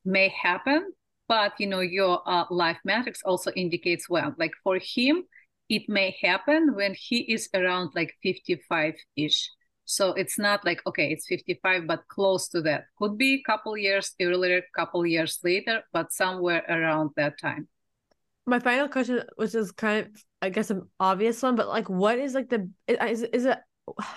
may 0.04 0.28
happen 0.28 0.92
but 1.32 1.58
you 1.58 1.66
know 1.66 1.80
your 1.80 2.20
uh, 2.28 2.44
life 2.50 2.76
matrix 2.84 3.22
also 3.24 3.50
indicates 3.52 4.06
well. 4.06 4.34
Like 4.38 4.52
for 4.62 4.78
him 4.78 5.24
it 5.70 5.88
may 5.88 6.14
happen 6.20 6.74
when 6.74 6.94
he 6.94 7.20
is 7.32 7.48
around 7.54 7.92
like 7.94 8.12
55 8.22 8.92
ish 9.16 9.48
so 9.86 10.12
it's 10.12 10.38
not 10.38 10.62
like 10.66 10.82
okay 10.86 11.08
it's 11.10 11.26
55 11.26 11.86
but 11.86 12.06
close 12.08 12.48
to 12.48 12.60
that. 12.68 12.84
Could 12.98 13.16
be 13.16 13.40
a 13.40 13.42
couple 13.50 13.78
years 13.78 14.12
earlier 14.20 14.60
couple 14.76 15.06
years 15.06 15.38
later 15.42 15.80
but 15.90 16.12
somewhere 16.12 16.64
around 16.68 17.12
that 17.16 17.40
time. 17.40 17.66
My 18.44 18.58
final 18.58 18.88
question 18.88 19.22
which 19.36 19.54
is 19.54 19.72
kind 19.72 20.04
of 20.04 20.24
i 20.42 20.50
guess 20.50 20.70
an 20.70 20.82
obvious 21.00 21.40
one 21.40 21.54
but 21.56 21.68
like 21.68 21.88
what 21.88 22.18
is 22.18 22.34
like 22.34 22.50
the 22.50 22.68
is, 22.88 23.22
is 23.22 23.46
it 23.46 23.58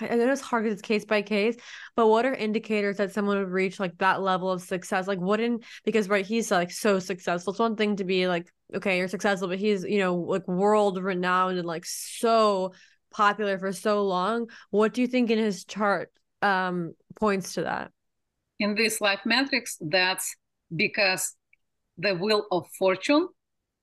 I 0.01 0.16
know 0.16 0.32
it's 0.32 0.41
hard 0.41 0.63
because 0.63 0.80
it's 0.80 0.88
case 0.88 1.05
by 1.05 1.22
case, 1.22 1.55
but 1.95 2.07
what 2.07 2.26
are 2.26 2.34
indicators 2.34 2.97
that 2.97 3.11
someone 3.11 3.39
would 3.39 3.49
reach 3.49 3.80
like 3.80 3.97
that 3.97 4.22
level 4.22 4.51
of 4.51 4.61
success? 4.61 5.07
Like, 5.07 5.20
in 5.39 5.61
because 5.84 6.07
right, 6.07 6.26
he's 6.26 6.51
like 6.51 6.72
so 6.72 6.99
successful. 6.99 7.51
It's 7.51 7.59
one 7.59 7.76
thing 7.76 7.95
to 7.97 8.03
be 8.03 8.28
like, 8.28 8.47
okay, 8.76 8.97
you're 8.97 9.07
successful, 9.07 9.47
but 9.47 9.59
he's 9.59 9.84
you 9.84 9.99
know 9.99 10.16
like 10.16 10.47
world 10.47 11.01
renowned 11.01 11.57
and 11.57 11.68
like 11.68 11.86
so 11.86 12.74
popular 13.11 13.57
for 13.57 13.72
so 13.72 14.03
long. 14.03 14.49
What 14.70 14.93
do 14.93 15.01
you 15.01 15.07
think 15.07 15.32
in 15.32 15.39
his 15.39 15.66
chart 15.66 16.11
um 16.41 16.93
points 17.20 17.53
to 17.53 17.63
that? 17.63 17.91
In 18.59 18.76
this 18.76 19.01
life 19.01 19.22
matrix, 19.26 19.78
that's 19.82 20.36
because 20.74 21.36
the 21.97 22.13
wheel 22.13 22.45
of 22.51 22.68
fortune 22.78 23.30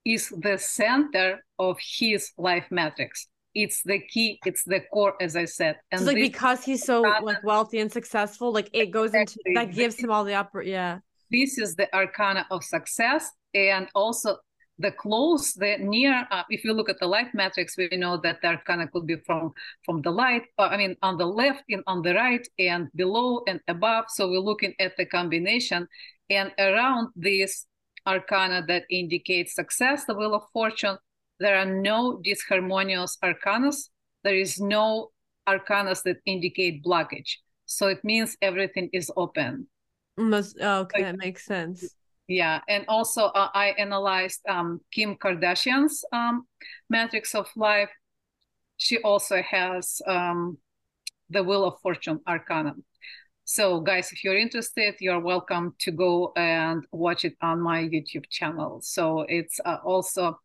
is 0.05 0.29
the 0.29 0.59
center 0.59 1.45
of 1.59 1.79
his 1.99 2.33
life 2.39 2.67
matrix 2.71 3.29
it's 3.55 3.83
the 3.83 3.99
key 3.99 4.39
it's 4.47 4.65
the 4.65 4.81
core 4.93 5.15
as 5.21 5.37
i 5.37 5.45
said 5.45 5.77
and 5.91 6.01
so 6.01 6.07
like 6.07 6.17
because 6.17 6.65
he's 6.65 6.85
so 6.85 7.03
like 7.03 7.43
wealthy 7.45 7.79
and 7.81 7.93
successful 7.93 8.53
like 8.53 8.71
it 8.73 8.91
goes 8.91 9.13
exactly. 9.15 9.43
into 9.47 9.61
that 9.61 9.75
gives 9.75 9.97
him 9.97 10.11
all 10.11 10.25
the 10.25 10.35
upper 10.35 10.63
yeah 10.63 10.99
this 11.31 11.59
is 11.59 11.75
the 11.77 11.93
arcana 11.95 12.47
of 12.51 12.65
success 12.65 13.31
and 13.55 13.89
also 13.95 14.37
the 14.79 14.91
close 14.91 15.53
the 15.55 15.77
near 15.79 16.27
uh, 16.31 16.43
if 16.49 16.65
you 16.65 16.73
look 16.73 16.89
at 16.89 16.99
the 16.99 17.07
light 17.07 17.33
matrix 17.35 17.77
we 17.77 17.89
know 17.93 18.17
that 18.17 18.41
the 18.41 18.49
arcana 18.49 18.89
could 18.89 19.07
be 19.07 19.17
from 19.17 19.53
from 19.85 20.01
the 20.03 20.11
light 20.11 20.43
uh, 20.59 20.69
i 20.71 20.77
mean 20.77 20.97
on 21.03 21.19
the 21.19 21.27
left 21.27 21.63
and 21.69 21.83
on 21.87 22.03
the 22.03 22.15
right 22.15 22.47
and 22.59 22.89
below 22.95 23.43
and 23.47 23.61
above 23.69 24.07
so 24.09 24.29
we're 24.29 24.39
looking 24.39 24.75
at 24.81 24.97
the 24.97 25.05
combination 25.05 25.87
and 26.31 26.51
around 26.59 27.09
this 27.15 27.67
arcana 28.07 28.65
that 28.67 28.85
indicates 28.91 29.55
success 29.55 30.05
the 30.07 30.15
wheel 30.15 30.35
of 30.35 30.43
fortune 30.53 30.97
there 31.39 31.57
are 31.57 31.67
no 31.67 32.21
disharmonious 32.25 33.19
arcanas. 33.23 33.89
There 34.25 34.37
is 34.37 34.61
no 34.61 35.11
arcanas 35.49 36.03
that 36.05 36.19
indicate 36.27 36.85
blockage. 36.85 37.37
So 37.67 37.89
it 37.89 38.05
means 38.05 38.37
everything 38.43 38.91
is 38.93 39.11
open. 39.17 39.67
Must, 40.17 40.57
oh, 40.61 40.81
okay, 40.81 41.03
that 41.03 41.17
makes 41.17 41.45
sense. 41.45 41.95
Yeah, 42.29 42.61
and 42.69 42.85
also 42.87 43.27
uh, 43.27 43.49
I 43.55 43.75
analyzed 43.79 44.41
um, 44.49 44.81
Kim 44.93 45.17
Kardashian's 45.17 46.05
um, 46.13 46.47
matrix 46.89 47.35
of 47.35 47.49
life. 47.57 47.91
She 48.77 48.99
also 48.99 49.43
has 49.43 50.01
um, 50.07 50.59
the 51.31 51.43
Wheel 51.43 51.65
of 51.65 51.81
Fortune 51.81 52.21
Arcana. 52.27 52.75
So, 53.45 53.81
guys, 53.81 54.13
if 54.13 54.23
you're 54.23 54.39
interested, 54.39 54.95
you're 55.01 55.21
welcome 55.21 55.75
to 55.81 55.91
go 55.91 56.33
and 56.37 56.85
watch 56.93 57.25
it 57.25 57.37
on 57.43 57.61
my 57.61 57.83
YouTube 57.83 58.29
channel. 58.31 58.81
So, 58.83 59.27
it's 59.29 59.59
uh, 59.65 59.79
also 59.85 60.39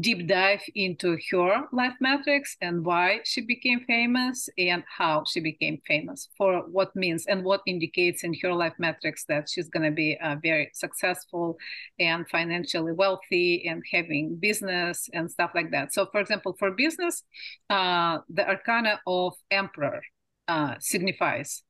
deep 0.00 0.26
dive 0.26 0.62
into 0.74 1.16
her 1.30 1.62
life 1.72 1.94
matrix 2.00 2.56
and 2.60 2.84
why 2.84 3.20
she 3.24 3.40
became 3.40 3.80
famous 3.86 4.48
and 4.58 4.82
how 4.88 5.22
she 5.24 5.38
became 5.38 5.80
famous 5.86 6.28
for 6.36 6.62
what 6.68 6.94
means 6.96 7.24
and 7.26 7.44
what 7.44 7.60
indicates 7.66 8.24
in 8.24 8.34
her 8.42 8.52
life 8.52 8.72
matrix 8.78 9.24
that 9.26 9.48
she's 9.48 9.68
going 9.68 9.84
to 9.84 9.92
be 9.92 10.18
uh, 10.20 10.34
very 10.42 10.68
successful 10.74 11.56
and 12.00 12.28
financially 12.28 12.92
wealthy 12.92 13.64
and 13.68 13.80
having 13.92 14.34
business 14.36 15.08
and 15.12 15.30
stuff 15.30 15.52
like 15.54 15.70
that. 15.70 15.94
So 15.94 16.06
for 16.10 16.20
example 16.20 16.56
for 16.58 16.72
business 16.72 17.22
uh, 17.70 18.18
the 18.28 18.48
arcana 18.48 19.00
of 19.06 19.34
emperor 19.52 20.02
uh, 20.48 20.74
signifies. 20.80 21.62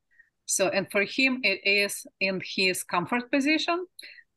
So 0.47 0.69
and 0.69 0.87
for 0.91 1.03
him 1.03 1.41
it 1.43 1.59
is 1.63 2.07
in 2.19 2.41
his 2.43 2.83
comfort 2.83 3.31
position. 3.31 3.85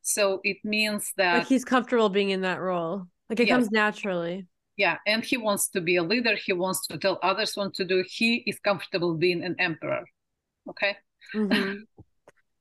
So 0.03 0.39
it 0.43 0.57
means 0.63 1.13
that 1.17 1.47
he's 1.47 1.65
comfortable 1.65 2.09
being 2.09 2.29
in 2.29 2.41
that 2.41 2.59
role 2.59 3.07
like 3.31 3.39
it 3.39 3.47
yes. 3.47 3.55
comes 3.55 3.71
naturally. 3.71 4.45
Yeah, 4.77 4.97
and 5.07 5.23
he 5.23 5.37
wants 5.37 5.69
to 5.69 5.81
be 5.81 5.95
a 5.95 6.03
leader. 6.03 6.35
He 6.35 6.53
wants 6.53 6.85
to 6.87 6.97
tell 6.97 7.19
others 7.23 7.55
what 7.55 7.73
to 7.75 7.85
do. 7.85 8.03
He 8.07 8.37
is 8.47 8.59
comfortable 8.59 9.15
being 9.15 9.43
an 9.43 9.55
emperor. 9.57 10.03
Okay. 10.69 10.97
Mm-hmm. 11.33 11.83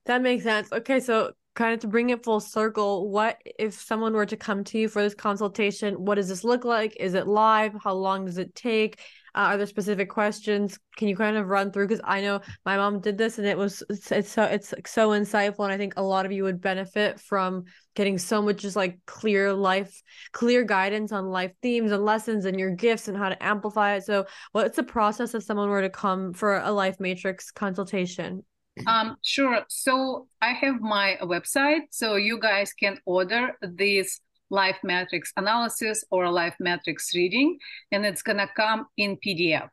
that 0.07 0.23
makes 0.23 0.45
sense. 0.45 0.73
Okay, 0.73 1.01
so 1.01 1.33
kind 1.55 1.75
of 1.75 1.81
to 1.81 1.89
bring 1.89 2.11
it 2.11 2.23
full 2.23 2.41
circle, 2.41 3.11
what 3.11 3.41
if 3.59 3.75
someone 3.75 4.15
were 4.15 4.27
to 4.27 4.37
come 4.37 4.65
to 4.65 4.79
you 4.79 4.89
for 4.89 5.03
this 5.03 5.15
consultation? 5.15 5.95
What 6.05 6.15
does 6.15 6.29
this 6.29 6.45
look 6.45 6.65
like? 6.65 6.97
Is 7.01 7.15
it 7.15 7.27
live? 7.27 7.75
How 7.83 7.95
long 7.95 8.27
does 8.27 8.39
it 8.39 8.55
take? 8.55 9.01
Uh, 9.35 9.53
are 9.53 9.57
there 9.57 9.67
specific 9.67 10.09
questions? 10.09 10.79
Can 10.97 11.09
you 11.09 11.17
kind 11.17 11.37
of 11.37 11.49
run 11.49 11.73
through? 11.73 11.89
Because 11.89 12.03
I 12.05 12.21
know 12.21 12.41
my 12.65 12.77
mom 12.77 13.01
did 13.01 13.19
this, 13.19 13.39
and 13.39 13.47
it 13.47 13.57
was 13.57 13.83
it's, 13.89 14.13
it's 14.13 14.31
so 14.31 14.45
it's 14.45 14.75
so 14.87 15.11
insightful, 15.11 15.65
and 15.65 15.73
I 15.73 15.77
think 15.77 15.95
a 15.97 16.03
lot 16.03 16.27
of 16.27 16.33
you 16.33 16.45
would 16.45 16.61
benefit 16.61 17.21
from 17.21 17.65
getting 17.95 18.19
so 18.19 18.41
much 18.41 18.59
just 18.59 18.77
like 18.77 18.99
clear 19.07 19.53
life, 19.53 20.03
clear 20.33 20.65
guidance 20.65 21.13
on 21.13 21.27
life 21.27 21.53
themes 21.63 21.93
and 21.93 22.05
lessons 22.05 22.45
and 22.45 22.59
your 22.59 22.71
gifts 22.71 23.09
and 23.09 23.17
how 23.17 23.29
to 23.29 23.43
amplify 23.43 23.97
it. 23.97 24.05
So, 24.05 24.27
what's 24.53 24.77
the 24.77 24.83
process 24.83 25.35
if 25.35 25.43
someone 25.43 25.69
were 25.69 25.83
to 25.83 25.91
come 25.91 26.33
for 26.33 26.59
a 26.59 26.71
life 26.71 27.01
matrix 27.01 27.51
consultation? 27.51 28.45
Um, 28.87 29.17
sure. 29.23 29.65
So 29.69 30.29
I 30.41 30.53
have 30.53 30.81
my 30.81 31.19
website, 31.23 31.83
so 31.91 32.17
you 32.17 32.39
guys 32.39 32.73
can 32.73 32.99
order 33.05 33.57
this 33.61 34.21
life 34.51 34.77
matrix 34.83 35.33
analysis 35.37 36.05
or 36.11 36.25
a 36.25 36.31
life 36.31 36.57
matrix 36.61 37.15
reading, 37.15 37.59
and 37.93 38.05
it's 38.05 38.23
going 38.23 38.39
to 38.39 38.49
come 38.57 38.87
in 38.97 39.17
PDF. 39.17 39.69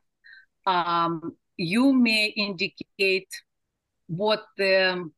Um, 0.66 1.36
you 1.56 1.92
may 1.92 2.26
indicate 2.26 3.28
what 4.06 4.44
the 4.56 5.10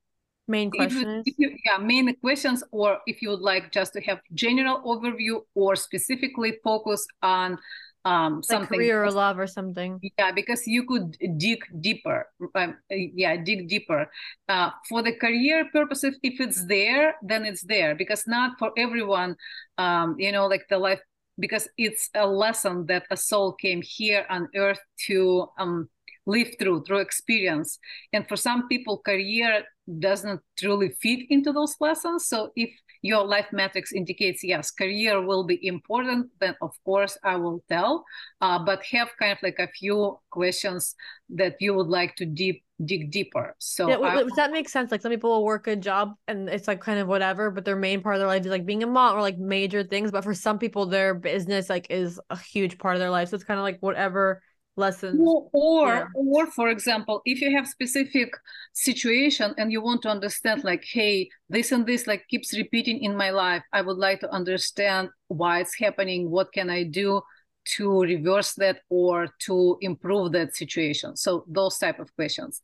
main 0.48 0.70
question 0.70 1.22
if 1.24 1.34
you, 1.38 1.56
yeah, 1.64 1.78
main 1.78 2.14
questions, 2.16 2.64
or 2.72 2.98
if 3.06 3.22
you 3.22 3.30
would 3.30 3.40
like 3.40 3.70
just 3.70 3.92
to 3.92 4.00
have 4.00 4.20
general 4.34 4.80
overview 4.82 5.40
or 5.54 5.76
specifically 5.76 6.58
focus 6.64 7.06
on 7.22 7.58
um 8.04 8.36
like 8.36 8.44
something 8.44 8.78
career 8.78 9.04
or 9.04 9.10
love 9.10 9.38
or 9.38 9.46
something. 9.46 10.00
Yeah 10.18 10.32
because 10.32 10.66
you 10.66 10.84
could 10.84 11.16
dig 11.36 11.64
deeper 11.80 12.26
um, 12.54 12.76
yeah 12.90 13.36
dig 13.36 13.68
deeper. 13.68 14.10
Uh, 14.48 14.70
for 14.88 15.02
the 15.02 15.12
career 15.12 15.68
purpose 15.72 16.04
if, 16.04 16.14
if 16.22 16.40
it's 16.40 16.64
there 16.66 17.14
then 17.22 17.44
it's 17.44 17.62
there. 17.62 17.94
Because 17.94 18.26
not 18.26 18.58
for 18.58 18.72
everyone 18.76 19.36
um 19.78 20.16
you 20.18 20.32
know 20.32 20.46
like 20.46 20.66
the 20.68 20.78
life 20.78 21.00
because 21.38 21.68
it's 21.76 22.10
a 22.14 22.26
lesson 22.26 22.86
that 22.86 23.04
a 23.10 23.16
soul 23.16 23.52
came 23.52 23.82
here 23.82 24.26
on 24.28 24.48
earth 24.54 24.80
to 25.06 25.46
um 25.58 25.88
live 26.26 26.54
through 26.58 26.84
through 26.84 26.98
experience. 26.98 27.78
And 28.12 28.26
for 28.28 28.36
some 28.36 28.68
people 28.68 28.98
career 29.04 29.64
doesn't 29.98 30.40
truly 30.58 30.90
fit 31.00 31.20
into 31.28 31.52
those 31.52 31.74
lessons. 31.80 32.26
So 32.26 32.52
if 32.56 32.70
your 33.02 33.24
life 33.24 33.46
matrix 33.52 33.92
indicates 33.92 34.42
yes 34.44 34.70
career 34.70 35.20
will 35.24 35.44
be 35.44 35.58
important 35.66 36.28
then 36.40 36.54
of 36.60 36.72
course 36.84 37.16
i 37.24 37.36
will 37.36 37.62
tell 37.68 38.04
uh, 38.40 38.58
but 38.58 38.84
have 38.84 39.08
kind 39.18 39.32
of 39.32 39.38
like 39.42 39.58
a 39.58 39.68
few 39.68 40.18
questions 40.30 40.94
that 41.28 41.56
you 41.60 41.74
would 41.74 41.88
like 41.88 42.14
to 42.16 42.26
deep 42.26 42.62
dig 42.84 43.10
deeper. 43.10 43.54
So 43.58 43.88
yeah, 43.88 43.98
I, 43.98 44.22
does 44.22 44.32
that 44.36 44.52
make 44.52 44.68
sense 44.68 44.90
like 44.90 45.02
some 45.02 45.10
people 45.10 45.30
will 45.30 45.44
work 45.44 45.66
a 45.66 45.76
job 45.76 46.14
and 46.28 46.48
it's 46.48 46.66
like 46.66 46.80
kind 46.80 46.98
of 46.98 47.08
whatever 47.08 47.50
but 47.50 47.64
their 47.64 47.76
main 47.76 48.00
part 48.00 48.14
of 48.14 48.20
their 48.20 48.28
life 48.28 48.44
is 48.44 48.50
like 48.50 48.66
being 48.66 48.82
a 48.82 48.86
mom 48.86 49.16
or 49.16 49.20
like 49.20 49.38
major 49.38 49.82
things 49.82 50.10
but 50.10 50.24
for 50.24 50.34
some 50.34 50.58
people 50.58 50.86
their 50.86 51.14
business 51.14 51.68
like 51.68 51.86
is 51.90 52.20
a 52.30 52.38
huge 52.38 52.78
part 52.78 52.94
of 52.96 53.00
their 53.00 53.10
life 53.10 53.28
so 53.28 53.34
it's 53.34 53.44
kind 53.44 53.58
of 53.58 53.64
like 53.64 53.78
whatever 53.80 54.42
lessons. 54.80 55.20
Or 55.20 55.48
or, 55.52 55.88
yeah. 55.88 56.06
or 56.14 56.46
for 56.58 56.68
example 56.68 57.22
if 57.24 57.40
you 57.40 57.50
have 57.56 57.66
specific 57.66 58.30
situation 58.72 59.54
and 59.58 59.70
you 59.72 59.80
want 59.82 60.02
to 60.02 60.08
understand 60.08 60.64
like 60.64 60.84
hey 60.84 61.28
this 61.48 61.72
and 61.72 61.86
this 61.86 62.06
like 62.06 62.22
keeps 62.28 62.56
repeating 62.56 62.98
in 63.02 63.16
my 63.16 63.30
life 63.30 63.62
i 63.72 63.80
would 63.80 63.98
like 63.98 64.20
to 64.20 64.30
understand 64.30 65.08
why 65.28 65.60
it's 65.60 65.76
happening 65.78 66.30
what 66.30 66.52
can 66.52 66.70
i 66.70 66.82
do 66.82 67.20
to 67.64 68.02
reverse 68.02 68.54
that 68.54 68.78
or 68.88 69.28
to 69.40 69.76
improve 69.80 70.32
that 70.32 70.56
situation. 70.56 71.16
So 71.16 71.44
those 71.46 71.78
type 71.78 71.98
of 71.98 72.14
questions 72.16 72.62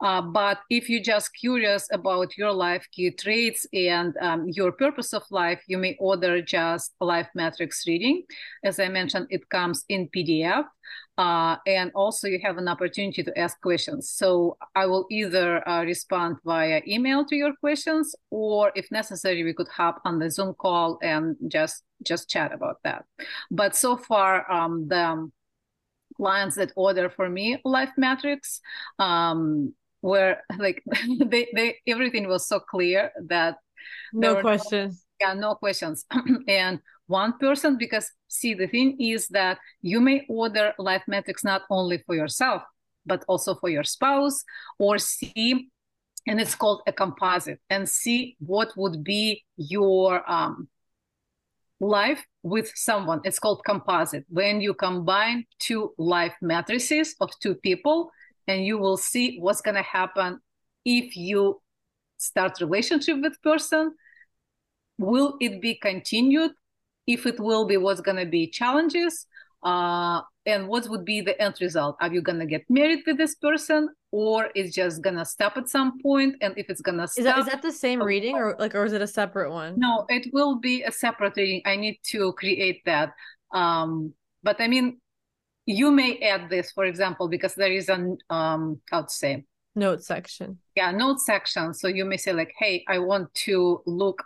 uh, 0.00 0.22
but 0.22 0.60
if 0.70 0.88
you're 0.88 1.02
just 1.02 1.34
curious 1.34 1.88
about 1.92 2.36
your 2.36 2.52
life 2.52 2.86
key 2.92 3.10
traits 3.10 3.66
and 3.72 4.14
um, 4.20 4.48
your 4.48 4.72
purpose 4.72 5.12
of 5.12 5.22
life, 5.30 5.60
you 5.66 5.78
may 5.78 5.96
order 5.98 6.42
just 6.42 6.94
life 7.00 7.28
Matrix 7.34 7.86
reading. 7.86 8.22
As 8.64 8.78
I 8.78 8.88
mentioned, 8.88 9.26
it 9.30 9.48
comes 9.48 9.84
in 9.88 10.08
PDF. 10.08 10.64
Uh, 11.18 11.56
and 11.66 11.90
also 11.94 12.26
you 12.26 12.40
have 12.42 12.56
an 12.56 12.68
opportunity 12.68 13.22
to 13.22 13.38
ask 13.38 13.60
questions. 13.60 14.10
So 14.10 14.56
I 14.74 14.86
will 14.86 15.06
either 15.10 15.66
uh, 15.68 15.84
respond 15.84 16.38
via 16.44 16.80
email 16.88 17.24
to 17.26 17.36
your 17.36 17.54
questions, 17.56 18.14
or 18.30 18.72
if 18.74 18.90
necessary, 18.90 19.44
we 19.44 19.52
could 19.52 19.68
hop 19.68 20.00
on 20.06 20.18
the 20.18 20.30
Zoom 20.30 20.54
call 20.54 20.98
and 21.02 21.36
just 21.48 21.84
just 22.02 22.28
chat 22.30 22.52
about 22.52 22.78
that. 22.84 23.04
But 23.50 23.76
so 23.76 23.96
far, 23.96 24.50
um, 24.50 24.88
the 24.88 25.30
clients 26.16 26.56
that 26.56 26.72
order 26.76 27.10
for 27.10 27.28
me 27.28 27.58
life 27.64 27.90
matrix 27.96 28.60
um, 28.98 29.74
where 30.00 30.42
like 30.58 30.82
they, 31.24 31.48
they 31.54 31.76
everything 31.86 32.28
was 32.28 32.46
so 32.46 32.60
clear 32.60 33.10
that 33.26 33.56
no 34.12 34.40
questions 34.40 35.04
no, 35.20 35.28
yeah 35.28 35.34
no 35.34 35.54
questions. 35.54 36.04
And 36.48 36.80
one 37.06 37.38
person 37.38 37.76
because 37.78 38.10
see 38.28 38.54
the 38.54 38.66
thing 38.66 38.96
is 39.00 39.28
that 39.28 39.58
you 39.82 40.00
may 40.00 40.24
order 40.28 40.72
life 40.78 41.02
matrix 41.06 41.44
not 41.44 41.62
only 41.70 41.98
for 42.06 42.14
yourself 42.14 42.62
but 43.04 43.24
also 43.28 43.54
for 43.54 43.68
your 43.68 43.84
spouse 43.84 44.44
or 44.78 44.98
see 44.98 45.68
and 46.26 46.40
it's 46.40 46.54
called 46.54 46.82
a 46.86 46.92
composite 46.92 47.60
and 47.68 47.88
see 47.88 48.36
what 48.38 48.72
would 48.76 49.02
be 49.02 49.44
your 49.56 50.22
um, 50.30 50.68
life 51.82 52.24
with 52.42 52.70
someone. 52.74 53.20
It's 53.24 53.38
called 53.38 53.62
composite. 53.66 54.24
When 54.28 54.60
you 54.60 54.72
combine 54.72 55.44
two 55.58 55.92
life 55.98 56.34
matrices 56.40 57.14
of 57.20 57.30
two 57.40 57.56
people, 57.56 58.10
and 58.48 58.64
you 58.64 58.78
will 58.78 58.96
see 58.96 59.38
what's 59.38 59.60
going 59.60 59.76
to 59.76 59.82
happen 59.82 60.40
if 60.84 61.16
you 61.16 61.60
start 62.18 62.60
relationship 62.60 63.20
with 63.20 63.40
person. 63.42 63.94
Will 64.98 65.36
it 65.40 65.60
be 65.60 65.74
continued? 65.74 66.52
If 67.06 67.26
it 67.26 67.40
will 67.40 67.66
be, 67.66 67.76
what's 67.76 68.00
going 68.00 68.18
to 68.18 68.26
be 68.26 68.46
challenges? 68.46 69.26
Uh, 69.62 70.22
and 70.46 70.68
what 70.68 70.88
would 70.88 71.04
be 71.04 71.20
the 71.20 71.40
end 71.40 71.56
result? 71.60 71.96
Are 72.00 72.12
you 72.12 72.20
going 72.20 72.38
to 72.38 72.46
get 72.46 72.64
married 72.68 73.00
with 73.06 73.16
this 73.16 73.34
person 73.36 73.88
or 74.12 74.50
it's 74.54 74.74
just 74.74 75.02
gonna 75.02 75.24
stop 75.24 75.56
at 75.56 75.68
some 75.68 76.00
point 76.00 76.36
and 76.42 76.52
if 76.56 76.68
it's 76.68 76.82
gonna 76.82 77.08
stop 77.08 77.18
is 77.18 77.24
that, 77.24 77.38
is 77.38 77.46
that 77.46 77.62
the 77.62 77.72
same 77.72 78.00
reading 78.00 78.36
or 78.36 78.54
like 78.58 78.74
or 78.74 78.84
is 78.84 78.92
it 78.92 79.02
a 79.02 79.06
separate 79.06 79.50
one? 79.50 79.74
No 79.78 80.04
it 80.08 80.28
will 80.32 80.60
be 80.60 80.82
a 80.82 80.92
separate 80.92 81.34
reading. 81.36 81.62
I 81.64 81.76
need 81.76 81.98
to 82.12 82.32
create 82.34 82.82
that. 82.84 83.14
Um 83.52 84.12
but 84.42 84.60
i 84.60 84.68
mean 84.68 85.00
you 85.66 85.90
may 85.90 86.18
add 86.18 86.50
this 86.50 86.72
for 86.72 86.84
example 86.84 87.28
because 87.28 87.54
there 87.54 87.72
is 87.72 87.88
an 87.88 88.18
um 88.30 88.80
how 88.90 89.02
to 89.02 89.10
say? 89.10 89.44
Note 89.74 90.04
section. 90.04 90.58
Yeah 90.76 90.90
note 90.92 91.20
section. 91.20 91.72
So 91.72 91.88
you 91.88 92.04
may 92.04 92.18
say 92.18 92.32
like 92.34 92.52
hey 92.58 92.84
i 92.88 92.98
want 92.98 93.32
to 93.46 93.82
look 93.86 94.22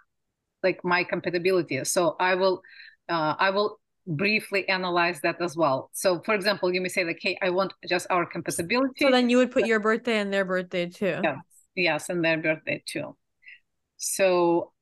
like 0.64 0.84
my 0.84 1.04
compatibility. 1.04 1.82
So 1.84 2.16
i 2.18 2.34
will 2.34 2.60
uh, 3.08 3.36
i 3.38 3.50
will 3.50 3.78
briefly 4.06 4.68
analyze 4.68 5.20
that 5.22 5.40
as 5.40 5.56
well. 5.56 5.90
So, 5.92 6.20
for 6.20 6.34
example, 6.34 6.72
you 6.72 6.80
may 6.80 6.88
say 6.88 7.04
like, 7.04 7.18
"Hey, 7.20 7.38
I 7.42 7.50
want 7.50 7.72
just 7.88 8.06
our 8.10 8.26
compatibility." 8.26 9.04
So 9.04 9.10
then 9.10 9.30
you 9.30 9.38
would 9.38 9.50
put 9.50 9.66
your 9.66 9.80
birthday 9.80 10.18
and 10.18 10.32
their 10.32 10.44
birthday 10.44 10.86
too. 10.86 11.20
Yes, 11.22 11.38
yes, 11.74 12.08
and 12.08 12.24
their 12.24 12.38
birthday 12.38 12.82
too. 12.86 13.16
So, 13.96 14.72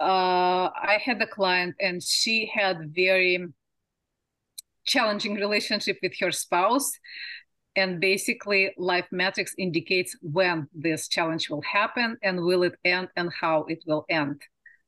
uh, 0.00 0.70
I 0.74 0.98
had 1.04 1.20
a 1.20 1.26
client, 1.26 1.76
and 1.80 2.02
she 2.02 2.50
had 2.52 2.94
very 2.94 3.46
challenging 4.84 5.34
relationship 5.34 5.98
with 6.02 6.12
her 6.20 6.32
spouse, 6.32 6.90
and 7.76 8.00
basically 8.00 8.72
life 8.76 9.06
matrix 9.12 9.54
indicates 9.58 10.16
when 10.20 10.66
this 10.74 11.06
challenge 11.08 11.48
will 11.48 11.62
happen 11.62 12.16
and 12.22 12.40
will 12.40 12.64
it 12.64 12.74
end 12.84 13.08
and 13.16 13.30
how 13.32 13.64
it 13.68 13.78
will 13.86 14.04
end 14.08 14.40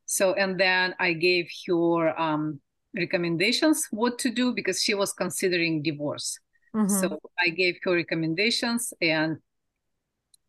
so 0.07 0.35
and 0.35 0.59
then 0.59 0.95
i 0.99 1.13
gave 1.13 1.49
her 1.67 2.19
um, 2.21 2.61
recommendations 2.95 3.87
what 3.91 4.19
to 4.19 4.31
do 4.31 4.53
because 4.53 4.83
she 4.83 4.95
was 4.95 5.13
considering 5.13 5.83
divorce 5.83 6.39
mm-hmm. 6.75 6.89
so 6.89 7.19
i 7.39 7.49
gave 7.49 7.77
her 7.85 7.95
recommendations 7.95 8.93
and 9.01 9.39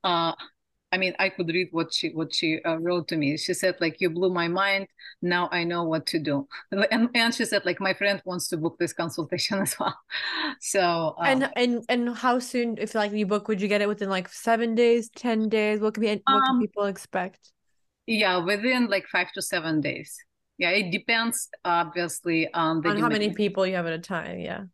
uh, 0.04 0.34
I 0.94 0.98
mean, 0.98 1.14
I 1.20 1.30
could 1.30 1.48
read 1.48 1.70
what 1.72 1.94
she 1.94 2.10
what 2.10 2.34
she 2.36 2.62
uh, 2.64 2.78
wrote 2.78 3.08
to 3.10 3.18
me. 3.18 3.38
She 3.38 3.54
said, 3.54 3.76
like, 3.80 4.02
you 4.02 4.10
blew 4.10 4.30
my 4.30 4.50
mind. 4.50 4.88
Now 5.22 5.48
I 5.52 5.64
know 5.64 5.84
what 5.84 6.06
to 6.08 6.20
do. 6.20 6.48
And 6.92 7.10
and 7.16 7.34
she 7.34 7.46
said, 7.46 7.66
like, 7.66 7.80
my 7.80 7.94
friend 7.94 8.22
wants 8.26 8.50
to 8.50 8.58
book 8.58 8.76
this 8.78 8.92
consultation 8.92 9.60
as 9.66 9.80
well. 9.80 9.98
So 10.60 11.16
um, 11.18 11.26
and 11.26 11.50
and 11.56 11.86
and 11.88 12.16
how 12.16 12.39
soon, 12.39 12.78
if 12.78 12.94
like 12.94 13.14
you 13.14 13.26
book, 13.26 13.48
would 13.48 13.62
you 13.62 13.70
get 13.70 13.82
it 13.82 13.88
within 13.88 14.10
like 14.10 14.28
seven 14.28 14.76
days, 14.76 15.10
ten 15.16 15.48
days? 15.48 15.80
What 15.80 15.94
can 15.94 16.02
be 16.02 16.22
what 16.26 16.34
um, 16.34 16.42
can 16.46 16.60
people 16.60 16.86
expect? 16.86 17.52
Yeah, 18.06 18.44
within 18.44 18.88
like 18.88 19.06
five 19.08 19.32
to 19.34 19.42
seven 19.42 19.80
days. 19.80 20.18
Yeah, 20.62 20.70
it 20.70 20.91
depends 20.91 21.49
obviously 21.66 22.53
on 22.53 22.82
the 22.82 22.89
on 22.89 22.99
how 22.99 23.09
many 23.09 23.34
people 23.34 23.66
you 23.66 23.74
have 23.74 23.88
at 23.88 23.93
a 23.93 23.99
time. 23.99 24.39
Yeah. 24.39 24.66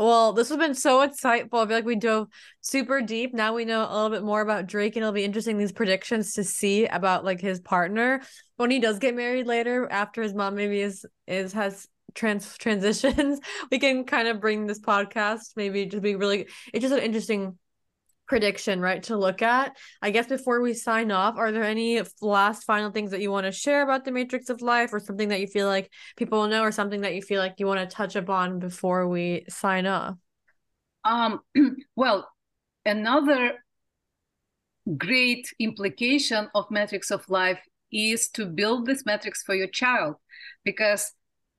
Well, 0.00 0.32
this 0.32 0.48
has 0.48 0.58
been 0.58 0.74
so 0.74 1.06
insightful. 1.06 1.62
I 1.62 1.66
feel 1.68 1.76
like 1.76 1.84
we 1.84 1.94
dove 1.94 2.26
super 2.60 3.00
deep. 3.00 3.32
Now 3.32 3.54
we 3.54 3.64
know 3.64 3.86
a 3.88 3.94
little 3.94 4.10
bit 4.10 4.24
more 4.24 4.40
about 4.40 4.66
Drake, 4.66 4.96
and 4.96 5.04
it'll 5.04 5.12
be 5.12 5.22
interesting 5.22 5.58
these 5.58 5.70
predictions 5.70 6.32
to 6.32 6.42
see 6.42 6.86
about 6.86 7.24
like 7.24 7.40
his 7.40 7.60
partner 7.60 8.20
when 8.56 8.72
he 8.72 8.80
does 8.80 8.98
get 8.98 9.14
married 9.14 9.46
later 9.46 9.88
after 9.88 10.22
his 10.22 10.34
mom 10.34 10.56
maybe 10.56 10.80
is 10.80 11.06
is 11.28 11.52
has 11.52 11.86
trans 12.14 12.58
transitions. 12.58 13.38
We 13.70 13.78
can 13.78 14.02
kind 14.02 14.26
of 14.26 14.40
bring 14.40 14.66
this 14.66 14.80
podcast 14.80 15.52
maybe 15.54 15.86
just 15.86 16.02
be 16.02 16.16
really. 16.16 16.48
It's 16.72 16.82
just 16.82 16.94
an 16.94 17.00
interesting 17.00 17.56
prediction, 18.26 18.80
right, 18.80 19.02
to 19.04 19.16
look 19.16 19.42
at. 19.42 19.76
I 20.02 20.10
guess 20.10 20.26
before 20.26 20.60
we 20.60 20.74
sign 20.74 21.10
off, 21.10 21.36
are 21.36 21.52
there 21.52 21.64
any 21.64 22.02
last 22.20 22.64
final 22.64 22.90
things 22.90 23.10
that 23.10 23.20
you 23.20 23.30
want 23.30 23.46
to 23.46 23.52
share 23.52 23.82
about 23.82 24.04
the 24.04 24.12
matrix 24.12 24.48
of 24.48 24.62
life 24.62 24.92
or 24.92 25.00
something 25.00 25.28
that 25.28 25.40
you 25.40 25.46
feel 25.46 25.66
like 25.66 25.90
people 26.16 26.40
will 26.40 26.48
know 26.48 26.62
or 26.62 26.72
something 26.72 27.02
that 27.02 27.14
you 27.14 27.22
feel 27.22 27.40
like 27.40 27.54
you 27.58 27.66
want 27.66 27.80
to 27.80 27.96
touch 27.96 28.16
upon 28.16 28.58
before 28.58 29.08
we 29.08 29.44
sign 29.48 29.86
off? 29.86 30.16
Um 31.04 31.40
well, 31.96 32.28
another 32.84 33.58
great 34.96 35.52
implication 35.58 36.48
of 36.54 36.70
matrix 36.70 37.10
of 37.10 37.28
life 37.28 37.60
is 37.92 38.28
to 38.28 38.46
build 38.46 38.86
this 38.86 39.06
matrix 39.06 39.42
for 39.42 39.54
your 39.54 39.68
child 39.68 40.16
because 40.64 41.12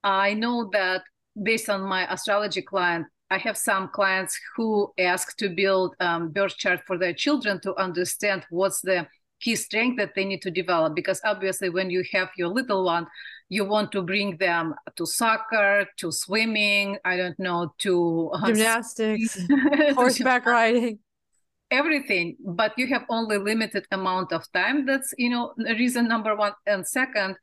I 0.03 0.34
know 0.34 0.70
that 0.74 1.03
based 1.41 1.70
on 1.70 1.82
my 1.82 2.11
astrology 2.11 2.61
client 2.61 3.07
I 3.32 3.38
have 3.39 3.57
some 3.57 3.89
clients 3.89 4.39
who 4.55 4.93
ask 4.99 5.36
to 5.38 5.49
build 5.49 5.95
um, 5.99 6.30
birth 6.30 6.57
chart 6.57 6.82
for 6.86 6.97
their 6.97 7.13
children 7.13 7.59
to 7.61 7.76
understand 7.76 8.45
what's 8.49 8.82
the 8.82 9.07
key 9.41 9.55
strength 9.55 9.97
that 9.97 10.13
they 10.15 10.26
need 10.26 10.41
to 10.43 10.51
develop. 10.51 10.95
Because 10.95 11.21
obviously, 11.23 11.69
when 11.69 11.89
you 11.89 12.03
have 12.13 12.30
your 12.38 12.49
little 12.49 12.86
one, 12.86 13.07
you 13.49 13.65
want 13.65 13.91
to 13.91 14.01
bring 14.01 14.38
them 14.38 14.76
to 14.95 15.05
soccer, 15.05 15.88
to 15.97 16.11
swimming, 16.11 16.97
I 17.03 17.17
don't 17.17 17.38
know, 17.39 17.73
to 17.80 18.32
uh, 18.34 18.47
gymnastics, 18.47 19.38
horseback 19.93 20.45
riding. 20.45 20.99
Everything 21.71 22.38
but 22.45 22.73
you 22.78 22.88
have 22.88 23.05
only 23.09 23.38
limited 23.38 23.86
amount 23.91 24.32
of 24.32 24.49
time. 24.51 24.86
That's 24.86 25.13
you 25.17 25.30
know 25.30 25.53
reason 25.57 26.07
number 26.07 26.36
one. 26.36 26.53
And 26.67 26.88
second 26.88 27.38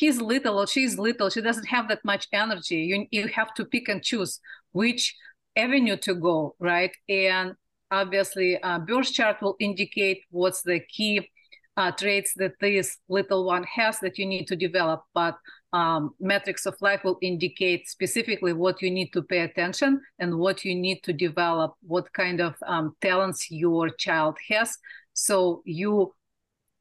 he's 0.00 0.18
little 0.20 0.58
or 0.60 0.66
she's 0.66 0.98
little 0.98 1.28
she 1.28 1.40
doesn't 1.48 1.68
have 1.74 1.86
that 1.88 2.04
much 2.04 2.24
energy 2.32 2.80
you, 2.90 3.06
you 3.10 3.28
have 3.28 3.52
to 3.54 3.64
pick 3.64 3.88
and 3.88 4.02
choose 4.02 4.40
which 4.72 5.14
avenue 5.58 5.96
to 5.96 6.14
go, 6.14 6.54
right? 6.58 6.92
And 7.08 7.54
obviously, 7.90 8.62
uh, 8.62 8.78
birth 8.78 9.12
chart 9.12 9.42
will 9.42 9.56
indicate 9.58 10.22
what's 10.30 10.62
the 10.62 10.80
key 10.80 11.30
uh, 11.76 11.92
traits 11.92 12.32
that 12.36 12.52
this 12.60 12.98
little 13.08 13.44
one 13.44 13.64
has 13.64 13.98
that 14.00 14.18
you 14.18 14.26
need 14.26 14.46
to 14.46 14.56
develop. 14.56 15.02
But 15.14 15.36
um, 15.72 16.14
matrix 16.18 16.64
of 16.66 16.76
life 16.80 17.04
will 17.04 17.18
indicate 17.20 17.88
specifically 17.88 18.52
what 18.52 18.80
you 18.80 18.90
need 18.90 19.12
to 19.12 19.22
pay 19.22 19.40
attention 19.40 20.00
and 20.18 20.38
what 20.38 20.64
you 20.64 20.74
need 20.74 21.02
to 21.04 21.12
develop, 21.12 21.74
what 21.82 22.12
kind 22.14 22.40
of 22.40 22.54
um, 22.66 22.96
talents 23.02 23.50
your 23.50 23.90
child 23.90 24.36
has. 24.48 24.76
So 25.12 25.62
you 25.64 26.14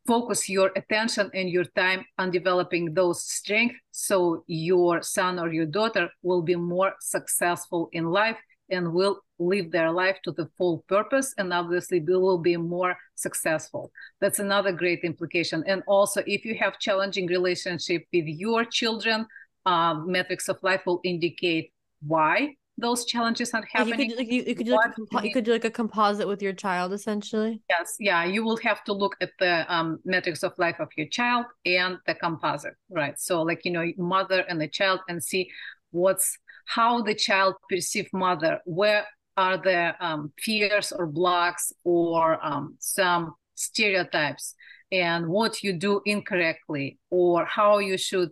focus 0.08 0.50
your 0.50 0.72
attention 0.76 1.30
and 1.34 1.50
your 1.50 1.66
time 1.76 2.06
on 2.18 2.32
developing 2.32 2.94
those 2.94 3.22
strengths 3.24 3.76
so 3.92 4.44
your 4.48 5.04
son 5.04 5.38
or 5.38 5.52
your 5.52 5.66
daughter 5.66 6.10
will 6.24 6.42
be 6.42 6.56
more 6.56 6.94
successful 7.00 7.90
in 7.92 8.06
life 8.06 8.38
and 8.70 8.94
will 8.94 9.20
live 9.40 9.72
their 9.72 9.92
life 9.92 10.18
to 10.24 10.32
the 10.32 10.50
full 10.58 10.84
purpose 10.88 11.34
and 11.38 11.54
obviously 11.54 12.00
will 12.00 12.38
be 12.38 12.58
more 12.58 12.96
successful. 13.16 13.92
That's 14.20 14.40
another 14.40 14.72
great 14.72 15.02
implication. 15.04 15.64
And 15.68 15.84
also 15.88 16.24
if 16.26 16.44
you 16.44 16.56
have 16.56 16.80
challenging 16.80 17.28
relationship 17.28 18.04
with 18.12 18.26
your 18.26 18.66
children 18.66 19.26
um, 19.66 20.10
matrix 20.10 20.48
of 20.48 20.58
life 20.64 20.82
will 20.86 21.02
indicate 21.04 21.74
why 22.02 22.56
those 22.78 23.06
challenges 23.06 23.54
are 23.54 23.64
happening. 23.72 24.00
you 24.00 24.08
could, 24.10 24.18
like, 24.18 24.32
you, 24.32 24.44
you 24.46 24.56
could 24.56 24.66
do 24.66 24.76
like 24.76 24.92
a 24.92 24.94
compo- 24.94 25.22
you 25.24 25.34
could 25.34 25.46
do 25.46 25.52
like 25.52 25.66
a 25.66 25.72
composite 25.72 26.28
with 26.28 26.42
your 26.42 26.54
child, 26.54 26.94
essentially. 26.94 27.62
Yes, 27.70 27.96
yeah. 28.00 28.24
You 28.24 28.44
will 28.44 28.58
have 28.58 28.84
to 28.86 28.94
look 28.94 29.16
at 29.20 29.32
the 29.40 29.66
um, 29.74 30.00
matrix 30.06 30.44
of 30.44 30.54
life 30.58 30.80
of 30.80 30.90
your 30.96 31.08
child 31.08 31.46
and 31.66 31.98
the 32.06 32.14
composite, 32.14 32.76
right? 32.90 33.20
So, 33.20 33.42
like 33.42 33.66
you 33.66 33.72
know, 33.72 33.86
mother 33.98 34.46
and 34.48 34.62
the 34.62 34.68
child, 34.68 35.00
and 35.10 35.24
see 35.24 35.50
what's 35.92 36.38
how 36.66 37.02
the 37.02 37.16
child 37.16 37.56
perceive 37.70 38.10
mother. 38.14 38.60
Where 38.66 39.06
are 39.36 39.58
the 39.58 39.96
um, 40.00 40.32
fears 40.40 40.92
or 40.92 41.08
blocks 41.08 41.72
or 41.84 42.44
um, 42.46 42.76
some 42.80 43.34
stereotypes, 43.56 44.54
and 44.92 45.28
what 45.28 45.64
you 45.64 45.74
do 45.74 46.02
incorrectly, 46.06 47.00
or 47.10 47.46
how 47.46 47.80
you 47.80 47.98
should 47.98 48.30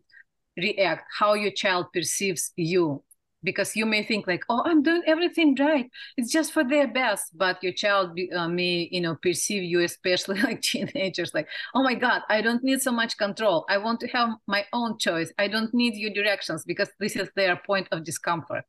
react, 0.55 1.05
how 1.17 1.33
your 1.33 1.51
child 1.51 1.87
perceives 1.93 2.51
you 2.55 3.03
because 3.45 3.75
you 3.75 3.85
may 3.85 4.03
think 4.03 4.27
like 4.27 4.43
oh 4.49 4.61
i'm 4.65 4.81
doing 4.83 5.03
everything 5.07 5.55
right. 5.59 5.89
It's 6.17 6.31
just 6.31 6.51
for 6.51 6.63
their 6.63 6.87
best 6.87 7.37
but 7.37 7.63
your 7.63 7.73
child 7.73 8.19
uh, 8.35 8.47
may 8.47 8.89
you 8.91 9.01
know 9.01 9.15
perceive 9.15 9.63
you 9.63 9.81
especially 9.81 10.41
like 10.47 10.61
teenagers 10.61 11.33
like 11.33 11.47
oh 11.73 11.83
my 11.83 11.93
god 11.93 12.23
i 12.29 12.41
don't 12.41 12.63
need 12.63 12.81
so 12.81 12.91
much 12.91 13.17
control. 13.17 13.65
I 13.69 13.77
want 13.77 13.99
to 14.01 14.07
have 14.07 14.29
my 14.47 14.65
own 14.73 14.97
choice. 14.97 15.31
I 15.37 15.47
don't 15.47 15.73
need 15.73 15.95
your 15.95 16.11
directions 16.11 16.65
because 16.65 16.89
this 16.99 17.15
is 17.15 17.29
their 17.35 17.55
point 17.55 17.87
of 17.91 18.03
discomfort. 18.03 18.65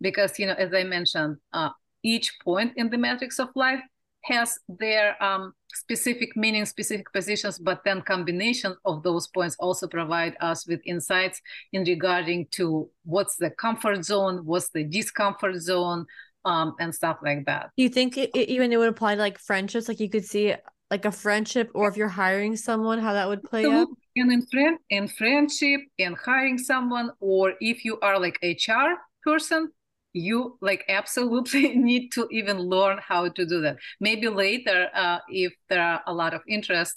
Because 0.00 0.38
you 0.38 0.46
know 0.46 0.54
as 0.54 0.72
i 0.72 0.84
mentioned 0.84 1.36
uh, 1.52 1.70
each 2.02 2.38
point 2.40 2.72
in 2.76 2.88
the 2.90 2.98
matrix 2.98 3.38
of 3.38 3.48
life 3.54 3.80
has 4.22 4.58
their 4.68 5.20
um, 5.22 5.54
specific 5.72 6.36
meaning, 6.36 6.64
specific 6.64 7.12
positions, 7.12 7.58
but 7.58 7.82
then 7.84 8.02
combination 8.02 8.76
of 8.84 9.02
those 9.02 9.28
points 9.28 9.56
also 9.58 9.86
provide 9.86 10.36
us 10.40 10.66
with 10.66 10.80
insights 10.84 11.40
in 11.72 11.84
regarding 11.84 12.46
to 12.52 12.88
what's 13.04 13.36
the 13.36 13.50
comfort 13.50 14.04
zone, 14.04 14.44
what's 14.44 14.70
the 14.70 14.84
discomfort 14.84 15.56
zone, 15.56 16.06
um, 16.44 16.74
and 16.80 16.94
stuff 16.94 17.18
like 17.22 17.44
that. 17.46 17.70
Do 17.76 17.82
you 17.82 17.88
think 17.88 18.16
it, 18.16 18.30
it, 18.34 18.48
even 18.48 18.72
it 18.72 18.76
would 18.78 18.88
apply 18.88 19.14
to 19.14 19.20
like 19.20 19.38
friendships? 19.38 19.88
Like 19.88 20.00
you 20.00 20.10
could 20.10 20.24
see 20.24 20.54
like 20.90 21.04
a 21.04 21.12
friendship, 21.12 21.70
or 21.74 21.88
if 21.88 21.96
you're 21.96 22.08
hiring 22.08 22.56
someone, 22.56 22.98
how 22.98 23.12
that 23.12 23.28
would 23.28 23.42
play 23.44 23.64
out. 23.64 23.88
And 24.16 24.32
in 24.32 24.44
friend, 24.46 24.78
in 24.90 25.06
friendship, 25.06 25.80
and 25.98 26.16
hiring 26.16 26.58
someone, 26.58 27.12
or 27.20 27.54
if 27.60 27.84
you 27.84 27.98
are 28.00 28.18
like 28.18 28.38
HR 28.42 28.98
person, 29.22 29.70
you 30.12 30.58
like 30.60 30.84
absolutely 30.88 31.74
need 31.76 32.10
to 32.10 32.26
even 32.30 32.58
learn 32.58 32.98
how 33.06 33.28
to 33.28 33.46
do 33.46 33.60
that. 33.60 33.76
Maybe 34.00 34.28
later 34.28 34.88
uh, 34.94 35.18
if 35.28 35.52
there 35.68 35.82
are 35.82 36.02
a 36.06 36.12
lot 36.12 36.34
of 36.34 36.42
interest 36.48 36.96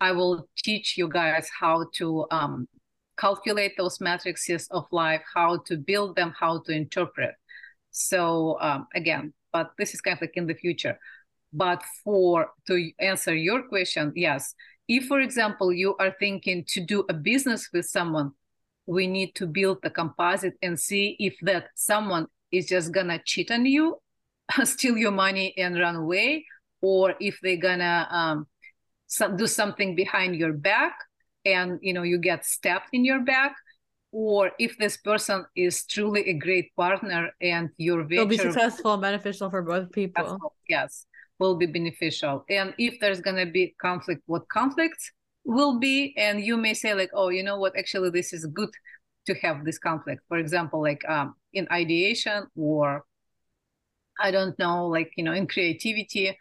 i 0.00 0.12
will 0.12 0.48
teach 0.56 0.98
you 0.98 1.08
guys 1.08 1.48
how 1.60 1.86
to 1.94 2.26
um, 2.30 2.68
calculate 3.16 3.74
those 3.76 4.00
matrices 4.00 4.66
of 4.70 4.84
life 4.90 5.22
how 5.34 5.58
to 5.66 5.76
build 5.76 6.16
them 6.16 6.34
how 6.38 6.60
to 6.60 6.72
interpret. 6.72 7.34
So 7.90 8.58
um, 8.60 8.86
again 8.94 9.32
but 9.52 9.70
this 9.78 9.94
is 9.94 10.00
kind 10.00 10.16
of 10.16 10.22
like 10.22 10.36
in 10.36 10.46
the 10.46 10.54
future. 10.54 10.98
But 11.52 11.82
for 12.02 12.50
to 12.66 12.90
answer 12.98 13.34
your 13.34 13.62
question 13.62 14.12
yes. 14.16 14.54
If 14.88 15.06
for 15.06 15.20
example 15.20 15.72
you 15.72 15.96
are 15.96 16.14
thinking 16.18 16.64
to 16.68 16.80
do 16.80 17.04
a 17.08 17.14
business 17.14 17.70
with 17.72 17.86
someone 17.86 18.32
we 18.86 19.06
need 19.06 19.34
to 19.34 19.46
build 19.46 19.78
the 19.82 19.90
composite 19.90 20.54
and 20.60 20.78
see 20.78 21.16
if 21.18 21.34
that 21.42 21.68
someone 21.74 22.26
is 22.56 22.66
just 22.66 22.92
gonna 22.92 23.20
cheat 23.24 23.50
on 23.50 23.66
you, 23.66 24.00
steal 24.64 24.96
your 24.96 25.12
money 25.12 25.54
and 25.56 25.78
run 25.78 25.96
away, 25.96 26.46
or 26.80 27.14
if 27.20 27.38
they're 27.42 27.56
gonna 27.56 28.06
um, 28.10 28.46
do 29.36 29.46
something 29.46 29.94
behind 29.94 30.36
your 30.36 30.52
back 30.52 30.96
and 31.44 31.78
you 31.82 31.92
know 31.92 32.02
you 32.02 32.18
get 32.18 32.44
stabbed 32.44 32.88
in 32.92 33.04
your 33.04 33.20
back, 33.20 33.54
or 34.12 34.52
if 34.58 34.78
this 34.78 34.96
person 34.96 35.44
is 35.56 35.84
truly 35.86 36.28
a 36.28 36.34
great 36.34 36.74
partner 36.76 37.30
and 37.40 37.70
your 37.76 38.02
venture 38.04 38.22
will 38.22 38.26
be 38.26 38.36
successful 38.38 38.94
and 38.94 39.02
beneficial 39.02 39.50
for 39.50 39.62
both 39.62 39.90
people. 39.92 40.52
Yes, 40.68 41.06
will 41.38 41.56
be 41.56 41.66
beneficial. 41.66 42.44
And 42.48 42.74
if 42.78 43.00
there's 43.00 43.20
gonna 43.20 43.46
be 43.46 43.74
conflict, 43.80 44.22
what 44.26 44.48
conflicts 44.48 45.10
will 45.44 45.78
be, 45.78 46.14
and 46.16 46.40
you 46.40 46.56
may 46.56 46.74
say 46.74 46.94
like, 46.94 47.10
oh, 47.12 47.28
you 47.28 47.42
know 47.42 47.58
what, 47.58 47.76
actually 47.76 48.10
this 48.10 48.32
is 48.32 48.46
good 48.46 48.70
to 49.26 49.34
have 49.34 49.64
this 49.64 49.78
conflict. 49.78 50.22
For 50.28 50.38
example, 50.38 50.80
like 50.82 51.02
um, 51.08 51.34
in 51.54 51.66
ideation 51.70 52.46
or 52.56 53.04
i 54.20 54.30
don't 54.30 54.58
know 54.58 54.86
like 54.86 55.12
you 55.16 55.24
know 55.24 55.32
in 55.32 55.46
creativity. 55.46 56.36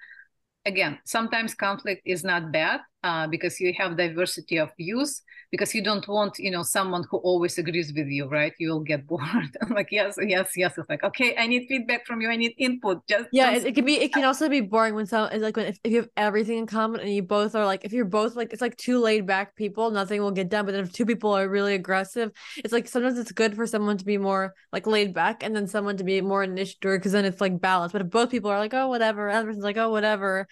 Again 0.65 0.99
sometimes 1.03 1.55
conflict 1.55 2.03
is 2.05 2.23
not 2.23 2.51
bad 2.53 2.79
uh, 3.03 3.27
because 3.27 3.59
you 3.59 3.73
have 3.77 3.97
diversity 3.97 4.57
of 4.57 4.71
views 4.77 5.21
because 5.51 5.75
you 5.75 5.83
don't 5.83 6.07
want 6.07 6.39
you 6.39 6.49
know 6.49 6.63
someone 6.63 7.03
who 7.09 7.17
always 7.17 7.57
agrees 7.57 7.93
with 7.95 8.07
you 8.07 8.27
right? 8.27 8.53
You 8.59 8.69
will 8.71 8.79
get 8.79 9.05
bored. 9.11 9.57
I'm 9.61 9.69
like 9.69 9.89
yes 9.91 10.15
yes 10.19 10.51
yes. 10.55 10.77
It's 10.77 10.89
like 10.89 11.03
okay 11.03 11.35
i 11.37 11.45
need 11.47 11.67
feedback 11.67 12.05
from 12.07 12.21
you. 12.21 12.29
I 12.29 12.35
need 12.35 12.55
input. 12.57 13.05
Just 13.07 13.29
yeah 13.31 13.51
it, 13.51 13.65
it, 13.65 13.75
can 13.75 13.85
be 13.85 13.95
it 13.95 14.13
can 14.13 14.23
also 14.29 14.49
be 14.49 14.61
boring 14.61 14.95
when 14.95 15.05
some 15.05 15.29
like 15.39 15.55
when 15.55 15.67
if, 15.67 15.77
if 15.83 15.91
you 15.91 15.97
have 15.97 16.09
everything 16.17 16.57
in 16.57 16.65
common 16.65 17.01
and 17.01 17.13
you 17.13 17.21
both 17.21 17.55
are 17.55 17.65
like 17.65 17.85
if 17.85 17.93
you're 17.93 18.05
both 18.05 18.35
like 18.35 18.53
it's 18.53 18.61
like 18.61 18.77
two 18.77 18.99
laid 18.99 19.25
back 19.25 19.55
people 19.55 19.91
nothing 19.91 20.21
will 20.21 20.31
get 20.31 20.49
done 20.49 20.65
but 20.65 20.71
then 20.71 20.83
if 20.83 20.91
two 20.91 21.05
people 21.05 21.31
are 21.31 21.47
really 21.47 21.75
aggressive 21.75 22.31
it's 22.57 22.73
like 22.73 22.87
sometimes 22.87 23.19
it's 23.19 23.31
good 23.31 23.55
for 23.55 23.67
someone 23.67 23.97
to 23.97 24.05
be 24.05 24.17
more 24.17 24.53
like 24.71 24.87
laid 24.87 25.13
back 25.13 25.43
and 25.43 25.55
then 25.55 25.67
someone 25.67 25.97
to 25.97 26.03
be 26.03 26.21
more 26.21 26.43
initiative 26.43 26.99
because 26.99 27.11
then 27.11 27.25
it's 27.25 27.41
like 27.41 27.59
balance 27.59 27.91
but 27.91 28.01
if 28.01 28.09
both 28.09 28.31
people 28.31 28.49
are 28.49 28.59
like 28.59 28.73
oh 28.73 28.87
whatever 28.87 29.29
person's 29.29 29.63
like 29.63 29.77
oh 29.77 29.89
whatever 29.89 30.47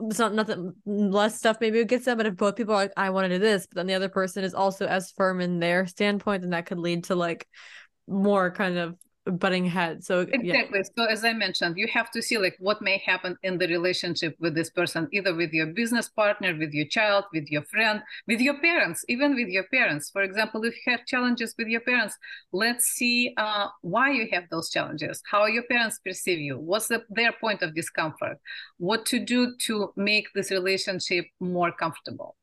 it's 0.00 0.18
not 0.18 0.34
nothing 0.34 0.74
less 0.84 1.38
stuff 1.38 1.58
maybe 1.60 1.78
it 1.78 1.88
gets 1.88 2.04
done 2.04 2.16
but 2.16 2.26
if 2.26 2.36
both 2.36 2.56
people 2.56 2.74
are 2.74 2.78
like 2.78 2.92
i 2.96 3.10
want 3.10 3.24
to 3.24 3.28
do 3.28 3.38
this 3.38 3.66
but 3.66 3.76
then 3.76 3.86
the 3.86 3.94
other 3.94 4.08
person 4.08 4.44
is 4.44 4.54
also 4.54 4.86
as 4.86 5.10
firm 5.12 5.40
in 5.40 5.58
their 5.58 5.86
standpoint 5.86 6.42
then 6.42 6.50
that 6.50 6.66
could 6.66 6.78
lead 6.78 7.04
to 7.04 7.14
like 7.14 7.46
more 8.06 8.50
kind 8.50 8.78
of 8.78 8.96
butting 9.26 9.66
heads. 9.66 10.06
So 10.06 10.20
exactly. 10.20 10.78
Yeah. 10.78 10.82
so 10.96 11.04
as 11.04 11.24
i 11.24 11.32
mentioned 11.32 11.76
you 11.76 11.88
have 11.88 12.10
to 12.12 12.22
see 12.22 12.38
like 12.38 12.56
what 12.58 12.80
may 12.80 12.98
happen 13.04 13.36
in 13.42 13.58
the 13.58 13.66
relationship 13.68 14.36
with 14.38 14.54
this 14.54 14.70
person 14.70 15.08
either 15.12 15.34
with 15.34 15.52
your 15.52 15.66
business 15.66 16.08
partner 16.08 16.56
with 16.56 16.72
your 16.72 16.86
child 16.86 17.24
with 17.32 17.50
your 17.50 17.62
friend 17.62 18.02
with 18.26 18.40
your 18.40 18.58
parents 18.60 19.04
even 19.08 19.34
with 19.34 19.48
your 19.48 19.64
parents. 19.64 20.10
For 20.10 20.22
example 20.22 20.64
if 20.64 20.74
you 20.74 20.92
have 20.92 21.06
challenges 21.06 21.54
with 21.58 21.68
your 21.68 21.80
parents 21.80 22.16
let's 22.52 22.86
see 22.86 23.34
uh, 23.36 23.68
why 23.82 24.12
you 24.12 24.28
have 24.32 24.44
those 24.50 24.70
challenges 24.70 25.22
how 25.30 25.46
your 25.46 25.64
parents 25.64 25.98
perceive 26.04 26.38
you 26.38 26.58
what's 26.58 26.88
the, 26.88 27.02
their 27.10 27.32
point 27.32 27.62
of 27.62 27.74
discomfort 27.74 28.38
what 28.78 29.04
to 29.06 29.18
do 29.18 29.54
to 29.66 29.92
make 29.96 30.26
this 30.34 30.50
relationship 30.50 31.26
more 31.40 31.72
comfortable 31.72 32.36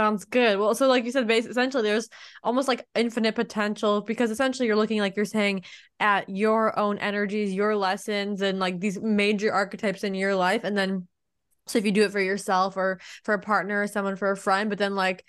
Sounds 0.00 0.24
good. 0.24 0.58
Well, 0.58 0.74
so 0.74 0.88
like 0.88 1.04
you 1.04 1.10
said, 1.10 1.28
base 1.28 1.44
essentially 1.44 1.82
there's 1.82 2.08
almost 2.42 2.68
like 2.68 2.86
infinite 2.94 3.34
potential 3.34 4.00
because 4.00 4.30
essentially 4.30 4.66
you're 4.66 4.74
looking 4.74 4.98
like 4.98 5.14
you're 5.14 5.26
saying 5.26 5.64
at 5.98 6.26
your 6.30 6.78
own 6.78 6.96
energies, 6.96 7.52
your 7.52 7.76
lessons, 7.76 8.40
and 8.40 8.58
like 8.58 8.80
these 8.80 8.98
major 8.98 9.52
archetypes 9.52 10.02
in 10.02 10.14
your 10.14 10.34
life. 10.34 10.64
And 10.64 10.74
then 10.74 11.06
so 11.66 11.78
if 11.78 11.84
you 11.84 11.92
do 11.92 12.04
it 12.04 12.12
for 12.12 12.20
yourself 12.20 12.78
or 12.78 12.98
for 13.24 13.34
a 13.34 13.38
partner 13.38 13.82
or 13.82 13.86
someone 13.86 14.16
for 14.16 14.30
a 14.30 14.38
friend, 14.38 14.70
but 14.70 14.78
then 14.78 14.94
like 14.94 15.22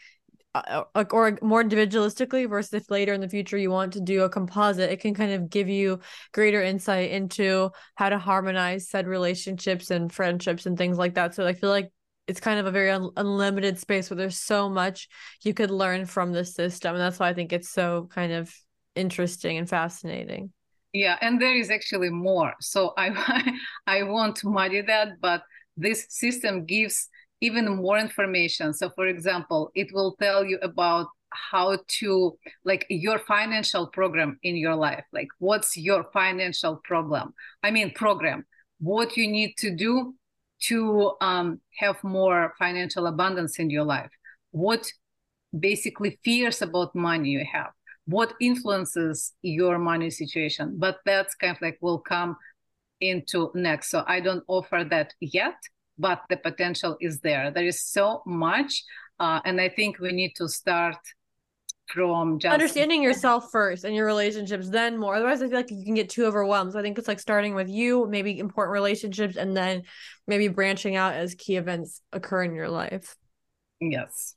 uh, 0.55 0.84
uh 0.95 1.03
or 1.11 1.38
more 1.41 1.61
individualistically 1.61 2.49
versus 2.49 2.72
if 2.72 2.89
later 2.89 3.11
in 3.11 3.19
the 3.19 3.28
future 3.28 3.57
you 3.57 3.72
want 3.72 3.91
to 3.91 3.99
do 3.99 4.24
a 4.24 4.30
composite 4.30 4.89
it 4.89 5.01
can 5.01 5.13
kind 5.13 5.32
of 5.34 5.49
give 5.49 5.67
you 5.69 5.99
greater 6.34 6.61
insight 6.61 7.11
into 7.11 7.69
how 7.95 8.09
to 8.09 8.17
harmonize 8.17 8.89
said 8.89 9.07
relationships 9.07 9.91
and 9.91 10.11
friendships 10.11 10.65
and 10.65 10.78
things 10.78 10.97
like 10.97 11.13
that 11.13 11.34
so 11.34 11.47
i 11.47 11.53
feel 11.53 11.69
like 11.69 11.89
it's 12.28 12.39
kind 12.39 12.59
of 12.59 12.65
a 12.65 12.72
very 12.72 12.91
un- 12.91 13.11
unlimited 13.17 13.78
space 13.78 14.09
where 14.09 14.17
there's 14.17 14.38
so 14.38 14.69
much 14.69 15.09
you 15.43 15.53
could 15.53 15.72
learn 15.72 16.05
from 16.05 16.32
the 16.32 16.45
system 16.45 16.93
and 16.95 17.01
that's 17.01 17.19
why 17.19 17.30
i 17.30 17.34
think 17.34 17.51
it's 17.51 17.69
so 17.69 18.07
kind 18.13 18.32
of 18.32 18.53
interesting 18.95 19.57
and 19.57 19.69
fascinating. 19.69 20.51
Yeah 20.93 21.17
and 21.22 21.41
there 21.41 21.55
is 21.55 21.69
actually 21.69 22.09
more. 22.09 22.53
So 22.59 22.93
i 22.97 23.07
i 23.88 24.03
won't 24.03 24.43
muddy 24.43 24.82
that 24.82 25.19
but 25.22 25.43
this 25.78 26.05
system 26.09 26.65
gives 26.65 27.07
even 27.39 27.65
more 27.78 27.97
information. 27.97 28.74
So 28.74 28.89
for 28.95 29.07
example 29.07 29.72
it 29.76 29.88
will 29.93 30.15
tell 30.22 30.43
you 30.45 30.59
about 30.61 31.07
how 31.30 31.80
to 31.99 32.38
like 32.65 32.86
your 32.89 33.19
financial 33.19 33.88
program 33.88 34.38
in 34.43 34.57
your 34.57 34.76
life. 34.76 35.05
Like 35.13 35.30
what's 35.39 35.78
your 35.78 36.05
financial 36.11 36.82
problem? 36.84 37.34
I 37.63 37.72
mean 37.72 37.91
program. 37.91 38.45
What 38.80 39.15
you 39.15 39.28
need 39.30 39.53
to 39.59 39.74
do 39.76 40.15
to 40.62 41.14
um, 41.22 41.59
have 41.78 42.03
more 42.03 42.53
financial 42.57 43.07
abundance 43.07 43.59
in 43.59 43.70
your 43.70 43.84
life. 43.84 44.12
What 44.51 44.86
basically 45.57 46.20
fears 46.24 46.62
about 46.62 46.95
money 46.95 47.30
you 47.30 47.45
have? 47.51 47.72
What 48.05 48.34
influences 48.39 49.34
your 49.41 49.80
money 49.80 50.09
situation? 50.09 50.76
But 50.78 50.99
that's 51.05 51.36
kind 51.36 51.55
of 51.55 51.62
like 51.62 51.78
will 51.82 51.99
come 51.99 52.38
into 52.99 53.51
next. 53.55 53.89
So 53.89 54.03
i 54.07 54.20
don't 54.20 54.43
offer 54.47 54.86
that 54.89 55.14
yet 55.20 55.55
but 55.97 56.22
the 56.30 56.38
potential 56.38 56.97
is 56.99 57.20
there. 57.20 57.51
There 57.51 57.66
is 57.66 57.82
so 57.84 58.24
much 58.26 58.84
uh, 59.20 59.39
and 59.45 59.62
i 59.62 59.70
think 59.70 59.99
we 59.99 60.12
need 60.12 60.34
to 60.36 60.47
start 60.49 60.97
from 61.94 62.39
just 62.39 62.54
understanding 62.54 63.02
yourself 63.04 63.50
first 63.52 63.84
and 63.84 63.96
your 63.96 64.06
relationships 64.06 64.70
then 64.70 64.98
more 64.98 65.16
otherwise 65.16 65.42
i 65.42 65.48
feel 65.48 65.58
like 65.58 65.72
you 65.72 65.84
can 65.84 65.94
get 65.94 66.10
too 66.10 66.26
overwhelmed 66.26 66.72
so 66.72 66.80
i 66.80 66.82
think 66.82 66.98
it's 66.98 67.08
like 67.08 67.20
starting 67.20 67.56
with 67.56 67.70
you 67.70 68.08
maybe 68.10 68.39
important 68.39 68.74
relationships 68.74 69.36
and 69.36 69.56
then 69.56 69.84
maybe 70.28 70.48
branching 70.48 70.96
out 70.96 71.14
as 71.14 71.36
key 71.36 71.56
events 71.56 72.02
occur 72.14 72.44
in 72.44 72.54
your 72.54 72.70
life 72.70 73.16
yes 73.80 74.36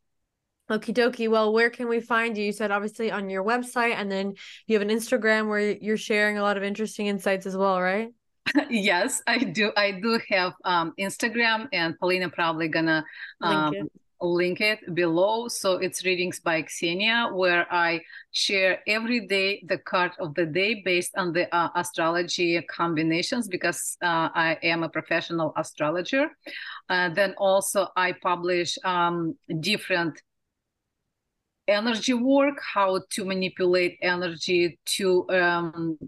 Okie 0.71 0.95
dokie. 0.95 1.29
Well, 1.29 1.53
where 1.53 1.69
can 1.69 1.89
we 1.89 2.01
find 2.01 2.39
you? 2.39 2.45
You 2.45 2.53
said 2.53 2.71
obviously 2.71 3.11
on 3.11 3.29
your 3.29 3.45
website, 3.45 3.95
and 3.97 4.11
then 4.11 4.33
you 4.67 4.79
have 4.79 4.89
an 4.89 4.95
Instagram 4.95 5.49
where 5.49 5.61
you're 5.61 5.99
sharing 5.99 6.39
a 6.39 6.43
lot 6.43 6.57
of 6.57 6.63
interesting 6.63 7.07
insights 7.07 7.45
as 7.45 7.55
well, 7.55 7.81
right? 7.81 8.09
yes, 8.71 9.23
I 9.27 9.39
do. 9.39 9.73
I 9.77 9.93
do 9.93 10.19
have 10.31 10.55
um, 10.65 10.95
Instagram, 10.99 11.69
and 11.73 11.99
Polina 11.99 12.31
probably 12.31 12.69
gonna 12.69 13.05
um, 13.43 13.75
link 14.25 14.61
it 14.61 14.95
below. 14.95 15.49
So 15.49 15.75
it's 15.75 16.05
Readings 16.05 16.41
by 16.41 16.63
Ksenia, 16.63 17.33
where 17.33 17.67
I 17.73 18.01
share 18.33 18.81
every 18.87 19.27
day 19.27 19.63
the 19.67 19.79
card 19.79 20.13
of 20.19 20.35
the 20.35 20.47
day 20.47 20.83
based 20.85 21.13
on 21.17 21.33
the 21.33 21.55
uh, 21.55 21.69
astrology 21.75 22.61
combinations 22.63 23.49
because 23.49 23.97
uh, 24.03 24.31
I 24.35 24.59
am 24.63 24.83
a 24.83 24.89
professional 24.89 25.53
astrologer. 25.57 26.31
Uh, 26.89 27.11
then 27.11 27.35
also 27.39 27.89
I 27.97 28.13
publish 28.13 28.79
um, 28.85 29.37
different 29.61 30.21
energy 31.69 32.15
work, 32.15 32.59
how 32.75 33.01
to 33.11 33.25
manipulate 33.25 33.99
energy 34.03 34.79
to 34.85 35.29
um, 35.31 35.99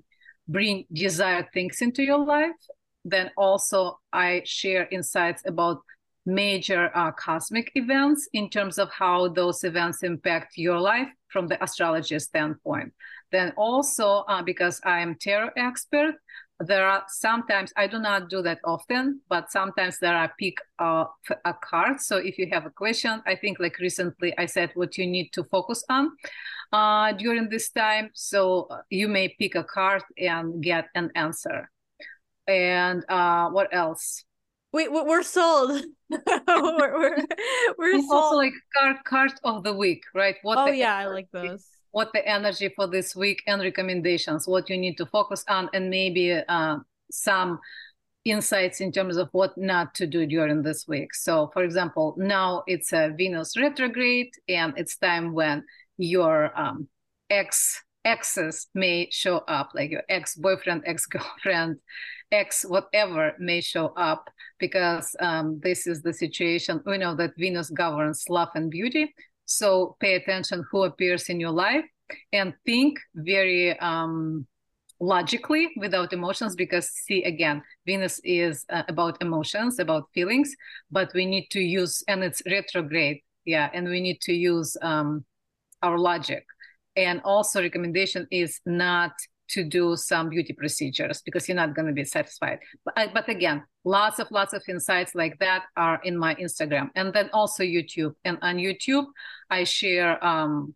bring 0.48 0.84
desired 0.92 1.46
things 1.52 1.80
into 1.80 2.02
your 2.02 2.24
life. 2.24 2.56
Then 3.04 3.30
also 3.36 3.98
I 4.12 4.42
share 4.44 4.88
insights 4.90 5.42
about 5.46 5.82
major 6.26 6.90
uh, 6.94 7.12
cosmic 7.12 7.70
events 7.76 8.28
in 8.32 8.50
terms 8.50 8.78
of 8.78 8.90
how 8.90 9.28
those 9.28 9.64
events 9.64 10.02
impact 10.02 10.58
your 10.58 10.78
life 10.78 11.08
from 11.28 11.46
the 11.46 11.62
astrology 11.62 12.18
standpoint. 12.18 12.92
Then 13.32 13.52
also, 13.56 14.24
uh, 14.28 14.42
because 14.42 14.80
I 14.84 15.00
am 15.00 15.16
tarot 15.20 15.50
expert, 15.56 16.16
there 16.60 16.88
are 16.88 17.04
sometimes 17.08 17.72
I 17.76 17.86
do 17.86 17.98
not 17.98 18.30
do 18.30 18.40
that 18.42 18.60
often, 18.64 19.20
but 19.28 19.50
sometimes 19.50 19.98
there 19.98 20.16
are 20.16 20.32
pick 20.38 20.56
uh, 20.78 21.04
a 21.44 21.54
card. 21.54 22.00
So 22.00 22.16
if 22.16 22.38
you 22.38 22.48
have 22.50 22.64
a 22.64 22.70
question, 22.70 23.22
I 23.26 23.36
think 23.36 23.60
like 23.60 23.78
recently 23.78 24.32
I 24.38 24.46
said 24.46 24.70
what 24.74 24.96
you 24.96 25.06
need 25.06 25.32
to 25.34 25.44
focus 25.44 25.84
on 25.90 26.12
uh, 26.72 27.12
during 27.12 27.50
this 27.50 27.70
time. 27.70 28.10
So 28.14 28.68
uh, 28.70 28.78
you 28.88 29.08
may 29.08 29.36
pick 29.38 29.54
a 29.54 29.64
card 29.64 30.02
and 30.16 30.62
get 30.62 30.86
an 30.94 31.10
answer. 31.14 31.70
And 32.48 33.04
uh, 33.08 33.50
what 33.50 33.68
else? 33.74 34.24
We 34.76 34.88
we're 34.88 35.22
sold. 35.22 35.70
we're, 36.10 36.98
we're, 37.00 37.24
we're 37.78 38.00
sold. 38.02 38.12
also 38.12 38.36
like 38.36 38.52
card 38.76 38.96
card 39.04 39.32
of 39.42 39.64
the 39.64 39.72
week, 39.72 40.02
right? 40.14 40.36
What 40.42 40.58
oh 40.58 40.66
yeah, 40.66 40.98
energy, 40.98 41.08
I 41.08 41.14
like 41.14 41.30
those. 41.32 41.66
What 41.92 42.10
the 42.12 42.28
energy 42.28 42.68
for 42.76 42.86
this 42.86 43.16
week 43.16 43.42
and 43.46 43.62
recommendations, 43.62 44.46
what 44.46 44.68
you 44.68 44.76
need 44.76 44.98
to 44.98 45.06
focus 45.06 45.44
on, 45.48 45.70
and 45.72 45.88
maybe 45.88 46.32
uh, 46.32 46.76
some 47.10 47.58
insights 48.26 48.82
in 48.82 48.92
terms 48.92 49.16
of 49.16 49.30
what 49.32 49.56
not 49.56 49.94
to 49.94 50.06
do 50.06 50.26
during 50.26 50.62
this 50.62 50.86
week. 50.86 51.14
So, 51.14 51.48
for 51.54 51.62
example, 51.64 52.14
now 52.18 52.62
it's 52.66 52.92
a 52.92 53.14
Venus 53.16 53.56
retrograde, 53.56 54.32
and 54.46 54.74
it's 54.76 54.98
time 54.98 55.32
when 55.32 55.64
your 55.96 56.52
um, 56.54 56.86
ex 57.30 57.82
exes 58.06 58.68
may 58.74 59.08
show 59.10 59.38
up, 59.48 59.70
like 59.74 59.90
your 59.90 60.04
ex 60.08 60.36
boyfriend, 60.36 60.84
ex 60.86 61.04
girlfriend, 61.06 61.76
ex 62.32 62.64
whatever 62.64 63.34
may 63.38 63.60
show 63.60 63.88
up 63.96 64.30
because 64.58 65.14
um, 65.20 65.60
this 65.62 65.86
is 65.86 66.00
the 66.00 66.12
situation. 66.12 66.80
We 66.86 66.98
know 66.98 67.14
that 67.16 67.32
Venus 67.36 67.68
governs 67.68 68.24
love 68.30 68.48
and 68.54 68.70
beauty. 68.70 69.12
So 69.44 69.96
pay 70.00 70.14
attention 70.14 70.64
who 70.70 70.84
appears 70.84 71.28
in 71.28 71.40
your 71.40 71.50
life 71.50 71.84
and 72.32 72.54
think 72.64 72.98
very 73.14 73.78
um, 73.80 74.46
logically 75.00 75.70
without 75.76 76.12
emotions 76.12 76.54
because 76.56 76.88
see 76.88 77.22
again 77.24 77.62
venus 77.84 78.18
is 78.24 78.64
uh, 78.70 78.82
about 78.88 79.20
emotions 79.20 79.78
about 79.78 80.08
feelings 80.14 80.54
but 80.90 81.10
we 81.14 81.26
need 81.26 81.46
to 81.50 81.60
use 81.60 82.02
and 82.08 82.24
it's 82.24 82.40
retrograde 82.50 83.20
yeah 83.44 83.68
and 83.74 83.86
we 83.86 84.00
need 84.00 84.20
to 84.22 84.32
use 84.32 84.74
um, 84.80 85.22
our 85.82 85.98
logic 85.98 86.46
and 86.96 87.20
also 87.24 87.60
recommendation 87.60 88.26
is 88.30 88.60
not 88.66 89.12
to 89.48 89.62
do 89.62 89.96
some 89.96 90.28
beauty 90.28 90.52
procedures 90.52 91.22
because 91.22 91.48
you're 91.48 91.56
not 91.56 91.74
going 91.74 91.86
to 91.86 91.92
be 91.92 92.04
satisfied. 92.04 92.58
But, 92.84 93.14
but 93.14 93.28
again, 93.28 93.62
lots 93.84 94.18
of 94.18 94.28
lots 94.30 94.52
of 94.52 94.62
insights 94.68 95.14
like 95.14 95.38
that 95.38 95.64
are 95.76 96.00
in 96.02 96.16
my 96.18 96.34
Instagram 96.34 96.90
and 96.96 97.12
then 97.12 97.30
also 97.32 97.62
YouTube. 97.62 98.14
And 98.24 98.38
on 98.42 98.56
YouTube, 98.56 99.06
I 99.50 99.64
share 99.64 100.24
um, 100.24 100.74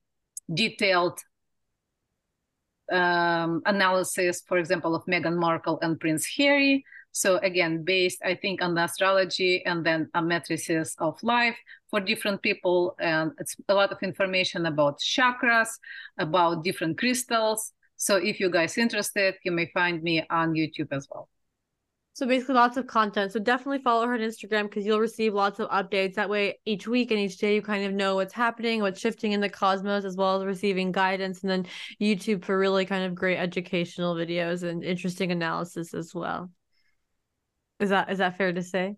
detailed 0.53 1.19
um, 2.93 3.63
analysis, 3.67 4.43
for 4.47 4.59
example, 4.59 4.95
of 4.95 5.05
Meghan 5.07 5.37
Markle 5.37 5.79
and 5.83 5.99
Prince 5.99 6.27
Harry. 6.37 6.85
So 7.13 7.39
again, 7.39 7.85
based, 7.85 8.21
I 8.25 8.35
think, 8.35 8.63
on 8.63 8.75
the 8.75 8.85
astrology 8.85 9.65
and 9.67 9.85
then 9.85 10.09
a 10.15 10.23
matrices 10.23 10.95
of 10.99 11.21
life 11.23 11.57
for 11.91 12.01
different 12.01 12.41
people. 12.43 12.95
And 13.01 13.33
it's 13.39 13.57
a 13.69 13.75
lot 13.75 13.93
of 13.93 13.99
information 14.03 14.67
about 14.67 15.01
chakras, 15.01 15.69
about 16.19 16.63
different 16.63 16.99
crystals. 16.99 17.73
So 17.97 18.17
if 18.17 18.41
you 18.41 18.49
guys 18.49 18.79
interested, 18.79 19.35
you 19.45 19.53
may 19.53 19.71
find 19.75 20.03
me 20.03 20.25
on 20.31 20.55
YouTube 20.55 20.89
as 20.93 21.09
well. 21.11 21.29
So 22.13 22.27
basically, 22.27 22.57
lots 22.57 22.77
of 22.77 22.87
content. 22.87 23.33
So 23.33 23.41
definitely 23.41 23.79
follow 23.83 24.07
her 24.07 24.15
on 24.15 24.21
Instagram 24.21 24.65
because 24.65 24.85
you'll 24.85 25.01
receive 25.01 25.33
lots 25.33 25.59
of 25.59 25.69
updates. 25.71 26.15
That 26.15 26.29
way, 26.29 26.59
each 26.65 26.87
week 26.87 27.11
and 27.11 27.21
each 27.21 27.39
day, 27.39 27.55
you 27.55 27.63
kind 27.63 27.85
of 27.85 27.93
know 27.93 28.15
what's 28.17 28.35
happening, 28.35 28.83
what's 28.83 29.01
shifting 29.01 29.33
in 29.33 29.41
the 29.41 29.49
cosmos, 29.49 30.05
as 30.05 30.17
well 30.17 30.39
as 30.39 30.45
receiving 30.45 30.93
guidance. 30.93 31.43
And 31.43 31.51
then 31.51 31.67
YouTube 32.01 32.45
for 32.45 32.59
really 32.59 32.85
kind 32.85 33.05
of 33.05 33.15
great 33.15 33.39
educational 33.39 34.15
videos 34.15 34.63
and 34.63 34.85
interesting 34.85 35.33
analysis 35.33 35.95
as 35.95 36.15
well. 36.15 36.51
Is 37.81 37.91
that 37.91 38.11
is 38.11 38.19
that 38.19 38.37
fair 38.39 38.53
to 38.53 38.63
say? 38.63 38.97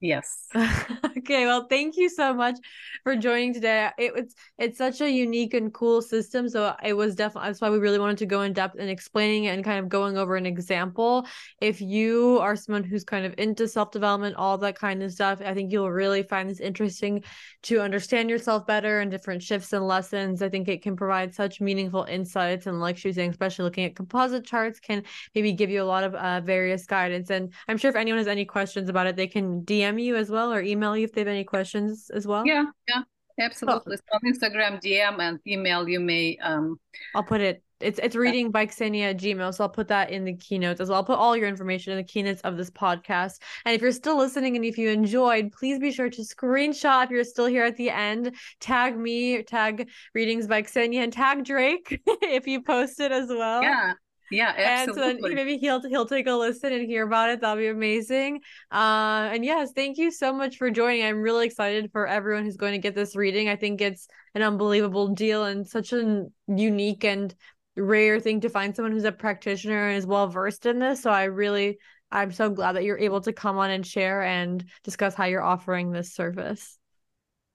Yes. 0.00 0.46
okay, 1.18 1.44
well, 1.46 1.66
thank 1.66 1.96
you 1.96 2.08
so 2.08 2.32
much 2.32 2.56
for 3.02 3.16
joining 3.16 3.52
today. 3.52 3.90
It 3.98 4.14
was 4.14 4.32
it's 4.56 4.78
such 4.78 5.00
a 5.00 5.10
unique 5.10 5.54
and 5.54 5.74
cool 5.74 6.02
system, 6.02 6.48
so 6.48 6.76
it 6.84 6.92
was 6.92 7.16
definitely 7.16 7.48
that's 7.48 7.60
why 7.60 7.70
we 7.70 7.78
really 7.78 7.98
wanted 7.98 8.18
to 8.18 8.26
go 8.26 8.42
in 8.42 8.52
depth 8.52 8.76
and 8.78 8.88
explaining 8.88 9.44
it 9.44 9.54
and 9.54 9.64
kind 9.64 9.80
of 9.80 9.88
going 9.88 10.16
over 10.16 10.36
an 10.36 10.46
example. 10.46 11.26
If 11.60 11.80
you 11.80 12.38
are 12.40 12.54
someone 12.54 12.84
who's 12.84 13.02
kind 13.02 13.26
of 13.26 13.34
into 13.38 13.66
self 13.66 13.90
development, 13.90 14.36
all 14.36 14.56
that 14.58 14.78
kind 14.78 15.02
of 15.02 15.10
stuff, 15.10 15.40
I 15.44 15.52
think 15.52 15.72
you'll 15.72 15.90
really 15.90 16.22
find 16.22 16.48
this 16.48 16.60
interesting 16.60 17.24
to 17.64 17.80
understand 17.80 18.30
yourself 18.30 18.68
better 18.68 19.00
and 19.00 19.10
different 19.10 19.42
shifts 19.42 19.72
and 19.72 19.84
lessons. 19.84 20.42
I 20.42 20.48
think 20.48 20.68
it 20.68 20.80
can 20.80 20.94
provide 20.94 21.34
such 21.34 21.60
meaningful 21.60 22.04
insights, 22.04 22.66
and 22.68 22.80
like 22.80 22.98
she 22.98 23.08
was 23.08 23.16
saying, 23.16 23.30
especially 23.30 23.64
looking 23.64 23.84
at 23.84 23.96
composite 23.96 24.46
charts, 24.46 24.78
can 24.78 25.02
maybe 25.34 25.52
give 25.52 25.70
you 25.70 25.82
a 25.82 25.84
lot 25.84 26.04
of 26.04 26.14
uh, 26.14 26.40
various 26.40 26.86
guidance. 26.86 27.30
And 27.30 27.52
I'm 27.66 27.78
sure 27.78 27.90
if 27.90 27.96
anyone 27.96 28.18
has 28.18 28.28
any 28.28 28.44
questions 28.44 28.88
about 28.88 29.08
it, 29.08 29.16
they 29.16 29.26
can 29.26 29.62
DM 29.62 29.87
DM 29.92 30.02
you 30.02 30.16
as 30.16 30.30
well 30.30 30.52
or 30.52 30.60
email 30.60 30.96
you 30.96 31.04
if 31.04 31.12
they 31.12 31.20
have 31.20 31.28
any 31.28 31.44
questions 31.44 32.10
as 32.10 32.26
well? 32.26 32.46
Yeah, 32.46 32.64
yeah, 32.88 33.02
absolutely. 33.40 33.96
Oh. 34.12 34.16
On 34.16 34.32
Instagram, 34.32 34.80
DM 34.82 35.20
and 35.20 35.38
email 35.46 35.88
you 35.88 36.00
may 36.00 36.38
um 36.38 36.78
I'll 37.14 37.22
put 37.22 37.40
it 37.40 37.62
it's 37.80 38.00
it's 38.02 38.16
reading 38.16 38.50
by 38.50 38.66
Ksenia 38.66 39.10
at 39.10 39.18
Gmail. 39.18 39.54
So 39.54 39.64
I'll 39.64 39.70
put 39.70 39.88
that 39.88 40.10
in 40.10 40.24
the 40.24 40.34
keynotes 40.34 40.80
as 40.80 40.88
well. 40.88 40.96
I'll 40.96 41.04
put 41.04 41.18
all 41.18 41.36
your 41.36 41.48
information 41.48 41.92
in 41.92 41.98
the 41.98 42.04
keynotes 42.04 42.40
of 42.42 42.56
this 42.56 42.70
podcast. 42.70 43.40
And 43.64 43.74
if 43.74 43.80
you're 43.80 43.92
still 43.92 44.18
listening 44.18 44.56
and 44.56 44.64
if 44.64 44.76
you 44.78 44.90
enjoyed, 44.90 45.52
please 45.52 45.78
be 45.78 45.92
sure 45.92 46.10
to 46.10 46.22
screenshot 46.22 47.04
if 47.04 47.10
you're 47.10 47.24
still 47.24 47.46
here 47.46 47.64
at 47.64 47.76
the 47.76 47.90
end. 47.90 48.34
Tag 48.60 48.98
me, 48.98 49.42
tag 49.42 49.88
readings 50.14 50.46
by 50.46 50.62
Ksenia, 50.62 51.04
and 51.04 51.12
tag 51.12 51.44
Drake 51.44 52.00
if 52.06 52.46
you 52.46 52.62
post 52.62 53.00
it 53.00 53.12
as 53.12 53.28
well. 53.28 53.62
Yeah. 53.62 53.92
Yeah, 54.30 54.52
absolutely. 54.56 55.10
And 55.10 55.20
so 55.22 55.34
maybe 55.34 55.58
he'll 55.58 55.80
he'll 55.88 56.06
take 56.06 56.26
a 56.26 56.32
listen 56.32 56.72
and 56.72 56.86
hear 56.86 57.04
about 57.04 57.30
it. 57.30 57.40
That'll 57.40 57.56
be 57.56 57.68
amazing. 57.68 58.40
Uh, 58.70 59.30
and 59.32 59.44
yes, 59.44 59.72
thank 59.74 59.98
you 59.98 60.10
so 60.10 60.32
much 60.32 60.56
for 60.56 60.70
joining. 60.70 61.04
I'm 61.04 61.20
really 61.20 61.46
excited 61.46 61.90
for 61.92 62.06
everyone 62.06 62.44
who's 62.44 62.56
going 62.56 62.72
to 62.72 62.78
get 62.78 62.94
this 62.94 63.16
reading. 63.16 63.48
I 63.48 63.56
think 63.56 63.80
it's 63.80 64.06
an 64.34 64.42
unbelievable 64.42 65.08
deal 65.08 65.44
and 65.44 65.66
such 65.66 65.92
a 65.92 66.26
unique 66.46 67.04
and 67.04 67.34
rare 67.76 68.20
thing 68.20 68.40
to 68.40 68.48
find 68.48 68.74
someone 68.74 68.92
who's 68.92 69.04
a 69.04 69.12
practitioner 69.12 69.88
and 69.88 69.96
is 69.96 70.06
well 70.06 70.26
versed 70.26 70.66
in 70.66 70.78
this. 70.78 71.02
So 71.02 71.10
I 71.10 71.24
really 71.24 71.78
I'm 72.10 72.32
so 72.32 72.50
glad 72.50 72.76
that 72.76 72.84
you're 72.84 72.98
able 72.98 73.20
to 73.22 73.32
come 73.32 73.58
on 73.58 73.70
and 73.70 73.86
share 73.86 74.22
and 74.22 74.64
discuss 74.82 75.14
how 75.14 75.24
you're 75.24 75.42
offering 75.42 75.90
this 75.90 76.14
service. 76.14 76.78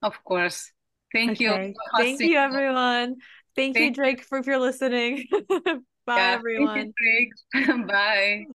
Of 0.01 0.23
course. 0.23 0.71
Thank 1.11 1.31
okay. 1.31 1.67
you. 1.67 1.73
Thank 1.97 2.19
you, 2.19 2.37
everyone. 2.37 3.17
Thank, 3.55 3.75
Thank 3.75 3.77
you, 3.77 3.91
Drake, 3.93 4.23
for 4.23 4.39
if 4.39 4.47
you're 4.47 4.59
listening. 4.59 5.27
Bye, 6.05 6.15
yeah, 6.17 6.33
everyone. 6.33 6.93
Bye. 7.87 8.47